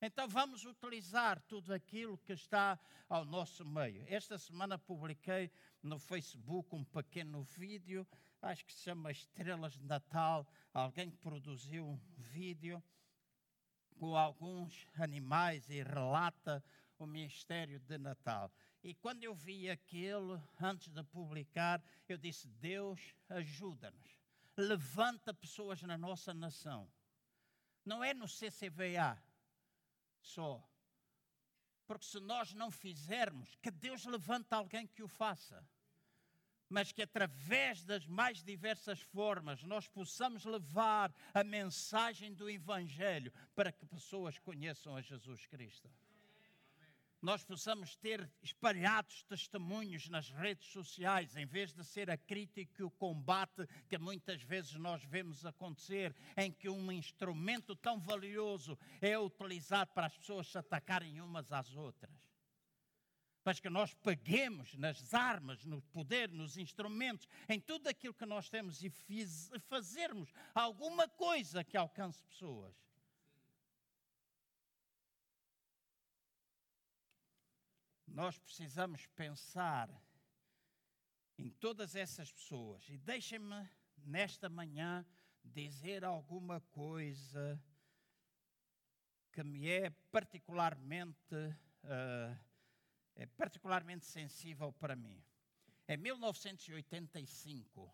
Então 0.05 0.27
vamos 0.27 0.63
utilizar 0.65 1.41
tudo 1.47 1.73
aquilo 1.73 2.15
que 2.19 2.33
está 2.33 2.79
ao 3.09 3.25
nosso 3.25 3.65
meio. 3.65 4.05
Esta 4.07 4.37
semana 4.37 4.77
publiquei 4.77 5.49
no 5.81 5.97
Facebook 5.97 6.75
um 6.75 6.83
pequeno 6.83 7.41
vídeo, 7.41 8.07
acho 8.39 8.63
que 8.63 8.71
se 8.71 8.83
chama 8.83 9.09
Estrelas 9.09 9.73
de 9.73 9.83
Natal. 9.83 10.47
Alguém 10.71 11.09
produziu 11.09 11.87
um 11.87 11.97
vídeo 12.19 12.83
com 13.95 14.15
alguns 14.15 14.85
animais 14.93 15.71
e 15.71 15.81
relata 15.81 16.63
o 16.99 17.07
mistério 17.07 17.79
de 17.79 17.97
Natal. 17.97 18.51
E 18.83 18.93
quando 18.93 19.23
eu 19.23 19.33
vi 19.33 19.71
aquilo, 19.71 20.39
antes 20.61 20.93
de 20.93 21.03
publicar, 21.03 21.83
eu 22.07 22.19
disse: 22.19 22.47
Deus, 22.47 23.15
ajuda-nos. 23.27 24.21
Levanta 24.55 25.33
pessoas 25.33 25.81
na 25.81 25.97
nossa 25.97 26.31
nação. 26.31 26.87
Não 27.83 28.03
é 28.03 28.13
no 28.13 28.27
CCVA, 28.27 29.19
só. 30.25 30.63
Porque 31.87 32.05
se 32.05 32.19
nós 32.19 32.53
não 32.53 32.71
fizermos, 32.71 33.55
que 33.61 33.69
Deus 33.69 34.05
levanta 34.05 34.55
alguém 34.55 34.87
que 34.87 35.03
o 35.03 35.07
faça. 35.07 35.63
Mas 36.67 36.91
que 36.91 37.03
através 37.03 37.83
das 37.83 38.07
mais 38.07 38.43
diversas 38.43 38.99
formas 38.99 39.63
nós 39.63 39.87
possamos 39.87 40.45
levar 40.45 41.13
a 41.33 41.43
mensagem 41.43 42.33
do 42.33 42.49
Evangelho 42.49 43.31
para 43.53 43.71
que 43.71 43.85
pessoas 43.85 44.39
conheçam 44.39 44.95
a 44.95 45.01
Jesus 45.01 45.45
Cristo 45.45 45.89
nós 47.25 47.43
possamos 47.43 47.95
ter 47.95 48.31
espalhados 48.43 49.23
testemunhos 49.23 50.07
nas 50.09 50.29
redes 50.29 50.67
sociais, 50.67 51.35
em 51.35 51.45
vez 51.47 51.73
de 51.73 51.83
ser 51.83 52.11
a 52.11 52.15
crítica 52.15 52.83
e 52.83 52.83
o 52.83 52.91
combate 52.91 53.65
que 53.89 53.97
muitas 53.97 54.43
vezes 54.43 54.75
nós 54.75 55.03
vemos 55.03 55.43
acontecer, 55.43 56.15
em 56.37 56.51
que 56.51 56.69
um 56.69 56.91
instrumento 56.91 57.75
tão 57.75 57.99
valioso 57.99 58.77
é 59.01 59.17
utilizado 59.17 59.91
para 59.91 60.05
as 60.05 60.15
pessoas 60.15 60.47
se 60.47 60.57
atacarem 60.59 61.19
umas 61.19 61.51
às 61.51 61.75
outras. 61.75 62.15
Mas 63.43 63.59
que 63.59 63.71
nós 63.71 63.91
peguemos 63.95 64.75
nas 64.75 65.11
armas, 65.11 65.65
no 65.65 65.81
poder, 65.81 66.29
nos 66.29 66.57
instrumentos, 66.57 67.27
em 67.49 67.59
tudo 67.59 67.87
aquilo 67.87 68.13
que 68.13 68.25
nós 68.27 68.49
temos 68.51 68.83
e 68.83 68.89
fiz, 68.91 69.49
fazermos 69.67 70.31
alguma 70.53 71.07
coisa 71.09 71.63
que 71.63 71.75
alcance 71.75 72.23
pessoas. 72.23 72.75
Nós 78.07 78.37
precisamos 78.37 79.05
pensar 79.07 79.89
em 81.37 81.49
todas 81.49 81.95
essas 81.95 82.31
pessoas. 82.31 82.87
E 82.89 82.97
deixem-me, 82.97 83.69
nesta 83.97 84.49
manhã, 84.49 85.05
dizer 85.43 86.03
alguma 86.03 86.61
coisa 86.71 87.61
que 89.31 89.43
me 89.43 89.67
é 89.67 89.89
particularmente, 90.11 91.35
uh, 91.35 92.39
é 93.15 93.25
particularmente 93.25 94.05
sensível 94.05 94.71
para 94.73 94.95
mim. 94.95 95.21
Em 95.87 95.97
1985, 95.97 97.93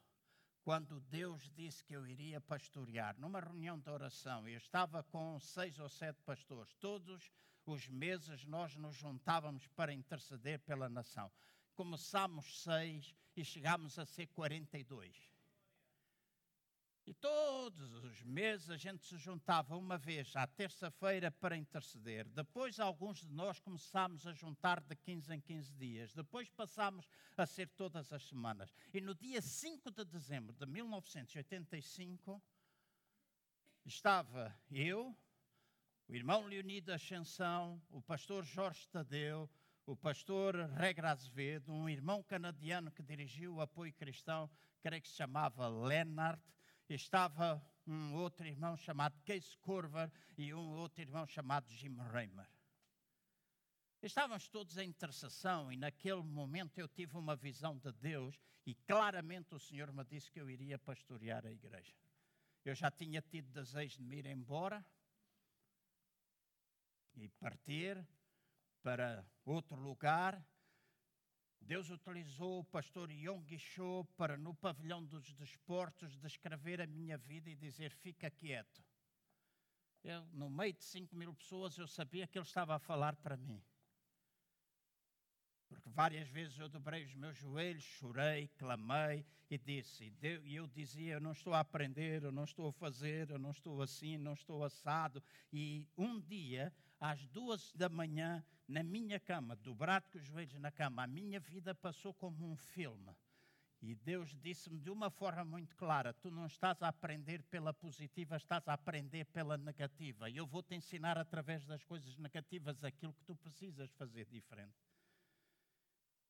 quando 0.63 1.01
Deus 1.01 1.49
disse 1.51 1.83
que 1.83 1.95
eu 1.95 2.05
iria 2.05 2.39
pastorear, 2.39 3.19
numa 3.19 3.39
reunião 3.39 3.79
de 3.79 3.89
oração, 3.89 4.47
eu 4.47 4.57
estava 4.57 5.03
com 5.03 5.39
seis 5.39 5.79
ou 5.79 5.89
sete 5.89 6.21
pastores, 6.21 6.73
todos 6.75 7.31
os 7.65 7.87
meses 7.87 8.45
nós 8.45 8.75
nos 8.75 8.95
juntávamos 8.95 9.67
para 9.67 9.93
interceder 9.93 10.59
pela 10.59 10.89
nação. 10.89 11.31
Começámos 11.75 12.63
seis 12.63 13.15
e 13.35 13.43
chegámos 13.43 13.97
a 13.99 14.05
ser 14.05 14.27
42. 14.27 15.31
E 17.05 17.13
todos 17.15 17.91
os 18.03 18.21
meses 18.21 18.69
a 18.69 18.77
gente 18.77 19.05
se 19.05 19.17
juntava 19.17 19.75
uma 19.75 19.97
vez 19.97 20.35
à 20.35 20.45
terça-feira 20.45 21.31
para 21.31 21.57
interceder. 21.57 22.29
Depois, 22.29 22.79
alguns 22.79 23.19
de 23.19 23.33
nós 23.33 23.59
começámos 23.59 24.27
a 24.27 24.33
juntar 24.33 24.79
de 24.79 24.95
15 24.95 25.33
em 25.33 25.41
15 25.41 25.73
dias. 25.73 26.13
Depois 26.13 26.49
passámos 26.49 27.07
a 27.35 27.45
ser 27.45 27.67
todas 27.69 28.13
as 28.13 28.23
semanas. 28.27 28.71
E 28.93 29.01
no 29.01 29.15
dia 29.15 29.41
5 29.41 29.89
de 29.91 30.05
dezembro 30.05 30.53
de 30.53 30.65
1985, 30.65 32.41
estava 33.83 34.55
eu, 34.69 35.15
o 36.07 36.15
irmão 36.15 36.45
Leonido 36.45 36.91
Ascensão, 36.91 37.81
o 37.89 38.01
pastor 38.01 38.43
Jorge 38.43 38.87
Tadeu, 38.89 39.49
o 39.85 39.95
pastor 39.95 40.55
Regra 40.77 41.11
Azevedo, 41.11 41.71
um 41.71 41.89
irmão 41.89 42.21
canadiano 42.23 42.91
que 42.91 43.01
dirigiu 43.01 43.55
o 43.55 43.61
apoio 43.61 43.93
cristão, 43.93 44.49
creio 44.81 45.01
que 45.01 45.09
se 45.09 45.15
chamava 45.15 45.67
Leonard 45.67 46.41
estava 46.93 47.61
um 47.87 48.13
outro 48.15 48.45
irmão 48.47 48.75
chamado 48.77 49.19
Case 49.21 49.57
Corver 49.57 50.11
e 50.37 50.53
um 50.53 50.73
outro 50.75 51.01
irmão 51.01 51.25
chamado 51.25 51.69
Jim 51.69 51.95
Reimer. 52.11 52.47
Estávamos 54.01 54.47
todos 54.47 54.77
em 54.77 54.89
intercessão 54.89 55.71
e 55.71 55.77
naquele 55.77 56.23
momento 56.23 56.79
eu 56.79 56.87
tive 56.87 57.17
uma 57.17 57.35
visão 57.35 57.77
de 57.77 57.91
Deus 57.93 58.39
e 58.65 58.73
claramente 58.73 59.53
o 59.53 59.59
Senhor 59.59 59.91
me 59.91 60.03
disse 60.03 60.31
que 60.31 60.41
eu 60.41 60.49
iria 60.49 60.79
pastorear 60.79 61.45
a 61.45 61.51
igreja. 61.51 61.95
Eu 62.65 62.75
já 62.75 62.89
tinha 62.91 63.21
tido 63.21 63.51
desejo 63.51 63.97
de 63.97 64.03
me 64.03 64.17
ir 64.17 64.25
embora 64.25 64.85
e 67.15 67.27
partir 67.29 68.05
para 68.81 69.25
outro 69.45 69.75
lugar 69.75 70.43
Deus 71.61 71.89
utilizou 71.89 72.59
o 72.59 72.65
pastor 72.65 73.11
Yong 73.11 73.57
Cho 73.57 74.03
para, 74.17 74.35
no 74.35 74.53
pavilhão 74.53 75.05
dos 75.05 75.31
desportos, 75.33 76.17
descrever 76.17 76.81
a 76.81 76.87
minha 76.87 77.17
vida 77.17 77.49
e 77.49 77.55
dizer: 77.55 77.91
fica 77.91 78.29
quieto. 78.29 78.83
Eu, 80.03 80.25
no 80.33 80.49
meio 80.49 80.73
de 80.73 80.83
5 80.83 81.15
mil 81.15 81.33
pessoas, 81.33 81.77
eu 81.77 81.87
sabia 81.87 82.25
que 82.27 82.37
ele 82.37 82.45
estava 82.45 82.75
a 82.75 82.79
falar 82.79 83.15
para 83.17 83.37
mim. 83.37 83.63
Porque 85.69 85.87
várias 85.89 86.27
vezes 86.27 86.57
eu 86.57 86.67
dobrei 86.67 87.05
os 87.05 87.13
meus 87.13 87.37
joelhos, 87.37 87.83
chorei, 87.83 88.49
clamei 88.57 89.23
e 89.49 89.57
disse. 89.57 90.11
E 90.21 90.55
eu 90.55 90.67
dizia: 90.67 91.13
Eu 91.13 91.21
não 91.21 91.31
estou 91.31 91.53
a 91.53 91.59
aprender, 91.59 92.23
eu 92.23 92.31
não 92.31 92.43
estou 92.43 92.69
a 92.69 92.73
fazer, 92.73 93.29
eu 93.29 93.39
não 93.39 93.51
estou 93.51 93.81
assim, 93.81 94.17
não 94.17 94.33
estou 94.33 94.63
assado. 94.63 95.23
E 95.53 95.87
um 95.95 96.19
dia, 96.19 96.73
às 97.01 97.27
duas 97.27 97.73
da 97.73 97.89
manhã, 97.89 98.45
na 98.67 98.83
minha 98.83 99.19
cama, 99.19 99.55
dobrado 99.55 100.07
com 100.11 100.19
os 100.19 100.23
joelhos 100.23 100.59
na 100.59 100.71
cama, 100.71 101.03
a 101.03 101.07
minha 101.07 101.39
vida 101.39 101.73
passou 101.73 102.13
como 102.13 102.47
um 102.47 102.55
filme. 102.55 103.11
E 103.81 103.95
Deus 103.95 104.37
disse-me 104.39 104.79
de 104.79 104.91
uma 104.91 105.09
forma 105.09 105.43
muito 105.43 105.75
clara: 105.75 106.13
Tu 106.13 106.29
não 106.29 106.45
estás 106.45 106.79
a 106.83 106.89
aprender 106.89 107.41
pela 107.41 107.73
positiva, 107.73 108.37
estás 108.37 108.67
a 108.67 108.73
aprender 108.73 109.25
pela 109.25 109.57
negativa. 109.57 110.29
E 110.29 110.37
eu 110.37 110.45
vou 110.45 110.61
te 110.61 110.75
ensinar 110.75 111.17
através 111.17 111.65
das 111.65 111.83
coisas 111.83 112.15
negativas 112.17 112.83
aquilo 112.83 113.13
que 113.13 113.23
tu 113.23 113.35
precisas 113.35 113.89
fazer 113.93 114.27
diferente. 114.27 114.77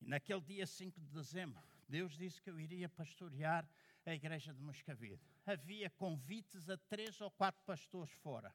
E 0.00 0.06
naquele 0.06 0.40
dia 0.40 0.66
5 0.66 0.98
de 0.98 1.08
dezembro, 1.08 1.62
Deus 1.86 2.16
disse 2.16 2.40
que 2.40 2.48
eu 2.48 2.58
iria 2.58 2.88
pastorear 2.88 3.68
a 4.06 4.14
igreja 4.14 4.54
de 4.54 4.62
Moscavide. 4.62 5.20
Havia 5.44 5.90
convites 5.90 6.70
a 6.70 6.78
três 6.78 7.20
ou 7.20 7.30
quatro 7.30 7.62
pastores 7.66 8.10
fora. 8.12 8.52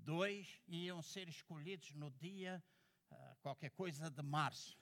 Dois 0.00 0.60
iam 0.66 1.00
ser 1.02 1.28
escolhidos 1.28 1.92
no 1.94 2.10
dia 2.10 2.62
uh, 3.10 3.36
qualquer 3.40 3.70
coisa 3.70 4.10
de 4.10 4.22
março, 4.22 4.78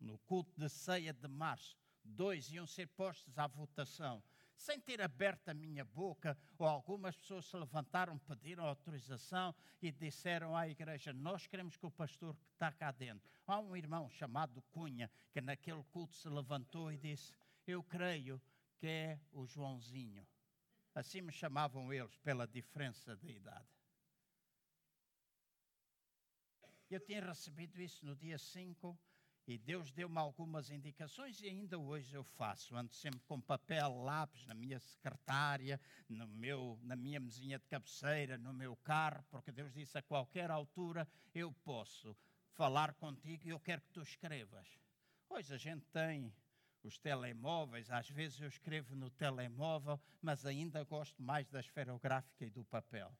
no 0.00 0.18
culto 0.18 0.52
de 0.58 0.68
ceia 0.68 1.12
de 1.12 1.28
março. 1.28 1.76
Dois 2.04 2.50
iam 2.50 2.66
ser 2.66 2.86
postos 2.88 3.38
à 3.38 3.46
votação. 3.46 4.22
Sem 4.56 4.80
ter 4.80 5.02
aberto 5.02 5.50
a 5.50 5.54
minha 5.54 5.84
boca, 5.84 6.36
ou 6.58 6.66
algumas 6.66 7.14
pessoas 7.16 7.44
se 7.44 7.56
levantaram, 7.56 8.18
pediram 8.18 8.64
autorização 8.64 9.54
e 9.82 9.92
disseram 9.92 10.56
à 10.56 10.66
igreja: 10.66 11.12
Nós 11.12 11.46
queremos 11.46 11.76
que 11.76 11.84
o 11.84 11.90
pastor 11.90 12.34
que 12.34 12.46
está 12.52 12.72
cá 12.72 12.90
dentro. 12.90 13.28
Há 13.46 13.60
um 13.60 13.76
irmão 13.76 14.08
chamado 14.08 14.62
Cunha 14.70 15.10
que 15.30 15.40
naquele 15.40 15.84
culto 15.84 16.14
se 16.14 16.28
levantou 16.28 16.90
e 16.90 16.96
disse: 16.96 17.34
Eu 17.66 17.82
creio 17.82 18.40
que 18.78 18.86
é 18.86 19.20
o 19.32 19.46
Joãozinho. 19.46 20.26
Assim 20.94 21.20
me 21.20 21.32
chamavam 21.32 21.92
eles 21.92 22.16
pela 22.16 22.46
diferença 22.46 23.14
de 23.16 23.32
idade. 23.32 23.75
Eu 26.88 27.00
tinha 27.00 27.20
recebido 27.20 27.80
isso 27.80 28.06
no 28.06 28.14
dia 28.14 28.38
5 28.38 28.96
e 29.48 29.58
Deus 29.58 29.90
deu-me 29.92 30.18
algumas 30.18 30.70
indicações 30.70 31.40
e 31.40 31.48
ainda 31.48 31.78
hoje 31.78 32.14
eu 32.14 32.22
faço. 32.22 32.76
Ando 32.76 32.94
sempre 32.94 33.20
com 33.26 33.40
papel, 33.40 34.02
lápis 34.02 34.46
na 34.46 34.54
minha 34.54 34.78
secretária, 34.78 35.80
no 36.08 36.28
meu, 36.28 36.78
na 36.82 36.94
minha 36.94 37.18
mesinha 37.18 37.58
de 37.58 37.66
cabeceira, 37.66 38.38
no 38.38 38.52
meu 38.52 38.76
carro, 38.76 39.24
porque 39.30 39.50
Deus 39.50 39.72
disse 39.72 39.98
a 39.98 40.02
qualquer 40.02 40.50
altura 40.50 41.08
eu 41.34 41.52
posso 41.64 42.16
falar 42.54 42.94
contigo 42.94 43.46
e 43.46 43.50
eu 43.50 43.58
quero 43.58 43.82
que 43.82 43.90
tu 43.90 44.02
escrevas. 44.02 44.68
Hoje 45.28 45.54
a 45.54 45.58
gente 45.58 45.84
tem 45.86 46.32
os 46.84 46.98
telemóveis, 46.98 47.90
às 47.90 48.08
vezes 48.08 48.40
eu 48.40 48.48
escrevo 48.48 48.94
no 48.94 49.10
telemóvel, 49.10 50.00
mas 50.22 50.46
ainda 50.46 50.84
gosto 50.84 51.20
mais 51.20 51.48
da 51.48 51.58
esferográfica 51.58 52.44
e 52.44 52.50
do 52.50 52.64
papel. 52.64 53.12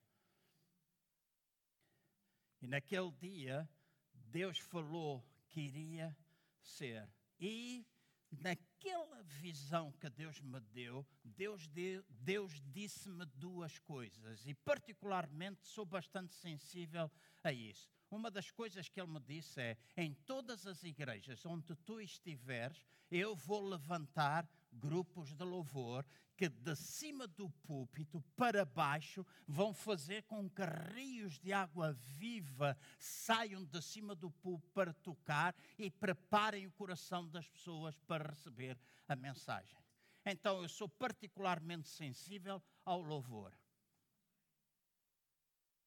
E 2.61 2.67
naquele 2.67 3.11
dia, 3.13 3.69
Deus 4.13 4.59
falou 4.59 5.25
que 5.49 5.61
iria 5.61 6.17
ser. 6.63 7.09
E 7.39 7.87
naquela 8.31 9.23
visão 9.23 9.93
que 9.93 10.09
Deus 10.11 10.41
me 10.41 10.61
deu, 10.61 11.07
Deus, 11.25 11.67
de, 11.69 12.03
Deus 12.09 12.61
disse-me 12.73 13.25
duas 13.27 13.79
coisas. 13.79 14.47
E, 14.47 14.55
particularmente, 14.55 15.67
sou 15.67 15.85
bastante 15.85 16.35
sensível 16.35 17.11
a 17.43 17.53
isso. 17.53 17.89
Uma 18.11 18.31
das 18.31 18.51
coisas 18.51 18.89
que 18.89 19.01
ele 19.01 19.13
me 19.13 19.21
disse 19.21 19.61
é: 19.61 19.77
em 19.97 20.15
todas 20.15 20.67
as 20.67 20.83
igrejas 20.85 21.45
onde 21.45 21.75
tu 21.77 22.01
estiveres, 22.01 22.85
eu 23.11 23.35
vou 23.35 23.63
levantar 23.69 24.49
grupos 24.73 25.33
de 25.33 25.45
louvor 25.45 26.07
que 26.37 26.49
de 26.49 26.77
cima 26.77 27.27
do 27.27 27.49
púlpito 27.49 28.21
para 28.37 28.65
baixo 28.65 29.27
vão 29.47 29.73
fazer 29.73 30.23
com 30.25 30.49
que 30.51 30.63
rios 30.95 31.39
de 31.39 31.53
água 31.53 31.93
viva 31.93 32.77
saiam 32.99 33.65
de 33.65 33.83
cima 33.83 34.15
do 34.15 34.31
púlpito 34.31 34.71
para 34.73 34.93
tocar 34.93 35.55
e 35.79 35.91
preparem 35.91 36.67
o 36.67 36.73
coração 36.73 37.27
das 37.29 37.49
pessoas 37.49 37.99
para 38.01 38.29
receber 38.29 38.79
a 39.09 39.17
mensagem. 39.17 39.79
Então 40.25 40.63
eu 40.63 40.69
sou 40.69 40.89
particularmente 40.89 41.89
sensível 41.89 42.63
ao 42.85 43.01
louvor. 43.01 43.57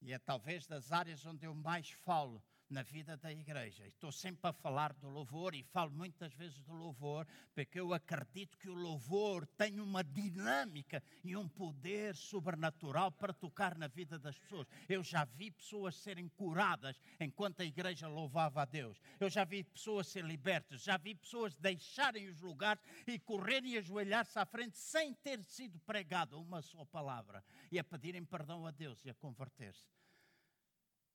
E 0.01 0.13
é 0.13 0.17
talvez 0.17 0.65
das 0.65 0.91
áreas 0.91 1.25
onde 1.25 1.45
eu 1.45 1.53
mais 1.53 1.91
falo 1.91 2.41
na 2.69 2.83
vida 2.83 3.17
da 3.17 3.31
igreja. 3.31 3.87
Estou 3.87 4.11
sempre 4.11 4.49
a 4.49 4.53
falar 4.53 4.93
do 4.93 5.09
louvor 5.09 5.55
e 5.55 5.63
falo 5.63 5.91
muitas 5.91 6.33
vezes 6.33 6.61
do 6.61 6.73
louvor, 6.73 7.25
porque 7.53 7.79
eu 7.79 7.93
acredito 7.93 8.57
que 8.57 8.69
o 8.69 8.73
louvor 8.73 9.47
tem 9.57 9.79
uma 9.79 10.03
dinâmica 10.03 11.01
e 11.23 11.35
um 11.35 11.47
poder 11.47 12.15
sobrenatural 12.15 13.11
para 13.11 13.33
tocar 13.33 13.77
na 13.77 13.87
vida 13.87 14.19
das 14.19 14.37
pessoas. 14.37 14.67
Eu 14.87 15.03
já 15.03 15.25
vi 15.25 15.49
pessoas 15.51 15.95
serem 15.95 16.29
curadas 16.29 16.99
enquanto 17.19 17.61
a 17.61 17.65
igreja 17.65 18.07
louvava 18.07 18.61
a 18.61 18.65
Deus. 18.65 19.01
Eu 19.19 19.29
já 19.29 19.43
vi 19.43 19.63
pessoas 19.63 20.07
ser 20.07 20.23
libertas, 20.23 20.83
já 20.83 20.97
vi 20.97 21.15
pessoas 21.15 21.55
deixarem 21.55 22.27
os 22.27 22.39
lugares 22.39 22.81
e 23.07 23.17
correrem 23.17 23.73
e 23.73 23.77
ajoelhar-se 23.79 24.37
à 24.37 24.45
frente 24.45 24.77
sem 24.77 25.13
ter 25.15 25.43
sido 25.43 25.79
pregada 25.79 26.37
uma 26.37 26.61
só 26.61 26.85
palavra 26.85 27.43
e 27.71 27.79
a 27.79 27.83
pedirem 27.83 28.23
perdão 28.23 28.65
a 28.65 28.71
Deus 28.71 29.03
e 29.05 29.09
a 29.09 29.13
converter-se. 29.15 29.98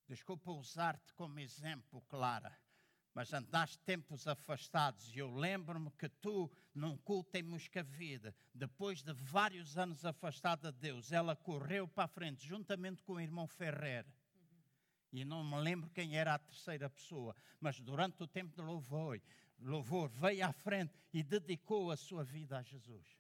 Desculpa 0.07 0.51
usar-te 0.53 1.13
como 1.15 1.41
exemplo, 1.41 2.03
Clara, 2.03 2.57
mas 3.15 3.33
andaste 3.33 3.79
tempos 3.79 4.27
afastados 4.27 5.15
e 5.15 5.19
eu 5.19 5.35
lembro-me 5.35 5.91
que 5.93 6.09
tu, 6.09 6.51
num 6.75 6.97
culto 6.99 7.37
em 7.37 7.43
Moscavide, 7.43 8.35
depois 8.53 9.03
de 9.03 9.13
vários 9.13 9.79
anos 9.79 10.05
afastada 10.05 10.71
de 10.71 10.79
Deus, 10.79 11.13
ela 11.13 11.35
correu 11.35 11.89
para 11.89 12.05
a 12.05 12.09
frente 12.09 12.47
juntamente 12.47 13.03
com 13.03 13.15
o 13.15 13.21
irmão 13.21 13.47
Ferrer. 13.47 14.05
E 15.13 15.25
não 15.25 15.45
me 15.45 15.57
lembro 15.61 15.89
quem 15.91 16.17
era 16.17 16.35
a 16.35 16.39
terceira 16.39 16.91
pessoa, 16.91 17.37
mas 17.61 17.81
durante 17.81 18.23
o 18.23 18.27
tempo 18.27 18.55
de 18.55 18.61
louvor, 18.61 19.23
louvor 19.61 20.09
veio 20.09 20.45
à 20.45 20.53
frente 20.53 20.93
e 21.13 21.23
dedicou 21.23 21.93
a 21.93 21.97
sua 21.97 22.25
vida 22.25 22.59
a 22.59 22.63
Jesus. 22.63 23.17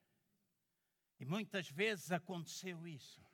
E 1.20 1.24
muitas 1.24 1.70
vezes 1.70 2.11
aconteceu 2.11 2.87
isso. 2.87 3.24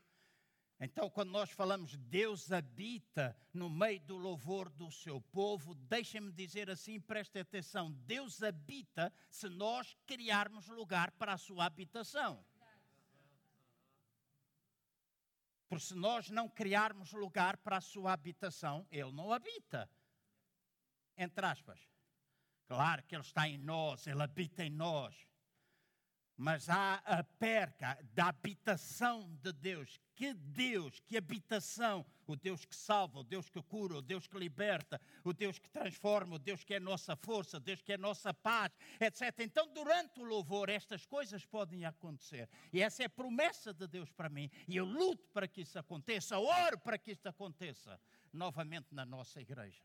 Então, 0.82 1.10
quando 1.10 1.30
nós 1.30 1.50
falamos 1.50 1.94
Deus 1.94 2.50
habita 2.50 3.36
no 3.52 3.68
meio 3.68 4.00
do 4.00 4.16
louvor 4.16 4.70
do 4.70 4.90
seu 4.90 5.20
povo, 5.20 5.74
deixem-me 5.74 6.32
dizer 6.32 6.70
assim, 6.70 6.98
preste 6.98 7.38
atenção: 7.38 7.92
Deus 7.92 8.42
habita 8.42 9.12
se 9.28 9.46
nós 9.50 9.94
criarmos 10.06 10.68
lugar 10.68 11.10
para 11.12 11.34
a 11.34 11.38
sua 11.38 11.66
habitação. 11.66 12.42
Porque 15.68 15.84
se 15.84 15.94
nós 15.94 16.30
não 16.30 16.48
criarmos 16.48 17.12
lugar 17.12 17.58
para 17.58 17.76
a 17.76 17.80
sua 17.80 18.12
habitação, 18.12 18.86
Ele 18.90 19.12
não 19.12 19.32
habita. 19.32 19.88
Entre 21.16 21.44
aspas. 21.44 21.78
Claro 22.66 23.02
que 23.02 23.14
Ele 23.14 23.22
está 23.22 23.46
em 23.46 23.58
nós, 23.58 24.06
Ele 24.06 24.22
habita 24.22 24.64
em 24.64 24.70
nós. 24.70 25.29
Mas 26.40 26.70
há 26.70 26.94
a 27.04 27.22
perca 27.22 27.98
da 28.14 28.28
habitação 28.28 29.30
de 29.42 29.52
Deus. 29.52 30.00
Que 30.16 30.32
Deus, 30.32 30.98
que 31.00 31.18
habitação, 31.18 32.04
o 32.26 32.34
Deus 32.34 32.64
que 32.64 32.74
salva, 32.74 33.18
o 33.20 33.22
Deus 33.22 33.50
que 33.50 33.62
cura, 33.62 33.98
o 33.98 34.00
Deus 34.00 34.26
que 34.26 34.38
liberta, 34.38 34.98
o 35.22 35.34
Deus 35.34 35.58
que 35.58 35.68
transforma, 35.68 36.36
o 36.36 36.38
Deus 36.38 36.64
que 36.64 36.72
é 36.72 36.80
nossa 36.80 37.14
força, 37.14 37.58
o 37.58 37.60
Deus 37.60 37.82
que 37.82 37.92
é 37.92 37.98
nossa 37.98 38.32
paz, 38.32 38.72
etc. 38.98 39.40
Então, 39.40 39.70
durante 39.74 40.18
o 40.18 40.24
louvor, 40.24 40.70
estas 40.70 41.04
coisas 41.04 41.44
podem 41.44 41.84
acontecer. 41.84 42.48
E 42.72 42.80
essa 42.80 43.02
é 43.02 43.06
a 43.06 43.10
promessa 43.10 43.74
de 43.74 43.86
Deus 43.86 44.10
para 44.10 44.30
mim. 44.30 44.50
E 44.66 44.78
eu 44.78 44.86
luto 44.86 45.28
para 45.34 45.46
que 45.46 45.60
isso 45.60 45.78
aconteça, 45.78 46.38
oro 46.38 46.78
para 46.78 46.96
que 46.96 47.12
isso 47.12 47.28
aconteça 47.28 48.00
novamente 48.32 48.94
na 48.94 49.04
nossa 49.04 49.42
igreja. 49.42 49.84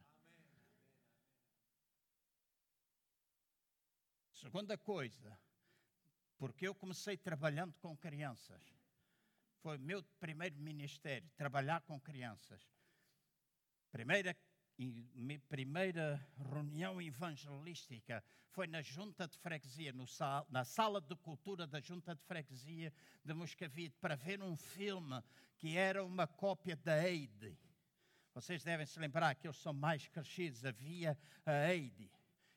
Segunda 4.31 4.77
coisa, 4.77 5.37
porque 6.37 6.67
eu 6.67 6.75
comecei 6.75 7.17
trabalhando 7.17 7.73
com 7.75 7.95
crianças. 7.97 8.61
Foi 9.61 9.77
meu 9.77 10.03
primeiro 10.19 10.59
ministério, 10.59 11.29
trabalhar 11.35 11.81
com 11.81 11.99
crianças. 11.99 12.61
Primeira, 13.91 14.35
primeira 15.47 16.23
reunião 16.51 17.01
evangelística 17.01 18.23
foi 18.51 18.67
na 18.67 18.81
Junta 18.81 19.27
de 19.27 19.37
Freguesia, 19.37 19.93
sal, 20.07 20.45
na 20.49 20.63
Sala 20.63 21.01
de 21.01 21.15
Cultura 21.15 21.65
da 21.65 21.79
Junta 21.79 22.13
de 22.13 22.21
Freguesia 22.23 22.93
de 23.23 23.33
Moscavide, 23.33 23.95
para 23.99 24.15
ver 24.15 24.41
um 24.43 24.55
filme 24.55 25.21
que 25.57 25.77
era 25.77 26.05
uma 26.05 26.27
cópia 26.27 26.75
da 26.75 27.07
Eide. 27.07 27.57
Vocês 28.33 28.63
devem 28.63 28.85
se 28.85 28.99
lembrar 28.99 29.33
que 29.35 29.47
eles 29.47 29.57
são 29.57 29.73
mais 29.73 30.07
crescidos. 30.09 30.65
Havia 30.65 31.17
a 31.45 31.73
Eide. 31.73 32.11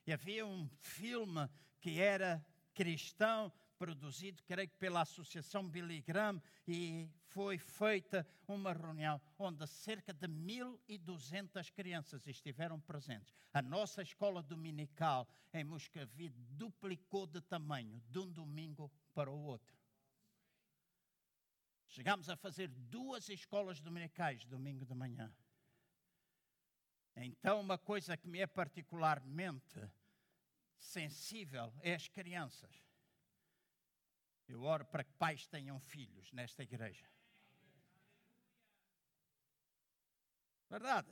E 0.05 0.11
havia 0.11 0.45
um 0.45 0.67
filme 0.79 1.49
que 1.79 2.01
era 2.01 2.45
cristão, 2.73 3.51
produzido, 3.79 4.43
creio 4.43 4.67
que 4.67 4.75
pela 4.75 5.01
Associação 5.01 5.67
Billy 5.67 6.01
Graham, 6.01 6.41
e 6.67 7.09
foi 7.29 7.57
feita 7.57 8.27
uma 8.45 8.73
reunião 8.73 9.19
onde 9.37 9.65
cerca 9.65 10.13
de 10.13 10.27
1.200 10.27 11.71
crianças 11.71 12.27
estiveram 12.27 12.79
presentes. 12.81 13.33
A 13.53 13.61
nossa 13.61 14.01
escola 14.01 14.43
dominical 14.43 15.25
em 15.53 15.63
Moscavide 15.63 16.43
duplicou 16.51 17.25
de 17.25 17.39
tamanho 17.41 18.03
de 18.09 18.19
um 18.19 18.29
domingo 18.29 18.91
para 19.13 19.31
o 19.31 19.41
outro. 19.41 19.79
Chegámos 21.87 22.29
a 22.29 22.35
fazer 22.35 22.67
duas 22.67 23.29
escolas 23.29 23.79
dominicais 23.79 24.43
domingo 24.45 24.85
de 24.85 24.93
manhã. 24.93 25.33
Então, 27.15 27.59
uma 27.59 27.77
coisa 27.77 28.15
que 28.15 28.27
me 28.27 28.39
é 28.39 28.47
particularmente 28.47 29.79
sensível 30.77 31.73
é 31.81 31.93
as 31.93 32.07
crianças. 32.07 32.88
Eu 34.49 34.63
oro 34.63 34.83
para 34.83 35.03
que 35.03 35.13
pais 35.13 35.45
tenham 35.45 35.79
filhos 35.79 36.31
nesta 36.33 36.63
igreja. 36.63 37.05
Verdade? 40.67 41.07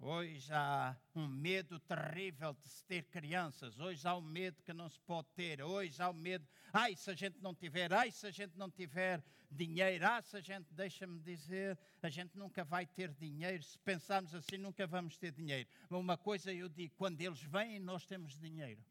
Hoje 0.00 0.52
há 0.52 0.96
um 1.14 1.28
medo 1.28 1.78
terrível 1.78 2.52
de 2.54 2.68
se 2.68 2.84
ter 2.86 3.04
crianças. 3.04 3.78
Hoje 3.78 4.06
há 4.06 4.16
um 4.16 4.20
medo 4.20 4.60
que 4.64 4.72
não 4.72 4.88
se 4.88 4.98
pode 4.98 5.28
ter. 5.28 5.62
Hoje 5.62 6.02
há 6.02 6.10
um 6.10 6.12
medo, 6.12 6.44
ai, 6.72 6.96
se 6.96 7.08
a 7.08 7.14
gente 7.14 7.40
não 7.40 7.54
tiver, 7.54 7.92
ai, 7.92 8.10
se 8.10 8.26
a 8.26 8.32
gente 8.32 8.58
não 8.58 8.68
tiver 8.68 9.22
dinheiro, 9.48 10.04
ah, 10.04 10.20
se 10.20 10.36
a 10.36 10.40
gente, 10.40 10.74
deixa-me 10.74 11.20
dizer, 11.20 11.78
a 12.02 12.10
gente 12.10 12.36
nunca 12.36 12.64
vai 12.64 12.84
ter 12.84 13.12
dinheiro. 13.12 13.62
Se 13.62 13.78
pensarmos 13.78 14.34
assim, 14.34 14.58
nunca 14.58 14.88
vamos 14.88 15.16
ter 15.16 15.30
dinheiro. 15.30 15.68
Mas 15.88 16.00
uma 16.00 16.18
coisa 16.18 16.52
eu 16.52 16.68
digo: 16.68 16.92
quando 16.96 17.20
eles 17.20 17.40
vêm, 17.40 17.78
nós 17.78 18.04
temos 18.04 18.36
dinheiro. 18.36 18.84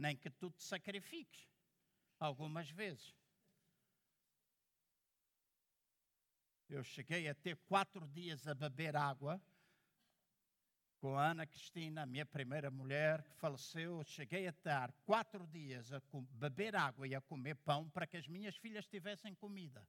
Nem 0.00 0.16
que 0.16 0.30
tu 0.30 0.50
te 0.50 0.62
sacrifiques, 0.62 1.46
algumas 2.18 2.70
vezes. 2.70 3.14
Eu 6.70 6.82
cheguei 6.82 7.28
a 7.28 7.34
ter 7.34 7.56
quatro 7.68 8.08
dias 8.08 8.46
a 8.46 8.54
beber 8.54 8.96
água 8.96 9.38
com 11.00 11.18
a 11.18 11.26
Ana 11.32 11.46
Cristina, 11.46 12.04
a 12.04 12.06
minha 12.06 12.24
primeira 12.24 12.70
mulher 12.70 13.22
que 13.24 13.34
faleceu. 13.34 14.02
Cheguei 14.02 14.46
a 14.46 14.50
estar 14.50 14.90
quatro 15.04 15.46
dias 15.46 15.92
a 15.92 16.00
beber 16.30 16.74
água 16.74 17.06
e 17.06 17.14
a 17.14 17.20
comer 17.20 17.56
pão 17.56 17.90
para 17.90 18.06
que 18.06 18.16
as 18.16 18.26
minhas 18.26 18.56
filhas 18.56 18.86
tivessem 18.86 19.34
comida. 19.34 19.86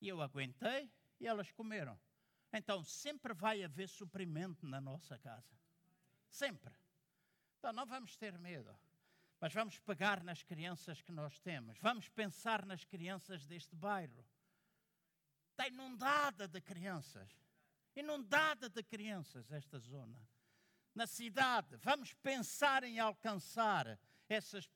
E 0.00 0.08
eu 0.08 0.20
aguentei 0.20 0.90
e 1.20 1.28
elas 1.28 1.52
comeram. 1.52 1.96
Então 2.52 2.82
sempre 2.82 3.32
vai 3.32 3.62
haver 3.62 3.88
suprimento 3.88 4.66
na 4.66 4.80
nossa 4.80 5.16
casa. 5.16 5.56
Sempre. 6.28 6.74
Então 7.58 7.72
não 7.72 7.86
vamos 7.86 8.16
ter 8.16 8.38
medo. 8.38 8.76
Mas 9.40 9.52
vamos 9.52 9.78
pegar 9.78 10.22
nas 10.22 10.42
crianças 10.42 11.00
que 11.00 11.12
nós 11.12 11.38
temos. 11.38 11.78
Vamos 11.78 12.08
pensar 12.08 12.64
nas 12.64 12.84
crianças 12.84 13.46
deste 13.46 13.74
bairro 13.76 14.24
está 15.58 15.66
inundada 15.66 16.46
de 16.46 16.60
crianças. 16.60 17.28
Inundada 17.96 18.68
de 18.68 18.82
crianças 18.84 19.50
esta 19.50 19.76
zona. 19.80 20.20
Na 20.94 21.06
cidade, 21.06 21.76
vamos 21.78 22.14
pensar 22.14 22.84
em 22.84 23.00
alcançar 23.00 23.98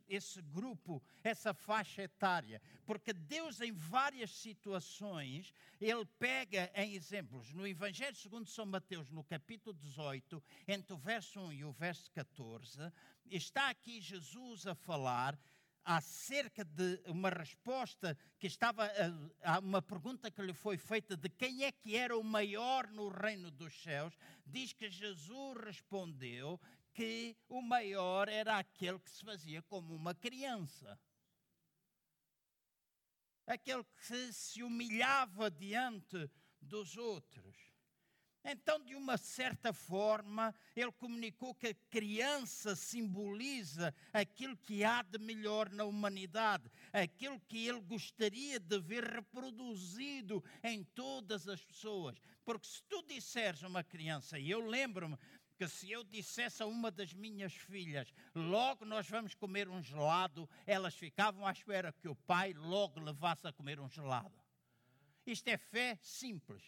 esse 0.09 0.43
grupo, 0.43 1.03
essa 1.23 1.53
faixa 1.53 2.03
etária, 2.03 2.61
porque 2.87 3.13
Deus, 3.13 3.61
em 3.61 3.73
várias 3.73 4.31
situações, 4.31 5.53
Ele 5.81 6.05
pega 6.19 6.71
em 6.75 6.95
exemplos. 6.95 7.53
No 7.53 7.67
Evangelho 7.67 8.17
segundo 8.17 8.49
São 8.49 8.67
Mateus, 8.67 9.11
no 9.11 9.23
capítulo 9.23 9.77
18, 9.77 10.43
entre 10.67 10.95
o 10.95 10.99
verso 10.99 11.41
1 11.41 11.53
e 11.53 11.65
o 11.65 11.73
verso 11.73 12.11
14, 12.13 12.79
está 13.31 13.69
aqui 13.69 14.01
Jesus 14.01 14.67
a 14.67 14.75
falar 14.75 15.39
acerca 15.85 16.65
de 16.65 17.01
uma 17.07 17.29
resposta 17.29 18.17
que 18.39 18.47
estava 18.47 18.89
a, 19.43 19.59
uma 19.59 19.83
pergunta 19.83 20.31
que 20.31 20.43
lhe 20.43 20.53
foi 20.53 20.77
feita 20.77 21.17
de 21.17 21.29
quem 21.29 21.65
é 21.65 21.73
que 21.73 21.97
era 21.97 22.17
o 22.17 22.23
maior 22.23 22.87
no 22.89 23.09
reino 23.09 23.51
dos 23.51 23.75
céus, 23.83 24.17
diz 24.47 24.73
que 24.73 24.89
Jesus 24.89 25.59
respondeu 25.65 26.61
que 26.93 27.37
o 27.49 27.63
maior 27.63 28.29
era 28.29 28.59
aquele 28.59 28.99
que 28.99 29.11
se 29.11 29.25
fazia 29.25 29.63
como 29.63 29.95
uma 29.95 30.15
criança. 30.15 30.99
Aquele 33.47 33.85
que 34.07 34.33
se 34.33 34.63
humilhava 34.63 35.51
diante 35.51 36.31
dos 36.61 36.97
outros. 36.97 37.73
Então, 38.45 38.81
de 38.81 38.97
uma 38.97 39.17
certa 39.17 39.73
forma, 39.73 40.53
ele 40.75 40.91
comunicou 40.93 41.55
que 41.55 41.69
a 41.69 41.75
criança 41.89 42.75
simboliza 42.75 43.95
aquilo 44.13 44.57
que 44.57 44.83
há 44.83 45.03
de 45.03 45.19
melhor 45.19 45.71
na 45.71 45.85
humanidade, 45.85 46.69
aquilo 46.93 47.39
que 47.41 47.69
ele 47.69 47.81
gostaria 47.81 48.59
de 48.59 48.81
ver 48.81 49.05
reproduzido 49.05 50.43
em 50.63 50.83
todas 50.83 51.47
as 51.47 51.65
pessoas. 51.65 52.17
Porque 52.45 52.67
se 52.67 52.83
tu 52.89 53.01
disseres 53.05 53.63
uma 53.63 53.85
criança, 53.85 54.37
e 54.37 54.51
eu 54.51 54.61
lembro-me 54.67 55.17
que 55.63 55.69
se 55.69 55.93
eu 55.93 56.03
dissesse 56.03 56.61
a 56.61 56.67
uma 56.67 56.91
das 56.91 57.13
minhas 57.13 57.55
filhas, 57.55 58.13
logo 58.35 58.85
nós 58.85 59.09
vamos 59.09 59.33
comer 59.33 59.69
um 59.69 59.81
gelado, 59.81 60.51
elas 60.67 60.93
ficavam 60.93 61.47
à 61.47 61.53
espera 61.53 61.93
que 61.93 62.09
o 62.09 62.17
pai 62.17 62.53
logo 62.53 62.99
levasse 62.99 63.47
a 63.47 63.53
comer 63.53 63.79
um 63.79 63.89
gelado. 63.89 64.35
Isto 65.25 65.47
é 65.47 65.57
fé 65.57 65.97
simples. 66.03 66.65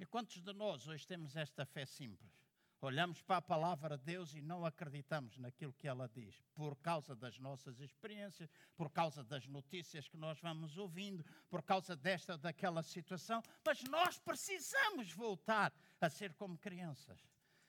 E 0.00 0.04
quantos 0.04 0.42
de 0.42 0.52
nós 0.52 0.88
hoje 0.88 1.06
temos 1.06 1.36
esta 1.36 1.64
fé 1.64 1.86
simples? 1.86 2.39
Olhamos 2.82 3.20
para 3.20 3.36
a 3.36 3.42
palavra 3.42 3.98
de 3.98 4.04
Deus 4.04 4.34
e 4.34 4.40
não 4.40 4.64
acreditamos 4.64 5.36
naquilo 5.36 5.74
que 5.74 5.86
ela 5.86 6.08
diz, 6.08 6.42
por 6.54 6.74
causa 6.76 7.14
das 7.14 7.38
nossas 7.38 7.78
experiências, 7.78 8.48
por 8.74 8.90
causa 8.90 9.22
das 9.22 9.46
notícias 9.46 10.08
que 10.08 10.16
nós 10.16 10.40
vamos 10.40 10.78
ouvindo, 10.78 11.22
por 11.50 11.62
causa 11.62 11.94
desta 11.94 12.32
ou 12.32 12.38
daquela 12.38 12.82
situação, 12.82 13.42
mas 13.62 13.82
nós 13.82 14.18
precisamos 14.18 15.12
voltar 15.12 15.70
a 16.00 16.08
ser 16.08 16.32
como 16.32 16.56
crianças. 16.56 17.20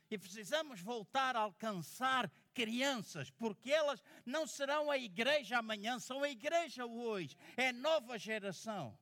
E 0.09 0.17
precisamos 0.17 0.79
voltar 0.79 1.35
a 1.35 1.41
alcançar 1.41 2.31
crianças, 2.53 3.29
porque 3.31 3.69
elas 3.69 4.01
não 4.25 4.47
serão 4.47 4.89
a 4.89 4.97
igreja 4.97 5.57
amanhã, 5.57 5.99
são 5.99 6.23
a 6.23 6.29
igreja 6.29 6.85
hoje, 6.85 7.35
é 7.57 7.73
nova 7.73 8.17
geração. 8.17 8.97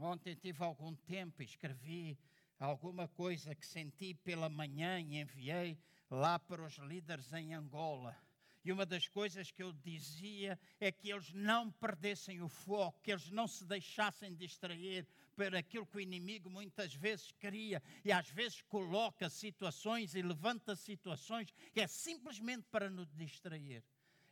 Ontem 0.00 0.36
tive 0.36 0.62
algum 0.62 0.94
tempo, 0.94 1.42
escrevi 1.42 2.16
alguma 2.56 3.08
coisa 3.08 3.52
que 3.52 3.66
senti 3.66 4.14
pela 4.14 4.48
manhã 4.48 5.00
e 5.00 5.20
enviei 5.20 5.76
lá 6.08 6.38
para 6.38 6.64
os 6.64 6.74
líderes 6.78 7.32
em 7.32 7.52
Angola. 7.52 8.16
E 8.64 8.70
uma 8.70 8.86
das 8.86 9.08
coisas 9.08 9.50
que 9.50 9.62
eu 9.62 9.72
dizia 9.72 10.58
é 10.78 10.92
que 10.92 11.10
eles 11.10 11.32
não 11.32 11.70
perdessem 11.72 12.40
o 12.42 12.48
foco, 12.48 13.00
que 13.02 13.10
eles 13.10 13.28
não 13.30 13.48
se 13.48 13.64
deixassem 13.64 14.34
distrair 14.36 15.04
por 15.34 15.54
aquilo 15.56 15.86
que 15.86 15.96
o 15.96 16.00
inimigo 16.00 16.48
muitas 16.48 16.94
vezes 16.94 17.32
cria 17.32 17.82
e 18.04 18.12
às 18.12 18.28
vezes 18.28 18.62
coloca 18.62 19.28
situações 19.28 20.14
e 20.14 20.22
levanta 20.22 20.76
situações 20.76 21.50
que 21.72 21.80
é 21.80 21.88
simplesmente 21.88 22.66
para 22.70 22.88
nos 22.88 23.12
distrair. 23.14 23.82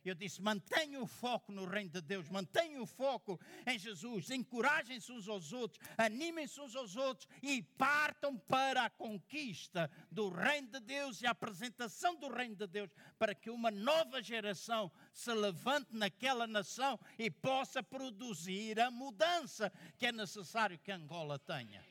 Eu 0.09 0.15
disse: 0.15 0.41
mantenha 0.41 1.01
o 1.01 1.07
foco 1.07 1.51
no 1.51 1.65
reino 1.65 1.89
de 1.89 2.01
Deus, 2.01 2.29
mantenha 2.29 2.81
o 2.81 2.85
foco 2.85 3.39
em 3.65 3.77
Jesus, 3.77 4.29
encorajem-se 4.29 5.11
uns 5.11 5.27
aos 5.27 5.51
outros, 5.51 5.79
animem-se 5.97 6.59
uns 6.61 6.75
aos 6.75 6.95
outros 6.95 7.27
e 7.41 7.61
partam 7.61 8.37
para 8.37 8.85
a 8.85 8.89
conquista 8.89 9.91
do 10.11 10.29
reino 10.29 10.67
de 10.69 10.79
Deus 10.79 11.21
e 11.21 11.27
a 11.27 11.31
apresentação 11.31 12.15
do 12.15 12.29
reino 12.29 12.55
de 12.55 12.67
Deus, 12.67 12.89
para 13.19 13.35
que 13.35 13.49
uma 13.49 13.69
nova 13.69 14.21
geração 14.21 14.91
se 15.13 15.33
levante 15.33 15.95
naquela 15.95 16.47
nação 16.47 16.99
e 17.19 17.29
possa 17.29 17.83
produzir 17.83 18.79
a 18.79 18.89
mudança 18.89 19.71
que 19.97 20.05
é 20.05 20.11
necessário 20.11 20.79
que 20.79 20.91
Angola 20.91 21.37
tenha. 21.37 21.83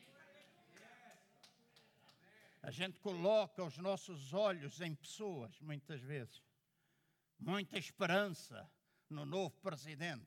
A 2.63 2.71
gente 2.73 2.99
coloca 2.99 3.63
os 3.63 3.79
nossos 3.79 4.35
olhos 4.35 4.81
em 4.81 4.93
pessoas, 4.93 5.61
muitas 5.61 6.01
vezes. 6.01 6.43
Muita 7.39 7.79
esperança 7.79 8.71
no 9.09 9.25
novo 9.25 9.59
presidente. 9.61 10.27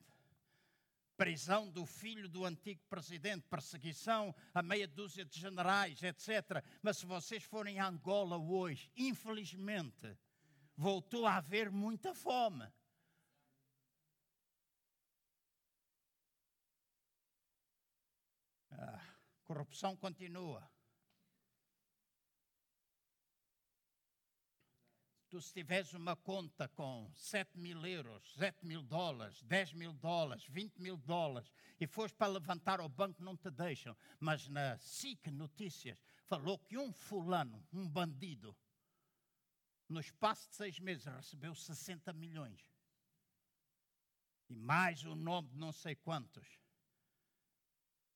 Prisão 1.17 1.69
do 1.69 1.85
filho 1.85 2.29
do 2.29 2.45
antigo 2.45 2.81
presidente, 2.89 3.45
perseguição 3.47 4.33
a 4.53 4.61
meia 4.61 4.87
dúzia 4.87 5.25
de 5.25 5.37
generais, 5.37 6.01
etc. 6.01 6.63
Mas 6.81 6.97
se 6.97 7.05
vocês 7.05 7.43
forem 7.43 7.77
a 7.77 7.87
Angola 7.87 8.37
hoje, 8.37 8.89
infelizmente, 8.95 10.17
voltou 10.77 11.25
a 11.25 11.35
haver 11.35 11.69
muita 11.69 12.15
fome. 12.15 12.65
A 18.71 19.01
corrupção 19.43 19.97
continua. 19.97 20.69
Tu 25.29 25.39
se 25.39 25.53
tiveres 25.53 25.93
uma 25.93 26.15
conta 26.15 26.67
com 26.69 27.09
7 27.13 27.57
mil 27.57 27.85
euros, 27.85 28.33
7 28.33 28.65
mil 28.65 28.81
dólares, 28.81 29.43
10 29.43 29.73
mil 29.73 29.93
dólares, 29.93 30.43
20 30.49 30.79
mil 30.79 30.97
dólares, 30.97 31.51
e 31.79 31.85
fores 31.85 32.11
para 32.11 32.31
levantar 32.31 32.79
ao 32.79 32.89
banco, 32.89 33.23
não 33.23 33.37
te 33.37 33.51
deixam. 33.51 33.95
Mas 34.19 34.47
na 34.47 34.77
SIC 34.79 35.29
Notícias 35.29 36.01
falou 36.25 36.57
que 36.57 36.77
um 36.77 36.91
fulano, 36.91 37.63
um 37.71 37.87
bandido, 37.87 38.57
no 39.87 39.99
espaço 39.99 40.49
de 40.49 40.55
seis 40.55 40.79
meses 40.79 41.05
recebeu 41.05 41.53
60 41.53 42.11
milhões. 42.13 42.61
E 44.49 44.55
mais 44.55 45.03
o 45.03 45.15
nome 45.15 45.49
de 45.49 45.57
não 45.57 45.71
sei 45.71 45.95
quantos 45.95 46.59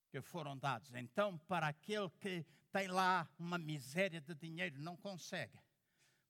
que 0.09 0.20
foram 0.20 0.57
dados. 0.57 0.93
Então, 0.95 1.38
para 1.38 1.68
aquele 1.68 2.09
que 2.20 2.45
tem 2.72 2.88
lá 2.88 3.30
uma 3.38 3.59
miséria 3.59 4.20
de 4.20 4.34
dinheiro, 4.34 4.80
não 4.80 4.97
consegue 4.97 5.59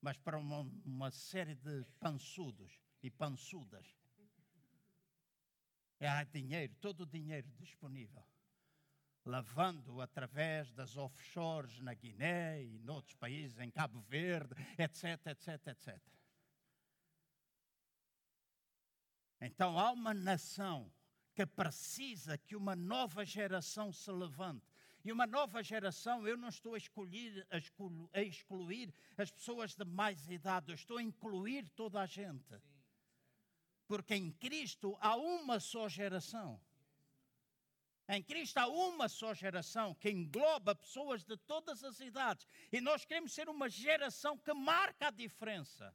mas 0.03 0.17
para 0.17 0.37
uma, 0.37 0.69
uma 0.83 1.09
série 1.11 1.55
de 1.55 1.85
pançudos 1.97 2.77
e 3.01 3.09
pançudas. 3.09 3.87
É, 5.97 6.09
há 6.09 6.25
dinheiro, 6.25 6.75
todo 6.81 7.03
o 7.03 7.05
dinheiro 7.05 7.49
disponível. 7.53 8.21
Lavando 9.23 10.01
através 10.01 10.73
das 10.73 10.97
offshores 10.97 11.79
na 11.79 11.93
Guiné 11.93 12.61
e 12.65 12.79
noutros 12.79 13.15
países, 13.15 13.57
em 13.59 13.71
Cabo 13.71 14.01
Verde, 14.01 14.53
etc, 14.77 15.25
etc, 15.27 15.67
etc. 15.67 16.01
Então 19.39 19.79
há 19.79 19.89
uma 19.93 20.13
nação 20.13 20.91
que 21.33 21.45
precisa 21.45 22.37
que 22.37 22.57
uma 22.57 22.75
nova 22.75 23.23
geração 23.23 23.93
se 23.93 24.11
levante 24.11 24.72
e 25.03 25.11
uma 25.11 25.27
nova 25.27 25.61
geração, 25.61 26.25
eu 26.25 26.37
não 26.37 26.47
estou 26.47 26.75
a, 26.75 26.77
escolher, 26.77 27.45
a, 27.49 27.57
excluir, 27.57 28.09
a 28.13 28.21
excluir 28.21 28.93
as 29.17 29.29
pessoas 29.29 29.75
de 29.75 29.83
mais 29.83 30.29
idade, 30.29 30.71
eu 30.71 30.75
estou 30.75 30.97
a 30.97 31.03
incluir 31.03 31.67
toda 31.69 32.01
a 32.01 32.05
gente. 32.05 32.61
Porque 33.85 34.15
em 34.15 34.31
Cristo 34.31 34.97
há 35.01 35.15
uma 35.17 35.59
só 35.59 35.89
geração. 35.89 36.59
Em 38.07 38.23
Cristo 38.23 38.57
há 38.57 38.67
uma 38.67 39.09
só 39.09 39.33
geração 39.33 39.93
que 39.95 40.09
engloba 40.09 40.73
pessoas 40.73 41.23
de 41.23 41.35
todas 41.35 41.83
as 41.83 41.99
idades. 41.99 42.47
E 42.71 42.79
nós 42.79 43.03
queremos 43.03 43.33
ser 43.33 43.49
uma 43.49 43.69
geração 43.69 44.37
que 44.37 44.53
marca 44.53 45.07
a 45.07 45.11
diferença. 45.11 45.93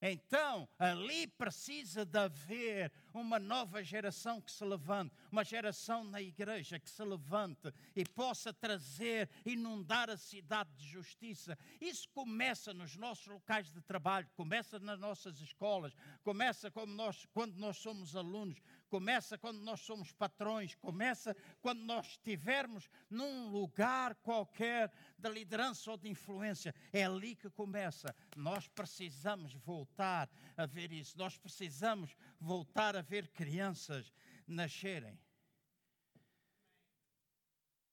Então, 0.00 0.68
ali 0.78 1.26
precisa 1.26 2.04
de 2.04 2.18
haver 2.18 2.92
uma 3.12 3.38
nova 3.38 3.82
geração 3.82 4.40
que 4.40 4.52
se 4.52 4.64
levante, 4.64 5.12
uma 5.30 5.44
geração 5.44 6.04
na 6.04 6.22
igreja 6.22 6.78
que 6.78 6.88
se 6.88 7.02
levante 7.02 7.72
e 7.96 8.04
possa 8.04 8.52
trazer, 8.52 9.28
inundar 9.44 10.08
a 10.08 10.16
cidade 10.16 10.70
de 10.76 10.86
justiça. 10.86 11.58
Isso 11.80 12.08
começa 12.10 12.72
nos 12.72 12.96
nossos 12.96 13.26
locais 13.26 13.72
de 13.72 13.80
trabalho, 13.80 14.28
começa 14.36 14.78
nas 14.78 15.00
nossas 15.00 15.40
escolas, 15.40 15.92
começa 16.22 16.72
nós, 16.86 17.26
quando 17.34 17.56
nós 17.56 17.78
somos 17.78 18.14
alunos, 18.14 18.60
começa 18.88 19.38
quando 19.38 19.60
nós 19.60 19.80
somos 19.80 20.12
patrões, 20.12 20.74
começa 20.74 21.36
quando 21.60 21.80
nós 21.80 22.06
estivermos 22.06 22.88
num 23.08 23.48
lugar 23.50 24.14
qualquer 24.16 24.92
de 25.16 25.28
liderança 25.30 25.90
ou 25.90 25.96
de 25.96 26.08
influência. 26.08 26.74
É 26.92 27.04
ali 27.04 27.36
que 27.36 27.50
começa. 27.50 28.14
Nós 28.36 28.68
precisamos 28.68 29.54
voltar 29.54 30.28
a 30.56 30.66
ver 30.66 30.92
isso. 30.92 31.16
Nós 31.16 31.38
precisamos 31.38 32.16
voltar 32.40 32.96
a 32.96 33.02
ver 33.02 33.28
crianças 33.28 34.12
nascerem. 34.46 35.18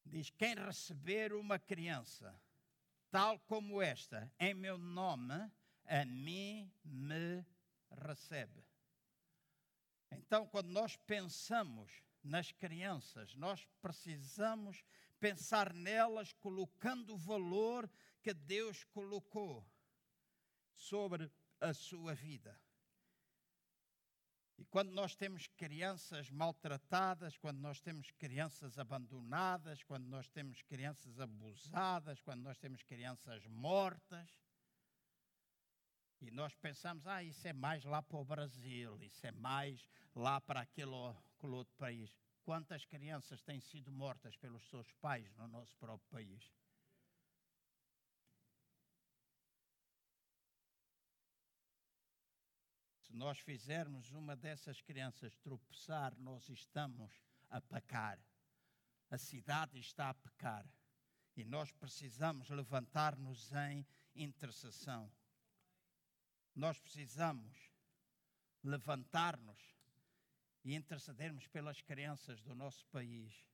Diz: 0.06 0.30
quem 0.30 0.56
receber 0.56 1.34
uma 1.34 1.60
criança 1.60 2.34
tal 3.12 3.40
como 3.40 3.82
esta, 3.82 4.30
em 4.38 4.54
meu 4.54 4.78
nome, 4.78 5.50
a 5.86 6.04
mim 6.04 6.70
me 6.84 7.46
recebe. 7.90 8.62
Então, 10.18 10.48
quando 10.48 10.70
nós 10.70 10.96
pensamos 10.96 12.02
nas 12.24 12.52
crianças, 12.52 13.36
nós 13.36 13.68
precisamos 13.82 14.84
pensar 15.20 15.74
nelas 15.74 16.34
colocando 16.34 17.14
o 17.14 17.18
valor 17.18 17.90
que 18.22 18.34
Deus 18.34 18.84
colocou 18.86 19.66
sobre 20.74 21.32
a 21.60 21.74
sua 21.74 22.14
vida. 22.14 22.60
E 24.58 24.64
quando 24.66 24.92
nós 24.92 25.16
temos 25.16 25.48
crianças 25.48 26.30
maltratadas, 26.30 27.38
quando 27.38 27.60
nós 27.60 27.82
temos 27.82 28.10
crianças 28.12 28.80
abandonadas, 28.80 29.84
quando 29.84 30.06
nós 30.06 30.30
temos 30.30 30.62
crianças 30.62 31.20
abusadas, 31.20 32.22
quando 32.22 32.42
nós 32.42 32.58
temos 32.58 32.82
crianças 32.82 33.46
mortas, 33.48 34.30
e 36.22 36.32
nós 36.32 36.56
pensamos, 36.56 37.06
ah, 37.08 37.22
isso 37.22 37.48
é 37.48 37.54
mais 37.54 37.84
lá 37.84 38.02
para 38.02 38.18
o 38.18 38.26
Brasil, 38.26 39.02
isso 39.02 39.26
é 39.26 39.32
mais 39.32 39.88
lá 40.16 40.40
para 40.40 40.62
aquele, 40.62 40.96
aquele 41.36 41.54
outro 41.54 41.76
país. 41.76 42.16
Quantas 42.44 42.86
crianças 42.86 43.42
têm 43.42 43.60
sido 43.60 43.92
mortas 43.92 44.36
pelos 44.38 44.64
seus 44.70 44.92
pais 44.94 45.36
no 45.36 45.48
nosso 45.48 45.76
próprio 45.78 46.08
país? 46.10 46.52
Se 53.02 53.14
nós 53.14 53.40
fizermos 53.40 54.12
uma 54.12 54.36
dessas 54.36 54.82
crianças 54.82 55.36
tropeçar, 55.38 56.16
nós 56.18 56.48
estamos 56.50 57.12
a 57.50 57.60
pecar. 57.60 58.20
A 59.10 59.18
cidade 59.18 59.80
está 59.80 60.10
a 60.10 60.14
pecar. 60.14 60.66
E 61.36 61.44
nós 61.44 61.72
precisamos 61.72 62.50
levantar-nos 62.50 63.52
em 63.52 63.86
intercessão. 64.16 65.12
Nós 66.56 66.80
precisamos 66.80 67.54
levantar-nos 68.64 69.60
e 70.64 70.74
intercedermos 70.74 71.46
pelas 71.48 71.82
crianças 71.82 72.42
do 72.42 72.56
nosso 72.56 72.86
país. 72.88 73.46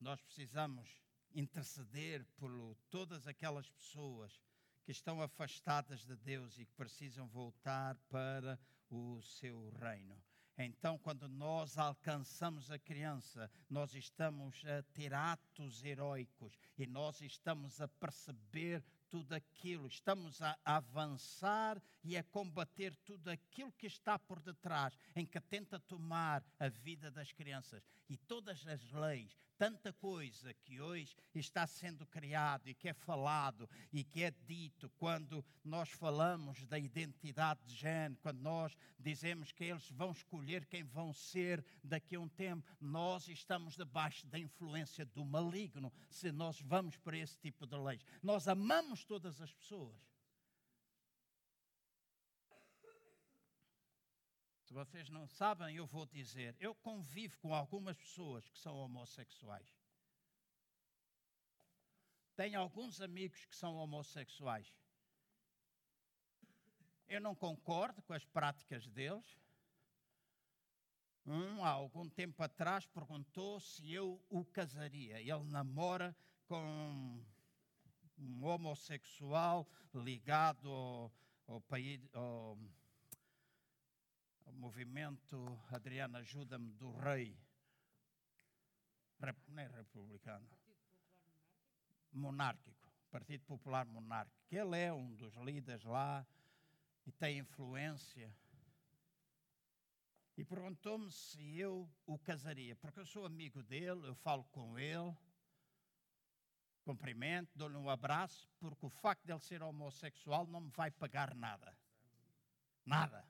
Nós 0.00 0.20
precisamos 0.20 0.88
interceder 1.34 2.24
por 2.36 2.50
todas 2.88 3.26
aquelas 3.26 3.68
pessoas 3.68 4.40
que 4.84 4.92
estão 4.92 5.20
afastadas 5.20 6.04
de 6.04 6.16
Deus 6.16 6.56
e 6.56 6.64
que 6.64 6.72
precisam 6.74 7.26
voltar 7.28 7.96
para 8.08 8.58
o 8.88 9.20
seu 9.20 9.70
reino. 9.70 10.22
Então, 10.56 10.98
quando 10.98 11.28
nós 11.28 11.78
alcançamos 11.78 12.70
a 12.70 12.78
criança, 12.78 13.50
nós 13.68 13.94
estamos 13.94 14.62
a 14.66 14.82
ter 14.92 15.12
atos 15.14 15.82
heróicos 15.82 16.58
e 16.76 16.86
nós 16.86 17.20
estamos 17.22 17.80
a 17.80 17.88
perceber 17.88 18.84
tudo 19.10 19.34
aquilo, 19.34 19.88
estamos 19.88 20.40
a 20.40 20.56
avançar 20.64 21.82
e 22.02 22.16
a 22.16 22.22
combater 22.22 22.94
tudo 23.04 23.28
aquilo 23.28 23.72
que 23.72 23.86
está 23.86 24.18
por 24.18 24.40
detrás, 24.40 24.96
em 25.16 25.26
que 25.26 25.40
tenta 25.40 25.78
tomar 25.80 26.44
a 26.58 26.68
vida 26.68 27.10
das 27.10 27.32
crianças. 27.32 27.82
E 28.08 28.16
todas 28.16 28.66
as 28.66 28.90
leis, 28.92 29.36
tanta 29.60 29.92
coisa 29.92 30.54
que 30.54 30.80
hoje 30.80 31.14
está 31.34 31.66
sendo 31.66 32.06
criado 32.06 32.66
e 32.66 32.72
que 32.72 32.88
é 32.88 32.94
falado 32.94 33.68
e 33.92 34.02
que 34.02 34.22
é 34.22 34.30
dito 34.46 34.88
quando 34.96 35.44
nós 35.62 35.90
falamos 35.90 36.64
da 36.64 36.78
identidade 36.78 37.60
de 37.66 37.74
género, 37.74 38.18
quando 38.22 38.40
nós 38.40 38.74
dizemos 38.98 39.52
que 39.52 39.64
eles 39.64 39.90
vão 39.90 40.12
escolher 40.12 40.64
quem 40.64 40.82
vão 40.82 41.12
ser 41.12 41.62
daqui 41.84 42.16
a 42.16 42.20
um 42.20 42.26
tempo, 42.26 42.66
nós 42.80 43.28
estamos 43.28 43.76
debaixo 43.76 44.26
da 44.28 44.38
influência 44.38 45.04
do 45.04 45.26
maligno 45.26 45.92
se 46.08 46.32
nós 46.32 46.58
vamos 46.62 46.96
para 46.96 47.18
esse 47.18 47.36
tipo 47.36 47.66
de 47.66 47.76
leis. 47.76 48.02
Nós 48.22 48.48
amamos 48.48 49.04
todas 49.04 49.42
as 49.42 49.52
pessoas. 49.52 50.09
Se 54.70 54.74
vocês 54.74 55.10
não 55.10 55.26
sabem, 55.26 55.74
eu 55.74 55.84
vou 55.84 56.06
dizer. 56.06 56.54
Eu 56.60 56.76
convivo 56.76 57.36
com 57.38 57.52
algumas 57.52 57.96
pessoas 57.96 58.48
que 58.48 58.56
são 58.56 58.76
homossexuais. 58.76 59.66
Tenho 62.36 62.60
alguns 62.60 63.00
amigos 63.00 63.44
que 63.46 63.56
são 63.56 63.74
homossexuais. 63.74 64.72
Eu 67.08 67.20
não 67.20 67.34
concordo 67.34 68.00
com 68.02 68.12
as 68.12 68.24
práticas 68.24 68.86
deles. 68.86 69.26
Um, 71.26 71.64
há 71.64 71.70
algum 71.70 72.08
tempo 72.08 72.40
atrás, 72.40 72.86
perguntou 72.86 73.58
se 73.58 73.92
eu 73.92 74.24
o 74.30 74.44
casaria. 74.44 75.20
Ele 75.20 75.48
namora 75.48 76.16
com 76.46 77.20
um 78.16 78.44
homossexual 78.44 79.68
ligado 79.92 80.70
ao, 80.70 81.12
ao, 81.48 81.60
país, 81.60 82.00
ao, 82.14 82.56
ao 84.50 84.56
movimento, 84.56 85.58
Adriana, 85.70 86.18
ajuda-me, 86.18 86.72
do 86.72 86.90
rei. 86.90 87.38
Não 89.48 89.62
é 89.62 89.66
republicano. 89.68 90.48
Monárquico. 92.12 92.90
Partido 93.10 93.44
Popular 93.44 93.86
Monárquico. 93.86 94.38
Ele 94.50 94.78
é 94.78 94.92
um 94.92 95.14
dos 95.14 95.34
líderes 95.36 95.84
lá 95.84 96.26
e 97.06 97.12
tem 97.12 97.38
influência. 97.38 98.34
E 100.36 100.44
perguntou-me 100.44 101.10
se 101.12 101.58
eu 101.58 101.88
o 102.06 102.18
casaria, 102.18 102.74
porque 102.76 103.00
eu 103.00 103.06
sou 103.06 103.26
amigo 103.26 103.62
dele, 103.62 104.08
eu 104.08 104.14
falo 104.14 104.44
com 104.44 104.78
ele, 104.78 105.14
cumprimento, 106.82 107.50
dou-lhe 107.54 107.76
um 107.76 107.90
abraço, 107.90 108.48
porque 108.58 108.86
o 108.86 108.90
facto 108.90 109.24
de 109.24 109.32
ele 109.32 109.40
ser 109.40 109.62
homossexual 109.62 110.46
não 110.46 110.62
me 110.62 110.70
vai 110.70 110.90
pagar 110.90 111.34
nada. 111.34 111.76
Nada. 112.86 113.24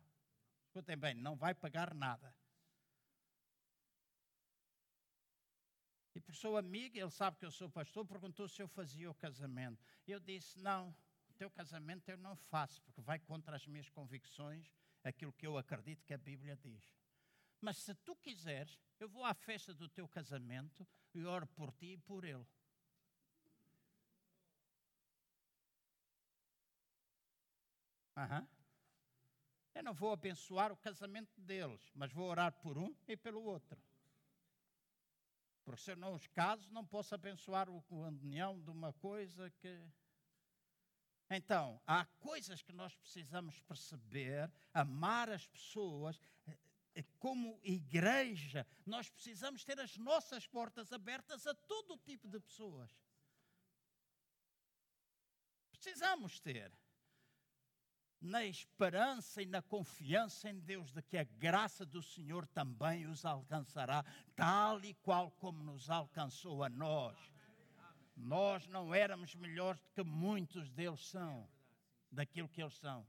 Escutem 0.71 0.97
bem, 0.97 1.15
não 1.15 1.35
vai 1.35 1.53
pagar 1.53 1.93
nada. 1.93 2.33
E 6.15 6.21
por 6.21 6.33
sua 6.33 6.61
amiga, 6.61 7.01
ele 7.01 7.11
sabe 7.11 7.37
que 7.39 7.45
eu 7.45 7.51
sou 7.51 7.69
pastor, 7.69 8.07
perguntou 8.07 8.49
se 8.49 8.63
eu 8.63 8.69
fazia 8.69 9.11
o 9.11 9.15
casamento. 9.17 9.85
Eu 10.07 10.21
disse: 10.21 10.61
não, 10.61 10.95
o 11.29 11.33
teu 11.33 11.51
casamento 11.51 12.09
eu 12.09 12.17
não 12.17 12.37
faço, 12.37 12.81
porque 12.83 13.01
vai 13.01 13.19
contra 13.19 13.57
as 13.57 13.67
minhas 13.67 13.91
convicções, 13.91 14.73
aquilo 15.03 15.33
que 15.33 15.45
eu 15.45 15.59
acredito 15.59 16.05
que 16.05 16.15
a 16.15 16.19
Bíblia 16.19 16.55
diz. 16.55 16.95
Mas 17.61 17.79
se 17.79 17.93
tu 17.97 18.15
quiseres, 18.15 18.79
eu 19.01 19.09
vou 19.09 19.25
à 19.25 19.35
festa 19.35 19.75
do 19.75 19.89
teu 19.89 20.07
casamento 20.07 20.87
e 21.13 21.25
oro 21.25 21.49
por 21.49 21.73
ti 21.73 21.95
e 21.95 21.99
por 21.99 22.25
ele. 22.25 22.47
Aham. 28.17 28.60
Eu 29.81 29.85
não 29.85 29.95
vou 29.95 30.13
abençoar 30.13 30.71
o 30.71 30.77
casamento 30.77 31.41
deles, 31.41 31.91
mas 31.95 32.13
vou 32.13 32.29
orar 32.29 32.53
por 32.53 32.77
um 32.77 32.95
e 33.09 33.17
pelo 33.17 33.43
outro. 33.43 33.83
Porque 35.65 35.81
se 35.81 35.93
eu 35.93 35.97
não 35.97 36.13
os 36.13 36.27
caso, 36.27 36.71
não 36.71 36.85
posso 36.85 37.15
abençoar 37.15 37.67
o, 37.71 37.83
união 37.89 38.61
de 38.61 38.69
uma 38.69 38.93
coisa 38.93 39.51
que. 39.53 39.83
Então, 41.31 41.81
há 41.87 42.05
coisas 42.05 42.61
que 42.61 42.75
nós 42.75 42.95
precisamos 42.95 43.59
perceber, 43.63 44.53
amar 44.75 45.31
as 45.31 45.47
pessoas. 45.47 46.21
Eh, 46.95 47.03
como 47.19 47.59
igreja, 47.63 48.67
nós 48.85 49.09
precisamos 49.09 49.65
ter 49.65 49.81
as 49.81 49.97
nossas 49.97 50.47
portas 50.47 50.93
abertas 50.93 51.47
a 51.47 51.55
todo 51.55 51.97
tipo 51.97 52.29
de 52.29 52.39
pessoas. 52.39 52.95
Precisamos 55.71 56.39
ter 56.39 56.71
na 58.21 58.45
esperança 58.45 59.43
e 59.43 59.47
na 59.47 59.63
confiança 59.63 60.51
em 60.51 60.59
Deus 60.61 60.93
de 60.93 61.03
que 61.03 61.17
a 61.17 61.25
graça 61.25 61.87
do 61.87 62.03
Senhor 62.03 62.47
também 62.47 63.07
os 63.07 63.25
alcançará, 63.25 64.05
tal 64.37 64.85
e 64.85 64.93
qual 64.95 65.31
como 65.33 65.63
nos 65.63 65.89
alcançou 65.89 66.63
a 66.63 66.69
nós. 66.69 67.17
Nós 68.15 68.67
não 68.67 68.95
éramos 68.95 69.35
melhores 69.35 69.81
do 69.81 69.91
que 69.91 70.03
muitos 70.03 70.71
deles 70.71 71.01
são, 71.07 71.49
daquilo 72.11 72.49
que 72.49 72.63
eles 72.63 72.75
são. 72.75 73.07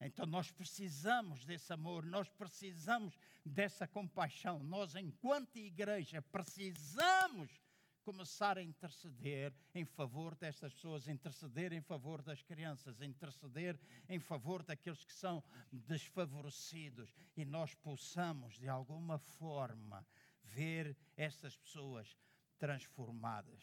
Então 0.00 0.24
nós 0.24 0.50
precisamos 0.50 1.44
desse 1.44 1.70
amor, 1.72 2.06
nós 2.06 2.28
precisamos 2.30 3.18
dessa 3.44 3.86
compaixão. 3.86 4.58
Nós, 4.60 4.94
enquanto 4.94 5.56
igreja, 5.56 6.22
precisamos 6.22 7.60
começar 8.00 8.58
a 8.58 8.62
interceder 8.62 9.54
em 9.74 9.84
favor 9.84 10.34
destas 10.34 10.72
pessoas, 10.72 11.08
interceder 11.08 11.72
em 11.72 11.80
favor 11.80 12.22
das 12.22 12.42
crianças, 12.42 13.00
interceder 13.00 13.78
em 14.08 14.18
favor 14.18 14.62
daqueles 14.62 15.04
que 15.04 15.12
são 15.12 15.42
desfavorecidos 15.70 17.12
e 17.36 17.44
nós 17.44 17.74
possamos, 17.74 18.58
de 18.58 18.68
alguma 18.68 19.18
forma, 19.18 20.06
ver 20.42 20.96
estas 21.16 21.56
pessoas 21.56 22.16
transformadas. 22.58 23.62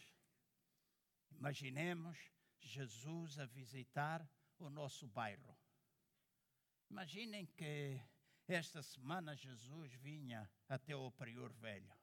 Imaginemos 1.31 2.17
Jesus 2.59 3.37
a 3.39 3.45
visitar 3.45 4.27
o 4.59 4.69
nosso 4.69 5.07
bairro. 5.07 5.55
Imaginem 6.89 7.45
que 7.45 8.01
esta 8.47 8.81
semana 8.81 9.35
Jesus 9.35 9.93
vinha 9.93 10.49
até 10.69 10.95
o 10.95 11.11
Prior 11.11 11.51
Velho 11.53 11.96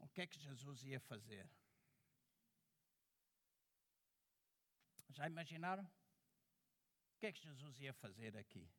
o 0.00 0.08
que 0.08 0.22
é 0.22 0.26
que 0.26 0.38
Jesus 0.38 0.84
ia 0.84 1.00
fazer? 1.00 1.48
Já 5.10 5.26
imaginaram? 5.26 5.84
O 5.84 7.18
que 7.18 7.26
é 7.26 7.32
que 7.32 7.40
Jesus 7.40 7.80
ia 7.80 7.92
fazer 7.92 8.36
aqui? 8.36 8.70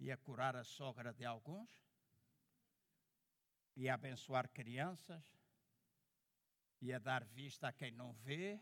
Ia 0.00 0.16
curar 0.16 0.56
a 0.56 0.64
sogra 0.64 1.12
de 1.12 1.24
alguns? 1.24 1.70
Ia 3.76 3.94
abençoar 3.94 4.48
crianças? 4.48 5.24
Ia 6.80 6.98
dar 7.00 7.24
vista 7.24 7.68
a 7.68 7.72
quem 7.72 7.90
não 7.90 8.12
vê? 8.12 8.60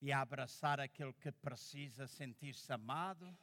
Ia 0.00 0.20
abraçar 0.20 0.78
aquele 0.78 1.14
que 1.14 1.32
precisa 1.32 2.06
sentir-se 2.06 2.70
amado? 2.72 3.36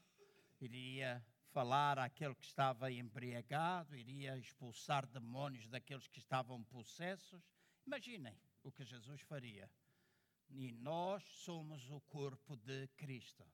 Iria 0.59 1.25
falar 1.51 1.99
àquele 1.99 2.35
que 2.35 2.45
estava 2.45 2.91
embriagado, 2.91 3.95
iria 3.95 4.37
expulsar 4.37 5.05
demónios 5.05 5.67
daqueles 5.67 6.07
que 6.07 6.19
estavam 6.19 6.63
possessos. 6.63 7.43
Imaginem 7.85 8.37
o 8.63 8.71
que 8.71 8.85
Jesus 8.85 9.21
faria. 9.21 9.69
E 10.49 10.71
nós 10.71 11.23
somos 11.23 11.89
o 11.89 11.99
corpo 12.01 12.55
de 12.55 12.87
Cristo. 12.95 13.45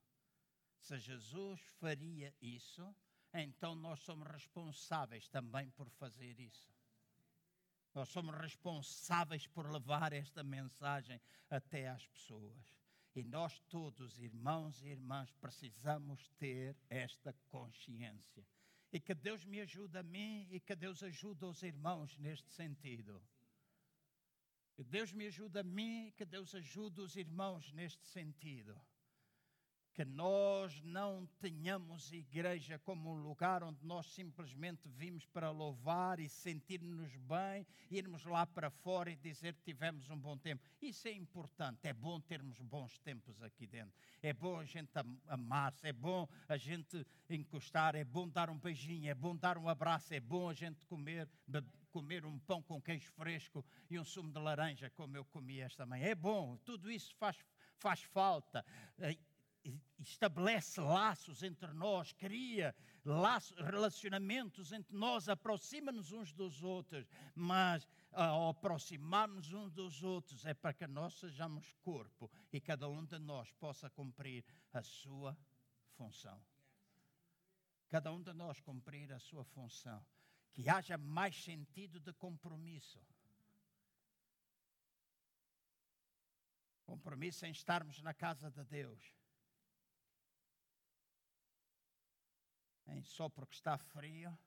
Se 0.80 0.98
Jesus 1.00 1.60
faria 1.80 2.34
isso, 2.42 2.96
então 3.34 3.76
nós 3.76 4.00
somos 4.02 4.28
responsáveis 4.28 5.28
também 5.28 5.70
por 5.72 5.90
fazer 5.90 6.40
isso. 6.40 6.72
Nós 7.94 8.10
somos 8.10 8.36
responsáveis 8.36 9.48
por 9.48 9.72
levar 9.72 10.14
esta 10.14 10.44
mensagem 10.44 11.20
até 11.50 11.90
às 11.90 12.06
pessoas. 12.08 12.78
E 13.18 13.24
nós 13.24 13.60
todos, 13.62 14.20
irmãos 14.20 14.80
e 14.84 14.90
irmãs, 14.90 15.32
precisamos 15.42 16.30
ter 16.38 16.78
esta 16.88 17.34
consciência. 17.48 18.46
E 18.94 19.00
que 19.00 19.16
Deus 19.16 19.44
me 19.44 19.60
ajude 19.60 19.98
a 19.98 20.04
mim 20.04 20.48
e 20.52 20.60
que 20.60 20.76
Deus 20.76 21.02
ajude 21.02 21.44
os 21.44 21.64
irmãos 21.64 22.16
neste 22.20 22.48
sentido. 22.52 23.20
Que 24.76 24.84
Deus 24.84 25.12
me 25.12 25.26
ajude 25.26 25.58
a 25.58 25.64
mim 25.64 26.10
e 26.10 26.12
que 26.12 26.26
Deus 26.26 26.54
ajude 26.54 27.02
os 27.02 27.16
irmãos 27.16 27.74
neste 27.74 28.06
sentido 28.06 28.80
que 29.98 30.06
nós 30.06 30.80
não 30.84 31.28
tenhamos 31.40 32.14
igreja 32.14 32.78
como 32.78 33.10
um 33.10 33.16
lugar 33.16 33.64
onde 33.64 33.84
nós 33.84 34.06
simplesmente 34.06 34.88
vimos 34.88 35.26
para 35.26 35.50
louvar 35.50 36.20
e 36.20 36.30
sentir-nos 36.30 37.16
bem, 37.16 37.66
irmos 37.90 38.24
lá 38.24 38.46
para 38.46 38.70
fora 38.70 39.10
e 39.10 39.16
dizer 39.16 39.56
que 39.56 39.64
tivemos 39.64 40.08
um 40.12 40.16
bom 40.16 40.38
tempo. 40.38 40.64
Isso 40.80 41.08
é 41.08 41.12
importante, 41.14 41.88
é 41.88 41.94
bom 41.94 42.22
termos 42.22 42.62
bons 42.62 43.00
tempos 43.00 43.42
aqui 43.42 43.66
dentro. 43.66 43.92
É 44.22 44.32
bom 44.34 44.60
a 44.60 44.66
gente 44.66 44.92
amar-se, 45.28 45.88
é 45.88 45.94
bom 45.94 46.30
a 46.48 46.58
gente 46.58 47.04
encostar, 47.28 47.96
é 47.96 48.04
bom 48.04 48.30
dar 48.30 48.52
um 48.52 48.60
beijinho, 48.60 49.10
é 49.10 49.16
bom 49.16 49.36
dar 49.36 49.58
um 49.58 49.68
abraço, 49.68 50.14
é 50.14 50.20
bom 50.20 50.48
a 50.48 50.54
gente 50.54 50.86
comer, 50.86 51.28
comer 51.90 52.24
um 52.24 52.38
pão 52.38 52.62
com 52.62 52.80
queijo 52.80 53.12
fresco 53.14 53.66
e 53.90 53.98
um 53.98 54.06
sumo 54.06 54.32
de 54.32 54.38
laranja, 54.38 54.92
como 54.92 55.18
eu 55.18 55.26
comi 55.26 55.60
esta 55.60 55.88
manhã. 55.88 56.06
É 56.06 56.14
bom, 56.14 56.56
tudo 56.58 56.92
isso 56.92 57.16
faz, 57.16 57.44
faz 57.80 58.04
falta 58.04 58.64
estabelece 60.00 60.80
laços 60.80 61.44
entre 61.44 61.72
nós, 61.74 62.14
cria 62.14 62.76
laços, 63.04 63.58
relacionamentos 63.58 64.72
entre 64.72 64.96
nós, 64.96 65.28
aproxima-nos 65.30 66.12
uns 66.12 66.34
dos 66.34 66.64
outros, 66.64 67.08
mas 67.36 67.88
ao 68.12 68.50
aproximar-nos 68.50 69.52
uns 69.54 69.72
dos 69.72 70.04
outros 70.04 70.46
é 70.46 70.54
para 70.54 70.74
que 70.74 70.88
nós 70.88 71.14
sejamos 71.16 71.74
corpo 71.82 72.30
e 72.52 72.60
cada 72.60 72.88
um 72.90 73.04
de 73.06 73.18
nós 73.20 73.52
possa 73.54 73.90
cumprir 73.90 74.44
a 74.74 74.82
sua 74.82 75.38
função. 75.96 76.40
Cada 77.90 78.12
um 78.12 78.22
de 78.22 78.34
nós 78.34 78.60
cumprir 78.60 79.12
a 79.14 79.20
sua 79.20 79.46
função. 79.46 80.06
Que 80.52 80.68
haja 80.70 80.98
mais 80.98 81.42
sentido 81.44 82.00
de 82.00 82.12
compromisso. 82.14 83.00
Compromisso 86.84 87.46
em 87.46 87.52
estarmos 87.52 88.02
na 88.02 88.14
casa 88.14 88.50
de 88.50 88.64
Deus 88.66 89.14
só 93.04 93.30
porque 93.30 93.56
está 93.56 93.78
frio. 93.78 94.38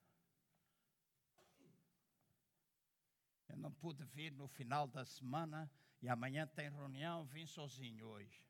Eu 3.48 3.56
não 3.56 3.72
pude 3.72 4.04
vir 4.04 4.32
no 4.32 4.46
final 4.48 4.86
da 4.86 5.04
semana 5.04 5.70
e 6.00 6.08
amanhã 6.08 6.46
tem 6.46 6.70
reunião, 6.70 7.24
vim 7.26 7.46
sozinho 7.46 8.06
hoje. 8.06 8.46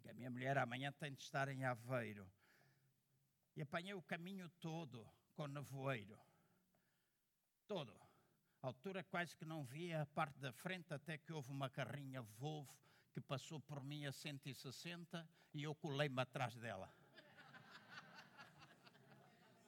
Que 0.00 0.08
a 0.08 0.14
minha 0.14 0.30
mulher 0.30 0.56
amanhã 0.58 0.92
tem 0.92 1.12
de 1.12 1.22
estar 1.22 1.48
em 1.48 1.64
Aveiro. 1.64 2.30
E 3.56 3.62
apanhei 3.62 3.94
o 3.94 4.02
caminho 4.02 4.48
todo 4.60 5.08
com 5.34 5.46
nevoeiro. 5.46 6.18
Todo. 7.66 7.94
A 8.62 8.68
altura 8.68 9.04
quase 9.04 9.36
que 9.36 9.44
não 9.44 9.64
via 9.64 10.02
a 10.02 10.06
parte 10.06 10.38
da 10.38 10.52
frente, 10.52 10.92
até 10.92 11.18
que 11.18 11.32
houve 11.32 11.50
uma 11.50 11.68
carrinha 11.68 12.22
Volvo 12.22 12.74
que 13.12 13.20
passou 13.20 13.60
por 13.60 13.82
mim 13.82 14.06
a 14.06 14.12
160 14.12 15.28
e 15.52 15.62
eu 15.62 15.74
colei-me 15.74 16.20
atrás 16.20 16.56
dela. 16.56 16.92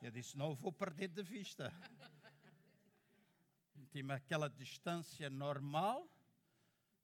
Eu 0.00 0.10
disse: 0.10 0.36
não 0.36 0.54
vou 0.54 0.72
perder 0.72 1.08
de 1.08 1.22
vista. 1.22 1.72
Tinha 3.90 4.14
aquela 4.14 4.48
distância 4.48 5.30
normal 5.30 6.08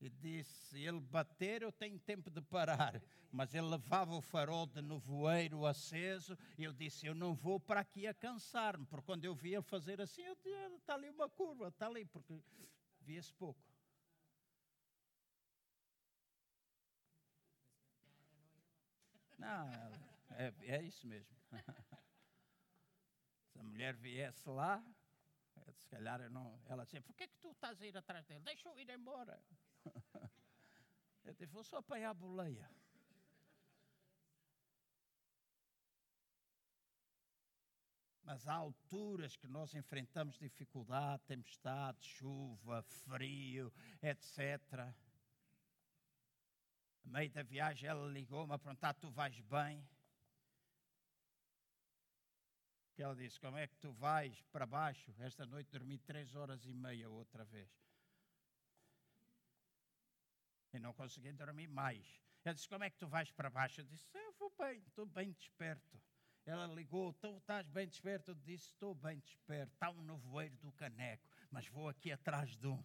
e 0.00 0.10
disse: 0.10 0.52
se 0.68 0.82
ele 0.82 1.00
bater, 1.00 1.62
eu 1.62 1.72
tenho 1.72 1.98
tempo 1.98 2.30
de 2.30 2.42
parar. 2.42 3.00
Mas 3.30 3.54
ele 3.54 3.66
levava 3.66 4.14
o 4.14 4.20
farol 4.20 4.66
de 4.66 4.82
nevoeiro 4.82 5.64
aceso 5.64 6.36
e 6.58 6.64
eu 6.64 6.72
disse: 6.72 7.06
eu 7.06 7.14
não 7.14 7.34
vou 7.34 7.58
para 7.58 7.80
aqui 7.80 8.06
a 8.06 8.12
cansar-me, 8.12 8.84
porque 8.86 9.06
quando 9.06 9.24
eu 9.24 9.34
vi 9.34 9.54
ele 9.54 9.62
fazer 9.62 10.00
assim, 10.00 10.22
eu 10.22 10.36
disse: 10.36 10.76
está 10.76 10.94
ali 10.94 11.08
uma 11.08 11.28
curva, 11.28 11.68
está 11.68 11.86
ali, 11.86 12.04
porque 12.04 12.42
via-se 13.00 13.32
pouco. 13.34 13.60
Não, 19.38 19.68
é, 20.30 20.52
é 20.60 20.82
isso 20.82 21.06
mesmo. 21.06 21.34
A 23.62 23.64
mulher 23.64 23.94
viesse 23.94 24.48
lá, 24.48 24.84
se 25.70 25.86
calhar 25.86 26.20
eu 26.20 26.28
não. 26.30 26.60
Ela 26.66 26.84
dizia: 26.84 27.00
Por 27.00 27.14
que, 27.14 27.28
que 27.28 27.36
tu 27.36 27.52
estás 27.52 27.80
a 27.80 27.86
ir 27.86 27.96
atrás 27.96 28.26
dele? 28.26 28.40
Deixa 28.40 28.68
eu 28.68 28.78
ir 28.78 28.90
embora. 28.90 29.40
Eu 31.24 31.32
disse: 31.34 31.52
Vou 31.52 31.62
só 31.62 31.76
apanhar 31.76 32.10
a 32.10 32.14
boleia. 32.14 32.68
Mas 38.24 38.48
há 38.48 38.54
alturas 38.54 39.36
que 39.36 39.46
nós 39.46 39.72
enfrentamos 39.74 40.36
dificuldade, 40.36 41.22
tempestade, 41.24 42.04
chuva, 42.04 42.82
frio, 42.82 43.72
etc. 44.02 44.92
No 47.04 47.12
meio 47.12 47.30
da 47.30 47.44
viagem 47.44 47.88
ela 47.88 48.08
ligou-me 48.08 48.54
a 48.54 48.58
perguntar: 48.58 48.94
Tu 48.94 49.08
vais 49.10 49.38
bem? 49.42 49.88
Que 52.94 53.02
ela 53.02 53.16
disse: 53.16 53.40
Como 53.40 53.56
é 53.56 53.66
que 53.66 53.76
tu 53.76 53.92
vais 53.92 54.42
para 54.52 54.66
baixo? 54.66 55.14
Esta 55.18 55.46
noite 55.46 55.70
dormi 55.70 55.98
três 55.98 56.34
horas 56.34 56.64
e 56.66 56.74
meia 56.74 57.08
outra 57.08 57.44
vez. 57.44 57.70
E 60.72 60.78
não 60.78 60.92
consegui 60.92 61.32
dormir 61.32 61.68
mais. 61.68 62.20
Ela 62.44 62.54
disse: 62.54 62.68
Como 62.68 62.84
é 62.84 62.90
que 62.90 62.98
tu 62.98 63.06
vais 63.06 63.30
para 63.30 63.50
baixo? 63.50 63.80
Eu 63.80 63.84
disse: 63.84 64.06
Eu 64.14 64.32
vou 64.34 64.52
bem, 64.58 64.78
estou 64.86 65.06
bem 65.06 65.32
desperto. 65.32 66.00
Ela 66.44 66.66
ligou: 66.66 67.12
Tu 67.14 67.36
estás 67.38 67.66
bem 67.68 67.86
desperto? 67.86 68.32
Eu 68.32 68.34
disse: 68.34 68.68
Estou 68.68 68.94
bem 68.94 69.18
desperto. 69.20 69.72
Está 69.72 69.90
um 69.90 70.02
nevoeiro 70.02 70.56
do 70.58 70.72
caneco, 70.72 71.26
mas 71.50 71.66
vou 71.68 71.88
aqui 71.88 72.12
atrás 72.12 72.56
de 72.56 72.66
um. 72.66 72.84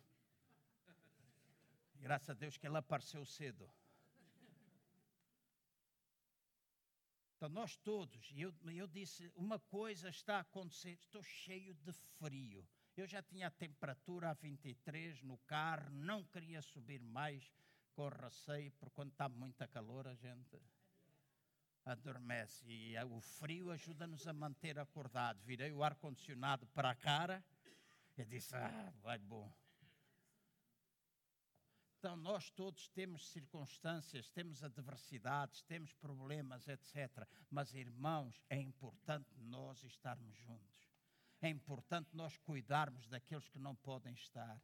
Graças 1.96 2.30
a 2.30 2.34
Deus 2.34 2.58
que 2.58 2.68
ele 2.68 2.78
apareceu 2.78 3.26
cedo. 3.26 3.70
Então, 7.38 7.50
nós 7.50 7.78
todos, 7.78 8.34
eu, 8.36 8.52
eu 8.66 8.88
disse, 8.88 9.32
uma 9.36 9.60
coisa 9.60 10.10
está 10.10 10.38
a 10.38 10.40
acontecer, 10.40 10.94
estou 10.94 11.22
cheio 11.22 11.76
de 11.76 11.94
frio. 11.94 12.68
Eu 12.96 13.06
já 13.06 13.22
tinha 13.22 13.46
a 13.46 13.52
temperatura 13.52 14.32
a 14.32 14.34
23 14.34 15.22
no 15.22 15.38
carro, 15.46 15.88
não 15.92 16.24
queria 16.24 16.64
subir 16.64 17.00
mais 17.00 17.54
com 17.94 18.10
receio, 18.10 18.72
porque 18.80 18.96
quando 18.96 19.12
está 19.12 19.30
muita 19.30 19.68
calor 19.68 20.08
a 20.08 20.16
gente 20.16 20.60
adormece. 21.86 22.66
E 22.68 22.96
o 23.04 23.22
frio 23.22 23.70
ajuda-nos 23.70 24.28
a 24.28 24.34
manter 24.34 24.80
acordado. 24.80 25.40
Virei 25.44 25.72
o 25.72 25.84
ar-condicionado 25.84 26.66
para 26.68 26.90
a 26.90 26.96
cara 26.96 27.46
e 28.18 28.26
disse, 28.26 28.56
ah, 28.56 28.92
vai 29.04 29.20
bom. 29.20 29.54
Então, 32.00 32.16
nós 32.16 32.52
todos 32.52 32.88
temos 32.90 33.28
circunstâncias, 33.30 34.30
temos 34.30 34.64
adversidades, 34.64 35.64
temos 35.64 35.94
problemas, 35.96 36.68
etc. 36.68 37.28
Mas, 37.50 37.74
irmãos, 37.74 38.40
é 38.50 38.62
importante 38.62 39.36
nós 39.40 39.84
estarmos 39.84 40.36
juntos. 40.38 40.92
É 41.42 41.50
importante 41.50 42.16
nós 42.16 42.38
cuidarmos 42.38 43.08
daqueles 43.08 43.48
que 43.50 43.58
não 43.58 43.76
podem 43.76 44.14
estar. 44.14 44.62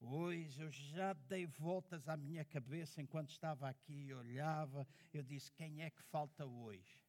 Hoje 0.00 0.60
eu 0.60 0.70
já 0.70 1.12
dei 1.12 1.46
voltas 1.46 2.08
à 2.08 2.16
minha 2.16 2.44
cabeça 2.44 3.00
enquanto 3.00 3.30
estava 3.30 3.68
aqui 3.68 4.06
e 4.06 4.14
olhava. 4.14 4.86
Eu 5.12 5.22
disse: 5.22 5.52
quem 5.52 5.82
é 5.82 5.90
que 5.90 6.02
falta 6.02 6.44
hoje? 6.44 7.07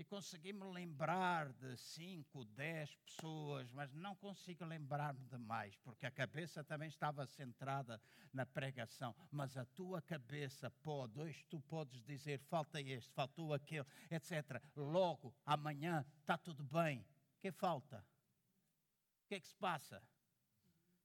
E 0.00 0.04
consegui 0.04 0.50
me 0.50 0.64
lembrar 0.64 1.52
de 1.52 1.76
cinco, 1.76 2.42
dez 2.42 2.96
pessoas, 3.04 3.70
mas 3.70 3.92
não 3.92 4.16
consigo 4.16 4.64
lembrar-me 4.64 5.22
de 5.26 5.36
mais, 5.36 5.76
porque 5.76 6.06
a 6.06 6.10
cabeça 6.10 6.64
também 6.64 6.88
estava 6.88 7.26
centrada 7.26 8.00
na 8.32 8.46
pregação. 8.46 9.14
Mas 9.30 9.58
a 9.58 9.66
tua 9.66 10.00
cabeça 10.00 10.70
pode, 10.70 11.20
hoje 11.20 11.44
tu 11.50 11.60
podes 11.60 12.02
dizer: 12.02 12.40
falta 12.48 12.80
este, 12.80 13.12
faltou 13.12 13.52
aquele, 13.52 13.86
etc. 14.10 14.62
Logo, 14.74 15.34
amanhã, 15.44 16.02
está 16.20 16.38
tudo 16.38 16.64
bem. 16.64 17.00
O 17.36 17.40
que 17.42 17.52
falta? 17.52 17.98
O 17.98 19.28
que 19.28 19.34
é 19.34 19.40
que 19.40 19.48
se 19.48 19.56
passa? 19.56 20.02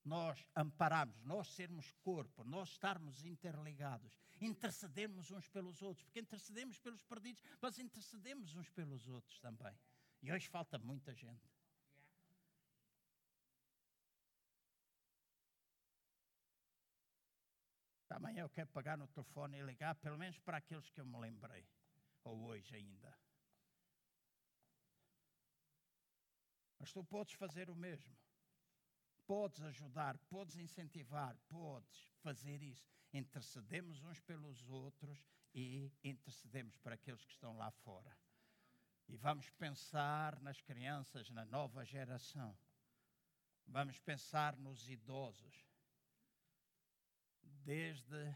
Nós 0.05 0.47
ampararmos, 0.55 1.19
nós 1.23 1.47
sermos 1.47 1.91
corpo, 2.03 2.43
nós 2.43 2.69
estarmos 2.69 3.25
interligados, 3.25 4.15
intercedermos 4.39 5.31
uns 5.31 5.47
pelos 5.49 5.81
outros, 5.81 6.05
porque 6.05 6.19
intercedemos 6.19 6.79
pelos 6.79 7.03
perdidos, 7.03 7.43
mas 7.59 7.79
intercedemos 7.79 8.55
uns 8.55 8.69
pelos 8.69 9.07
outros 9.07 9.39
também. 9.39 9.75
E 10.21 10.31
hoje 10.31 10.47
falta 10.47 10.77
muita 10.77 11.13
gente. 11.15 11.51
Amanhã 18.09 18.43
eu 18.43 18.49
quero 18.49 18.69
pegar 18.69 18.95
no 18.95 19.07
telefone 19.07 19.57
e 19.57 19.61
ligar, 19.61 19.95
pelo 19.95 20.17
menos 20.17 20.39
para 20.39 20.57
aqueles 20.57 20.89
que 20.89 21.01
eu 21.01 21.05
me 21.05 21.19
lembrei, 21.19 21.67
ou 22.23 22.45
hoje 22.45 22.75
ainda. 22.75 23.13
Mas 26.79 26.93
tu 26.93 27.03
podes 27.03 27.33
fazer 27.33 27.69
o 27.69 27.75
mesmo 27.75 28.15
podes 29.27 29.61
ajudar, 29.61 30.17
podes 30.29 30.55
incentivar, 30.55 31.35
podes 31.49 32.11
fazer 32.21 32.61
isso. 32.61 32.87
Intercedemos 33.13 34.03
uns 34.03 34.19
pelos 34.21 34.67
outros 34.69 35.23
e 35.53 35.91
intercedemos 36.03 36.77
para 36.77 36.95
aqueles 36.95 37.23
que 37.25 37.31
estão 37.31 37.55
lá 37.57 37.71
fora. 37.71 38.15
E 39.07 39.15
vamos 39.15 39.49
pensar 39.51 40.39
nas 40.41 40.61
crianças, 40.61 41.29
na 41.29 41.45
nova 41.45 41.85
geração. 41.85 42.57
Vamos 43.67 43.99
pensar 43.99 44.55
nos 44.57 44.89
idosos. 44.89 45.65
Desde 47.41 48.35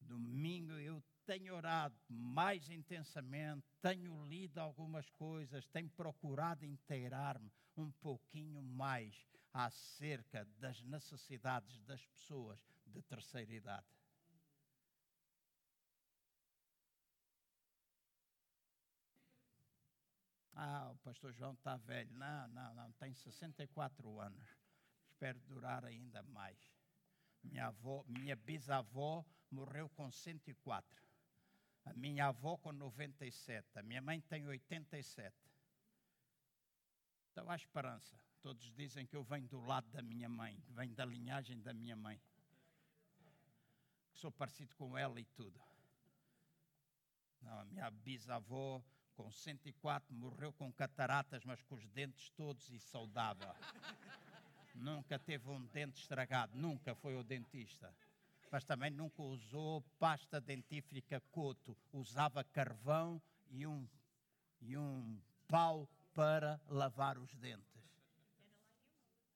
domingo 0.00 0.72
eu 0.72 1.02
tenho 1.24 1.54
orado 1.54 1.96
mais 2.08 2.68
intensamente, 2.68 3.66
tenho 3.80 4.26
lido 4.26 4.58
algumas 4.58 5.08
coisas, 5.10 5.66
tenho 5.68 5.88
procurado 5.90 6.64
inteirar-me 6.64 7.50
um 7.76 7.90
pouquinho 7.92 8.62
mais 8.62 9.26
acerca 9.52 10.44
das 10.58 10.82
necessidades 10.82 11.80
das 11.82 12.04
pessoas 12.06 12.60
de 12.86 13.02
terceira 13.02 13.52
idade. 13.52 13.86
Ah, 20.56 20.90
o 20.92 20.96
pastor 20.98 21.32
João 21.32 21.52
está 21.52 21.76
velho. 21.76 22.12
Não, 22.12 22.48
não, 22.48 22.74
não, 22.74 22.92
tem 22.92 23.12
64 23.12 24.20
anos. 24.20 24.48
Espero 25.08 25.40
durar 25.40 25.84
ainda 25.84 26.22
mais. 26.22 26.58
Minha, 27.42 27.66
avó, 27.66 28.04
minha 28.06 28.36
bisavó 28.36 29.24
morreu 29.50 29.88
com 29.90 30.10
104. 30.10 31.02
A 31.84 31.92
minha 31.92 32.26
avó 32.26 32.56
com 32.56 32.72
97. 32.72 33.78
A 33.78 33.82
minha 33.82 34.00
mãe 34.00 34.20
tem 34.20 34.46
87. 34.46 35.34
Então 37.34 37.50
há 37.50 37.56
esperança. 37.56 38.16
Todos 38.40 38.72
dizem 38.74 39.04
que 39.04 39.16
eu 39.16 39.24
venho 39.24 39.48
do 39.48 39.60
lado 39.60 39.90
da 39.90 40.00
minha 40.00 40.28
mãe, 40.28 40.56
venho 40.68 40.94
da 40.94 41.04
linhagem 41.04 41.60
da 41.60 41.74
minha 41.74 41.96
mãe. 41.96 42.20
Sou 44.12 44.30
parecido 44.30 44.72
com 44.76 44.96
ela 44.96 45.18
e 45.20 45.24
tudo. 45.24 45.60
Não, 47.42 47.58
a 47.58 47.64
minha 47.64 47.90
bisavó, 47.90 48.80
com 49.16 49.32
104, 49.32 50.14
morreu 50.14 50.52
com 50.52 50.72
cataratas, 50.72 51.44
mas 51.44 51.60
com 51.62 51.74
os 51.74 51.84
dentes 51.88 52.30
todos 52.36 52.70
e 52.70 52.78
saudável. 52.78 53.52
nunca 54.72 55.18
teve 55.18 55.50
um 55.50 55.66
dente 55.66 56.00
estragado, 56.00 56.56
nunca 56.56 56.94
foi 56.94 57.16
ao 57.16 57.24
dentista. 57.24 57.92
mas 58.48 58.64
também 58.64 58.92
nunca 58.92 59.20
usou 59.20 59.82
pasta 59.98 60.40
dentífrica 60.40 61.20
coto. 61.32 61.76
Usava 61.92 62.44
carvão 62.44 63.20
e 63.50 63.66
um, 63.66 63.88
e 64.60 64.76
um 64.76 65.20
pau 65.48 65.88
para 66.14 66.60
lavar 66.68 67.18
os 67.18 67.34
dentes. 67.34 67.84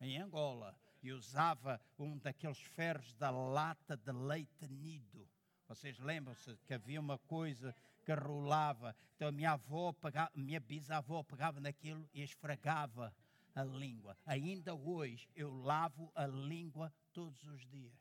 Em 0.00 0.18
Angola. 0.18 0.74
E 1.00 1.12
usava 1.12 1.80
um 1.96 2.18
daqueles 2.18 2.58
ferros 2.58 3.14
da 3.14 3.30
lata 3.30 3.96
de 3.96 4.10
leite 4.10 4.66
nido. 4.66 5.28
Vocês 5.68 5.98
lembram-se 5.98 6.56
que 6.66 6.74
havia 6.74 6.98
uma 6.98 7.18
coisa 7.18 7.74
que 8.04 8.12
rolava. 8.12 8.96
Então 9.14 9.28
a 9.28 9.32
minha 9.32 9.52
avó, 9.52 9.92
pegava, 9.92 10.30
minha 10.34 10.58
bisavó 10.58 11.22
pegava 11.22 11.60
naquilo 11.60 12.08
e 12.12 12.22
esfregava 12.22 13.14
a 13.54 13.62
língua. 13.62 14.16
Ainda 14.24 14.74
hoje 14.74 15.28
eu 15.36 15.52
lavo 15.52 16.10
a 16.14 16.26
língua 16.26 16.92
todos 17.12 17.44
os 17.44 17.64
dias. 17.66 17.94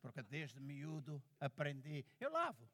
Porque 0.00 0.22
desde 0.22 0.60
miúdo 0.60 1.22
aprendi. 1.40 2.04
Eu 2.20 2.30
lavo. 2.30 2.68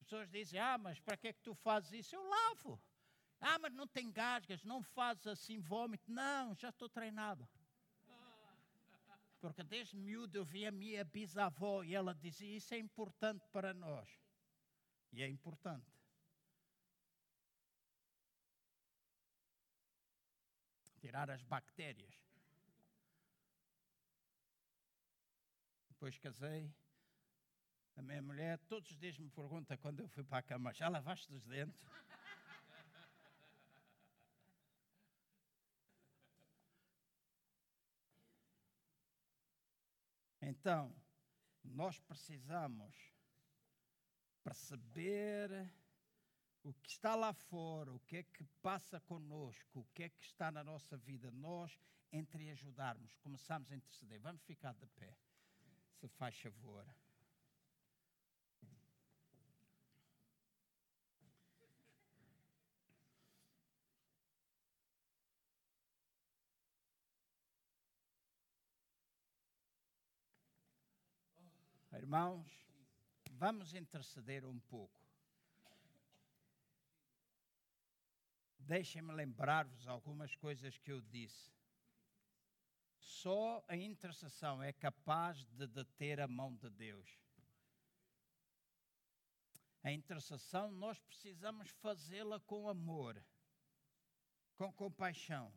As 0.00 0.04
pessoas 0.04 0.28
dizem, 0.28 0.58
ah, 0.58 0.76
mas 0.76 0.98
para 0.98 1.16
que 1.16 1.28
é 1.28 1.32
que 1.32 1.40
tu 1.40 1.54
fazes 1.54 1.92
isso? 1.92 2.16
Eu 2.16 2.28
lavo. 2.28 2.80
Ah, 3.44 3.58
mas 3.58 3.72
não 3.74 3.88
tem 3.88 4.08
gasgas, 4.10 4.62
não 4.62 4.80
fazes 4.84 5.26
assim 5.26 5.58
vômito. 5.58 6.10
Não, 6.10 6.54
já 6.54 6.68
estou 6.68 6.88
treinado. 6.88 7.46
Porque 9.40 9.64
desde 9.64 9.96
miúdo 9.96 10.38
eu 10.38 10.44
vi 10.44 10.64
a 10.64 10.70
minha 10.70 11.04
bisavó 11.04 11.82
e 11.82 11.92
ela 11.92 12.14
dizia, 12.14 12.56
isso 12.56 12.72
é 12.72 12.78
importante 12.78 13.44
para 13.48 13.74
nós. 13.74 14.08
E 15.12 15.20
é 15.20 15.28
importante. 15.28 15.90
Tirar 21.00 21.28
as 21.28 21.42
bactérias. 21.42 22.14
Depois 25.88 26.16
casei. 26.18 26.72
A 27.96 28.02
minha 28.02 28.22
mulher 28.22 28.60
todos 28.68 28.88
os 28.88 28.96
dias 28.96 29.18
me 29.18 29.28
pergunta 29.28 29.76
quando 29.76 30.00
eu 30.00 30.08
fui 30.08 30.22
para 30.22 30.38
a 30.38 30.42
cama: 30.42 30.72
já 30.72 30.88
lavaste 30.88 31.32
os 31.34 31.44
dentes? 31.44 31.82
Então, 40.42 40.92
nós 41.62 42.00
precisamos 42.00 42.92
perceber 44.42 45.72
o 46.64 46.74
que 46.74 46.88
está 46.90 47.14
lá 47.14 47.32
fora, 47.32 47.92
o 47.92 48.00
que 48.00 48.16
é 48.16 48.22
que 48.24 48.44
passa 48.60 49.00
conosco, 49.00 49.80
o 49.80 49.84
que 49.94 50.02
é 50.02 50.08
que 50.08 50.24
está 50.24 50.50
na 50.50 50.64
nossa 50.64 50.96
vida, 50.96 51.30
nós 51.30 51.78
entre 52.12 52.50
ajudarmos, 52.50 53.14
começamos 53.16 53.70
a 53.70 53.76
interceder. 53.76 54.20
Vamos 54.20 54.42
ficar 54.42 54.74
de 54.74 54.86
pé, 54.86 55.16
se 56.00 56.08
faz 56.08 56.38
favor. 56.38 56.84
Irmãos, 72.02 72.62
Vamos 73.42 73.74
interceder 73.74 74.46
um 74.46 74.60
pouco. 74.60 75.02
Deixem-me 78.60 79.12
lembrar-vos 79.12 79.88
algumas 79.88 80.36
coisas 80.36 80.78
que 80.78 80.92
eu 80.92 81.00
disse. 81.00 81.52
Só 83.00 83.64
a 83.66 83.76
intercessão 83.76 84.62
é 84.62 84.72
capaz 84.72 85.44
de 85.44 85.66
deter 85.66 86.20
a 86.20 86.28
mão 86.28 86.54
de 86.54 86.70
Deus. 86.70 87.18
A 89.82 89.90
intercessão 89.90 90.70
nós 90.70 91.00
precisamos 91.00 91.68
fazê-la 91.68 92.38
com 92.38 92.68
amor, 92.68 93.20
com 94.56 94.72
compaixão. 94.72 95.52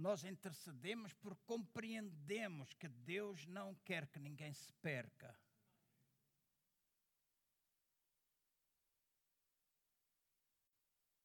Nós 0.00 0.24
intercedemos 0.24 1.12
porque 1.12 1.42
compreendemos 1.44 2.72
que 2.72 2.88
Deus 2.88 3.44
não 3.46 3.74
quer 3.84 4.06
que 4.06 4.18
ninguém 4.18 4.52
se 4.54 4.72
perca. 4.80 5.38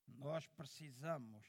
Nós 0.07 0.45
precisamos 0.47 1.45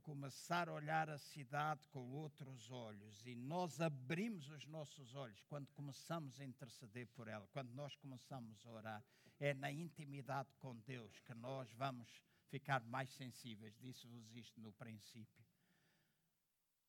começar 0.00 0.70
a 0.70 0.72
olhar 0.72 1.10
a 1.10 1.18
cidade 1.18 1.86
com 1.88 2.10
outros 2.12 2.70
olhos 2.70 3.26
e 3.26 3.34
nós 3.34 3.78
abrimos 3.78 4.48
os 4.48 4.64
nossos 4.64 5.14
olhos 5.14 5.42
quando 5.42 5.68
começamos 5.72 6.40
a 6.40 6.44
interceder 6.44 7.08
por 7.08 7.28
ela, 7.28 7.46
quando 7.48 7.74
nós 7.74 7.94
começamos 7.96 8.64
a 8.64 8.70
orar. 8.70 9.04
É 9.38 9.52
na 9.52 9.70
intimidade 9.70 10.54
com 10.58 10.76
Deus 10.80 11.20
que 11.20 11.34
nós 11.34 11.70
vamos 11.72 12.08
ficar 12.48 12.82
mais 12.84 13.10
sensíveis. 13.10 13.76
Disse-vos 13.78 14.34
isto 14.34 14.60
no 14.60 14.72
princípio. 14.72 15.49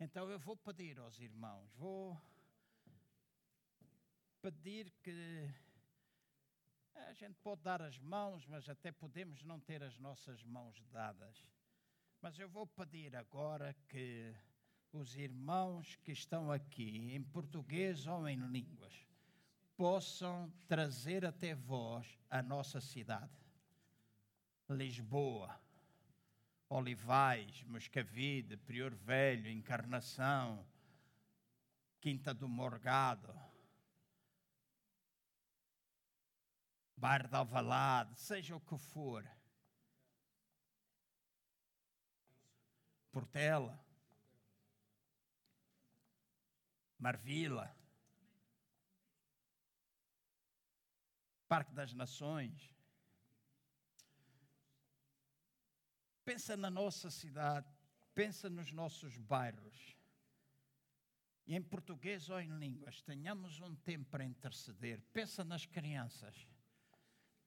Então 0.03 0.27
eu 0.31 0.39
vou 0.39 0.57
pedir 0.57 0.97
aos 0.97 1.19
irmãos, 1.19 1.71
vou 1.75 2.19
pedir 4.41 4.91
que 5.03 5.47
a 6.95 7.13
gente 7.13 7.37
pode 7.43 7.61
dar 7.61 7.83
as 7.83 7.99
mãos, 7.99 8.47
mas 8.47 8.67
até 8.67 8.91
podemos 8.91 9.43
não 9.43 9.59
ter 9.59 9.83
as 9.83 9.99
nossas 9.99 10.43
mãos 10.43 10.83
dadas. 10.87 11.47
Mas 12.19 12.39
eu 12.39 12.49
vou 12.49 12.65
pedir 12.65 13.15
agora 13.15 13.75
que 13.89 14.33
os 14.91 15.15
irmãos 15.15 15.95
que 15.97 16.13
estão 16.13 16.51
aqui, 16.51 17.13
em 17.13 17.21
português 17.21 18.07
ou 18.07 18.27
em 18.27 18.39
línguas, 18.47 19.05
possam 19.77 20.51
trazer 20.67 21.23
até 21.23 21.53
vós 21.53 22.17
a 22.27 22.41
nossa 22.41 22.81
cidade, 22.81 23.29
Lisboa 24.67 25.61
Olivais, 26.73 27.63
Moscavide, 27.63 28.55
Prior 28.55 28.95
Velho, 28.95 29.51
Encarnação, 29.51 30.65
Quinta 31.99 32.33
do 32.33 32.47
Morgado, 32.47 33.37
Bar 36.95 37.27
de 37.27 37.35
Alvalade, 37.35 38.17
seja 38.17 38.55
o 38.55 38.61
que 38.61 38.77
for. 38.77 39.29
Portela, 43.11 43.77
Marvila, 46.97 47.75
Parque 51.49 51.73
das 51.73 51.93
Nações, 51.93 52.73
Pensa 56.31 56.55
na 56.55 56.69
nossa 56.69 57.11
cidade, 57.11 57.67
pensa 58.15 58.49
nos 58.49 58.71
nossos 58.71 59.17
bairros. 59.17 59.97
E 61.45 61.53
em 61.53 61.61
português 61.61 62.29
ou 62.29 62.39
em 62.39 62.47
línguas, 62.57 63.01
tenhamos 63.01 63.59
um 63.59 63.75
tempo 63.75 64.09
para 64.09 64.23
interceder. 64.23 65.01
Pensa 65.11 65.43
nas 65.43 65.65
crianças. 65.65 66.47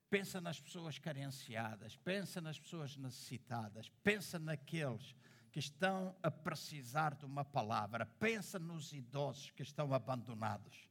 Pensa 0.07 0.39
nas 0.39 0.59
pessoas 0.59 0.99
carenciadas, 0.99 1.97
pensa 1.97 2.39
nas 2.39 2.59
pessoas 2.59 2.95
necessitadas, 2.95 3.89
pensa 4.03 4.37
naqueles 4.37 5.15
que 5.51 5.57
estão 5.57 6.15
a 6.21 6.29
precisar 6.29 7.15
de 7.15 7.25
uma 7.25 7.43
palavra, 7.43 8.05
pensa 8.05 8.59
nos 8.59 8.93
idosos 8.93 9.49
que 9.49 9.63
estão 9.63 9.95
abandonados. 9.95 10.87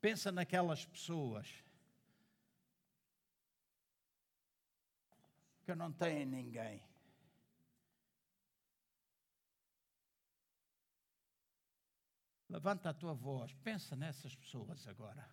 Pensa 0.00 0.30
naquelas 0.30 0.86
pessoas 0.86 1.63
que 5.64 5.74
não 5.74 5.92
têm 5.92 6.26
ninguém. 6.26 6.82
Levanta 12.48 12.90
a 12.90 12.94
tua 12.94 13.14
voz, 13.14 13.52
pensa 13.64 13.96
nessas 13.96 14.34
pessoas 14.36 14.86
agora. 14.86 15.28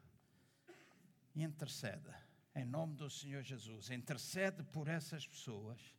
Interceda, 1.36 2.18
em 2.56 2.66
nome 2.66 2.96
do 2.96 3.10
Senhor 3.10 3.44
Jesus. 3.44 3.90
Intercede 3.92 4.64
por 4.64 4.88
essas 4.88 5.28
pessoas 5.28 5.94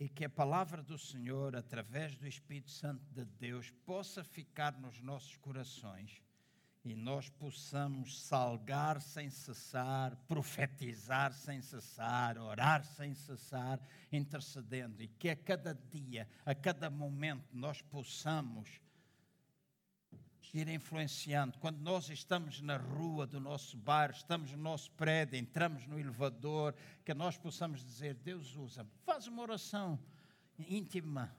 e 0.00 0.08
que 0.08 0.24
a 0.24 0.30
palavra 0.30 0.82
do 0.82 0.98
Senhor, 0.98 1.54
através 1.54 2.16
do 2.16 2.26
Espírito 2.26 2.70
Santo 2.70 3.04
de 3.12 3.22
Deus, 3.22 3.70
possa 3.84 4.24
ficar 4.24 4.72
nos 4.80 4.98
nossos 5.02 5.36
corações 5.36 6.22
e 6.82 6.94
nós 6.94 7.28
possamos 7.28 8.18
salgar 8.22 9.02
sem 9.02 9.28
cessar, 9.28 10.16
profetizar 10.26 11.34
sem 11.34 11.60
cessar, 11.60 12.38
orar 12.38 12.82
sem 12.82 13.14
cessar, 13.14 13.78
intercedendo, 14.10 15.02
e 15.02 15.06
que 15.06 15.28
a 15.28 15.36
cada 15.36 15.74
dia, 15.74 16.26
a 16.46 16.54
cada 16.54 16.88
momento, 16.88 17.44
nós 17.52 17.82
possamos 17.82 18.80
ir 20.58 20.68
influenciando. 20.68 21.58
Quando 21.58 21.80
nós 21.80 22.08
estamos 22.08 22.60
na 22.60 22.76
rua 22.76 23.26
do 23.26 23.40
nosso 23.40 23.76
bairro, 23.76 24.12
estamos 24.12 24.52
no 24.52 24.58
nosso 24.58 24.90
prédio, 24.92 25.38
entramos 25.38 25.86
no 25.86 25.98
elevador, 25.98 26.74
que 27.04 27.14
nós 27.14 27.36
possamos 27.36 27.80
dizer: 27.84 28.14
Deus 28.14 28.56
usa. 28.56 28.86
Faz 29.04 29.26
uma 29.26 29.42
oração 29.42 29.98
íntima. 30.58 31.34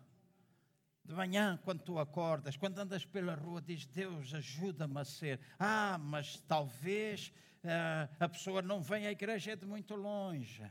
De 1.03 1.15
manhã, 1.15 1.59
quando 1.63 1.81
tu 1.81 1.97
acordas, 1.97 2.55
quando 2.55 2.77
andas 2.79 3.05
pela 3.05 3.35
rua, 3.35 3.61
diz: 3.61 3.85
Deus, 3.85 4.33
ajuda-me 4.33 4.99
a 4.99 5.05
ser. 5.05 5.39
Ah, 5.59 5.97
mas 5.99 6.39
talvez 6.47 7.33
uh, 7.63 8.15
a 8.19 8.29
pessoa 8.29 8.61
não 8.61 8.81
venha 8.81 9.09
à 9.09 9.11
igreja 9.11 9.51
é 9.51 9.55
de 9.55 9.65
muito 9.65 9.95
longe. 9.95 10.63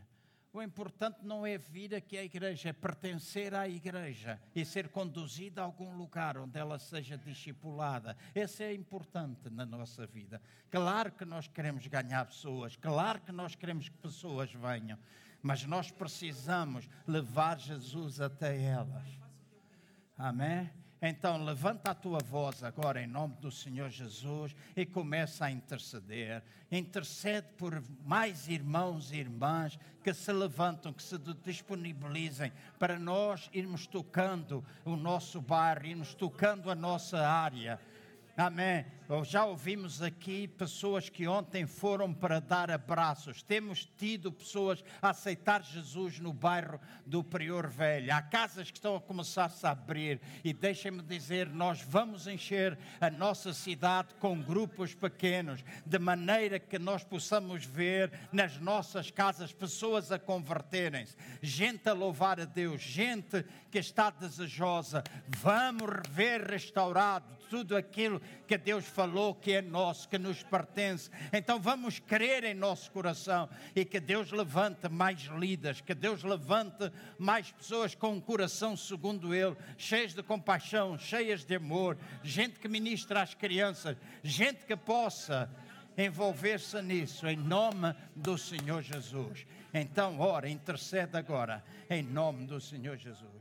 O 0.52 0.60
importante 0.60 1.18
não 1.22 1.46
é 1.46 1.56
vir 1.56 1.94
aqui 1.94 2.18
à 2.18 2.24
igreja, 2.24 2.70
é 2.70 2.72
pertencer 2.72 3.54
à 3.54 3.68
igreja 3.68 4.40
e 4.52 4.64
ser 4.64 4.88
conduzida 4.88 5.60
a 5.60 5.64
algum 5.64 5.96
lugar 5.96 6.36
onde 6.36 6.58
ela 6.58 6.76
seja 6.76 7.16
discipulada. 7.16 8.16
Esse 8.34 8.64
é 8.64 8.74
importante 8.74 9.48
na 9.48 9.64
nossa 9.64 10.06
vida. 10.06 10.42
Claro 10.68 11.12
que 11.12 11.24
nós 11.24 11.46
queremos 11.46 11.86
ganhar 11.86 12.26
pessoas, 12.26 12.74
claro 12.74 13.20
que 13.20 13.30
nós 13.30 13.54
queremos 13.54 13.88
que 13.88 13.96
pessoas 13.98 14.52
venham, 14.52 14.98
mas 15.40 15.64
nós 15.64 15.92
precisamos 15.92 16.88
levar 17.06 17.56
Jesus 17.56 18.20
até 18.20 18.60
elas. 18.60 19.06
Amém? 20.18 20.68
Então, 21.02 21.42
levanta 21.42 21.92
a 21.92 21.94
tua 21.94 22.18
voz 22.18 22.62
agora 22.62 23.02
em 23.02 23.06
nome 23.06 23.34
do 23.40 23.50
Senhor 23.50 23.88
Jesus 23.88 24.54
e 24.76 24.84
começa 24.84 25.46
a 25.46 25.50
interceder. 25.50 26.42
Intercede 26.70 27.46
por 27.56 27.82
mais 28.04 28.48
irmãos 28.48 29.10
e 29.10 29.16
irmãs 29.16 29.78
que 30.04 30.12
se 30.12 30.30
levantam, 30.30 30.92
que 30.92 31.02
se 31.02 31.16
disponibilizem 31.42 32.52
para 32.78 32.98
nós 32.98 33.48
irmos 33.52 33.86
tocando 33.86 34.62
o 34.84 34.94
nosso 34.94 35.40
bairro, 35.40 35.86
irmos 35.86 36.12
tocando 36.12 36.70
a 36.70 36.74
nossa 36.74 37.26
área 37.26 37.80
Amém. 38.36 38.86
Já 39.24 39.44
ouvimos 39.44 40.00
aqui 40.00 40.46
pessoas 40.46 41.08
que 41.08 41.26
ontem 41.26 41.66
foram 41.66 42.14
para 42.14 42.40
dar 42.40 42.70
abraços. 42.70 43.42
Temos 43.42 43.84
tido 43.98 44.30
pessoas 44.30 44.84
a 45.02 45.10
aceitar 45.10 45.64
Jesus 45.64 46.20
no 46.20 46.32
bairro 46.32 46.80
do 47.04 47.24
Prior 47.24 47.66
Velho. 47.66 48.14
Há 48.14 48.22
casas 48.22 48.70
que 48.70 48.78
estão 48.78 48.94
a 48.94 49.00
começar-se 49.00 49.66
a 49.66 49.72
abrir. 49.72 50.20
E 50.44 50.52
deixem-me 50.52 51.02
dizer, 51.02 51.48
nós 51.48 51.82
vamos 51.82 52.28
encher 52.28 52.78
a 53.00 53.10
nossa 53.10 53.52
cidade 53.52 54.14
com 54.20 54.40
grupos 54.40 54.94
pequenos, 54.94 55.64
de 55.84 55.98
maneira 55.98 56.60
que 56.60 56.78
nós 56.78 57.02
possamos 57.02 57.64
ver 57.64 58.12
nas 58.32 58.58
nossas 58.58 59.10
casas 59.10 59.52
pessoas 59.52 60.12
a 60.12 60.20
converterem-se, 60.20 61.16
gente 61.42 61.88
a 61.88 61.92
louvar 61.92 62.38
a 62.38 62.44
Deus, 62.44 62.80
gente 62.80 63.44
que 63.72 63.78
está 63.78 64.08
desejosa. 64.08 65.02
Vamos 65.28 65.90
rever 65.90 66.48
restaurado 66.48 67.39
tudo 67.50 67.76
aquilo 67.76 68.22
que 68.46 68.56
Deus 68.56 68.86
falou 68.86 69.34
que 69.34 69.52
é 69.52 69.60
nosso, 69.60 70.08
que 70.08 70.16
nos 70.16 70.42
pertence. 70.44 71.10
Então 71.32 71.60
vamos 71.60 71.98
crer 71.98 72.44
em 72.44 72.54
nosso 72.54 72.90
coração 72.92 73.50
e 73.74 73.84
que 73.84 73.98
Deus 73.98 74.30
levante 74.30 74.88
mais 74.88 75.22
líderes, 75.22 75.80
que 75.80 75.94
Deus 75.94 76.22
levante 76.22 76.90
mais 77.18 77.50
pessoas 77.50 77.94
com 77.94 78.12
um 78.12 78.20
coração 78.20 78.76
segundo 78.76 79.34
Ele, 79.34 79.56
cheias 79.76 80.14
de 80.14 80.22
compaixão, 80.22 80.96
cheias 80.96 81.44
de 81.44 81.56
amor, 81.56 81.98
gente 82.22 82.60
que 82.60 82.68
ministra 82.68 83.20
às 83.20 83.34
crianças, 83.34 83.96
gente 84.22 84.64
que 84.64 84.76
possa 84.76 85.50
envolver-se 85.98 86.80
nisso, 86.80 87.26
em 87.26 87.36
nome 87.36 87.94
do 88.14 88.38
Senhor 88.38 88.80
Jesus. 88.80 89.44
Então, 89.74 90.20
ora, 90.20 90.48
intercede 90.48 91.16
agora, 91.16 91.64
em 91.90 92.02
nome 92.02 92.46
do 92.46 92.60
Senhor 92.60 92.96
Jesus. 92.96 93.39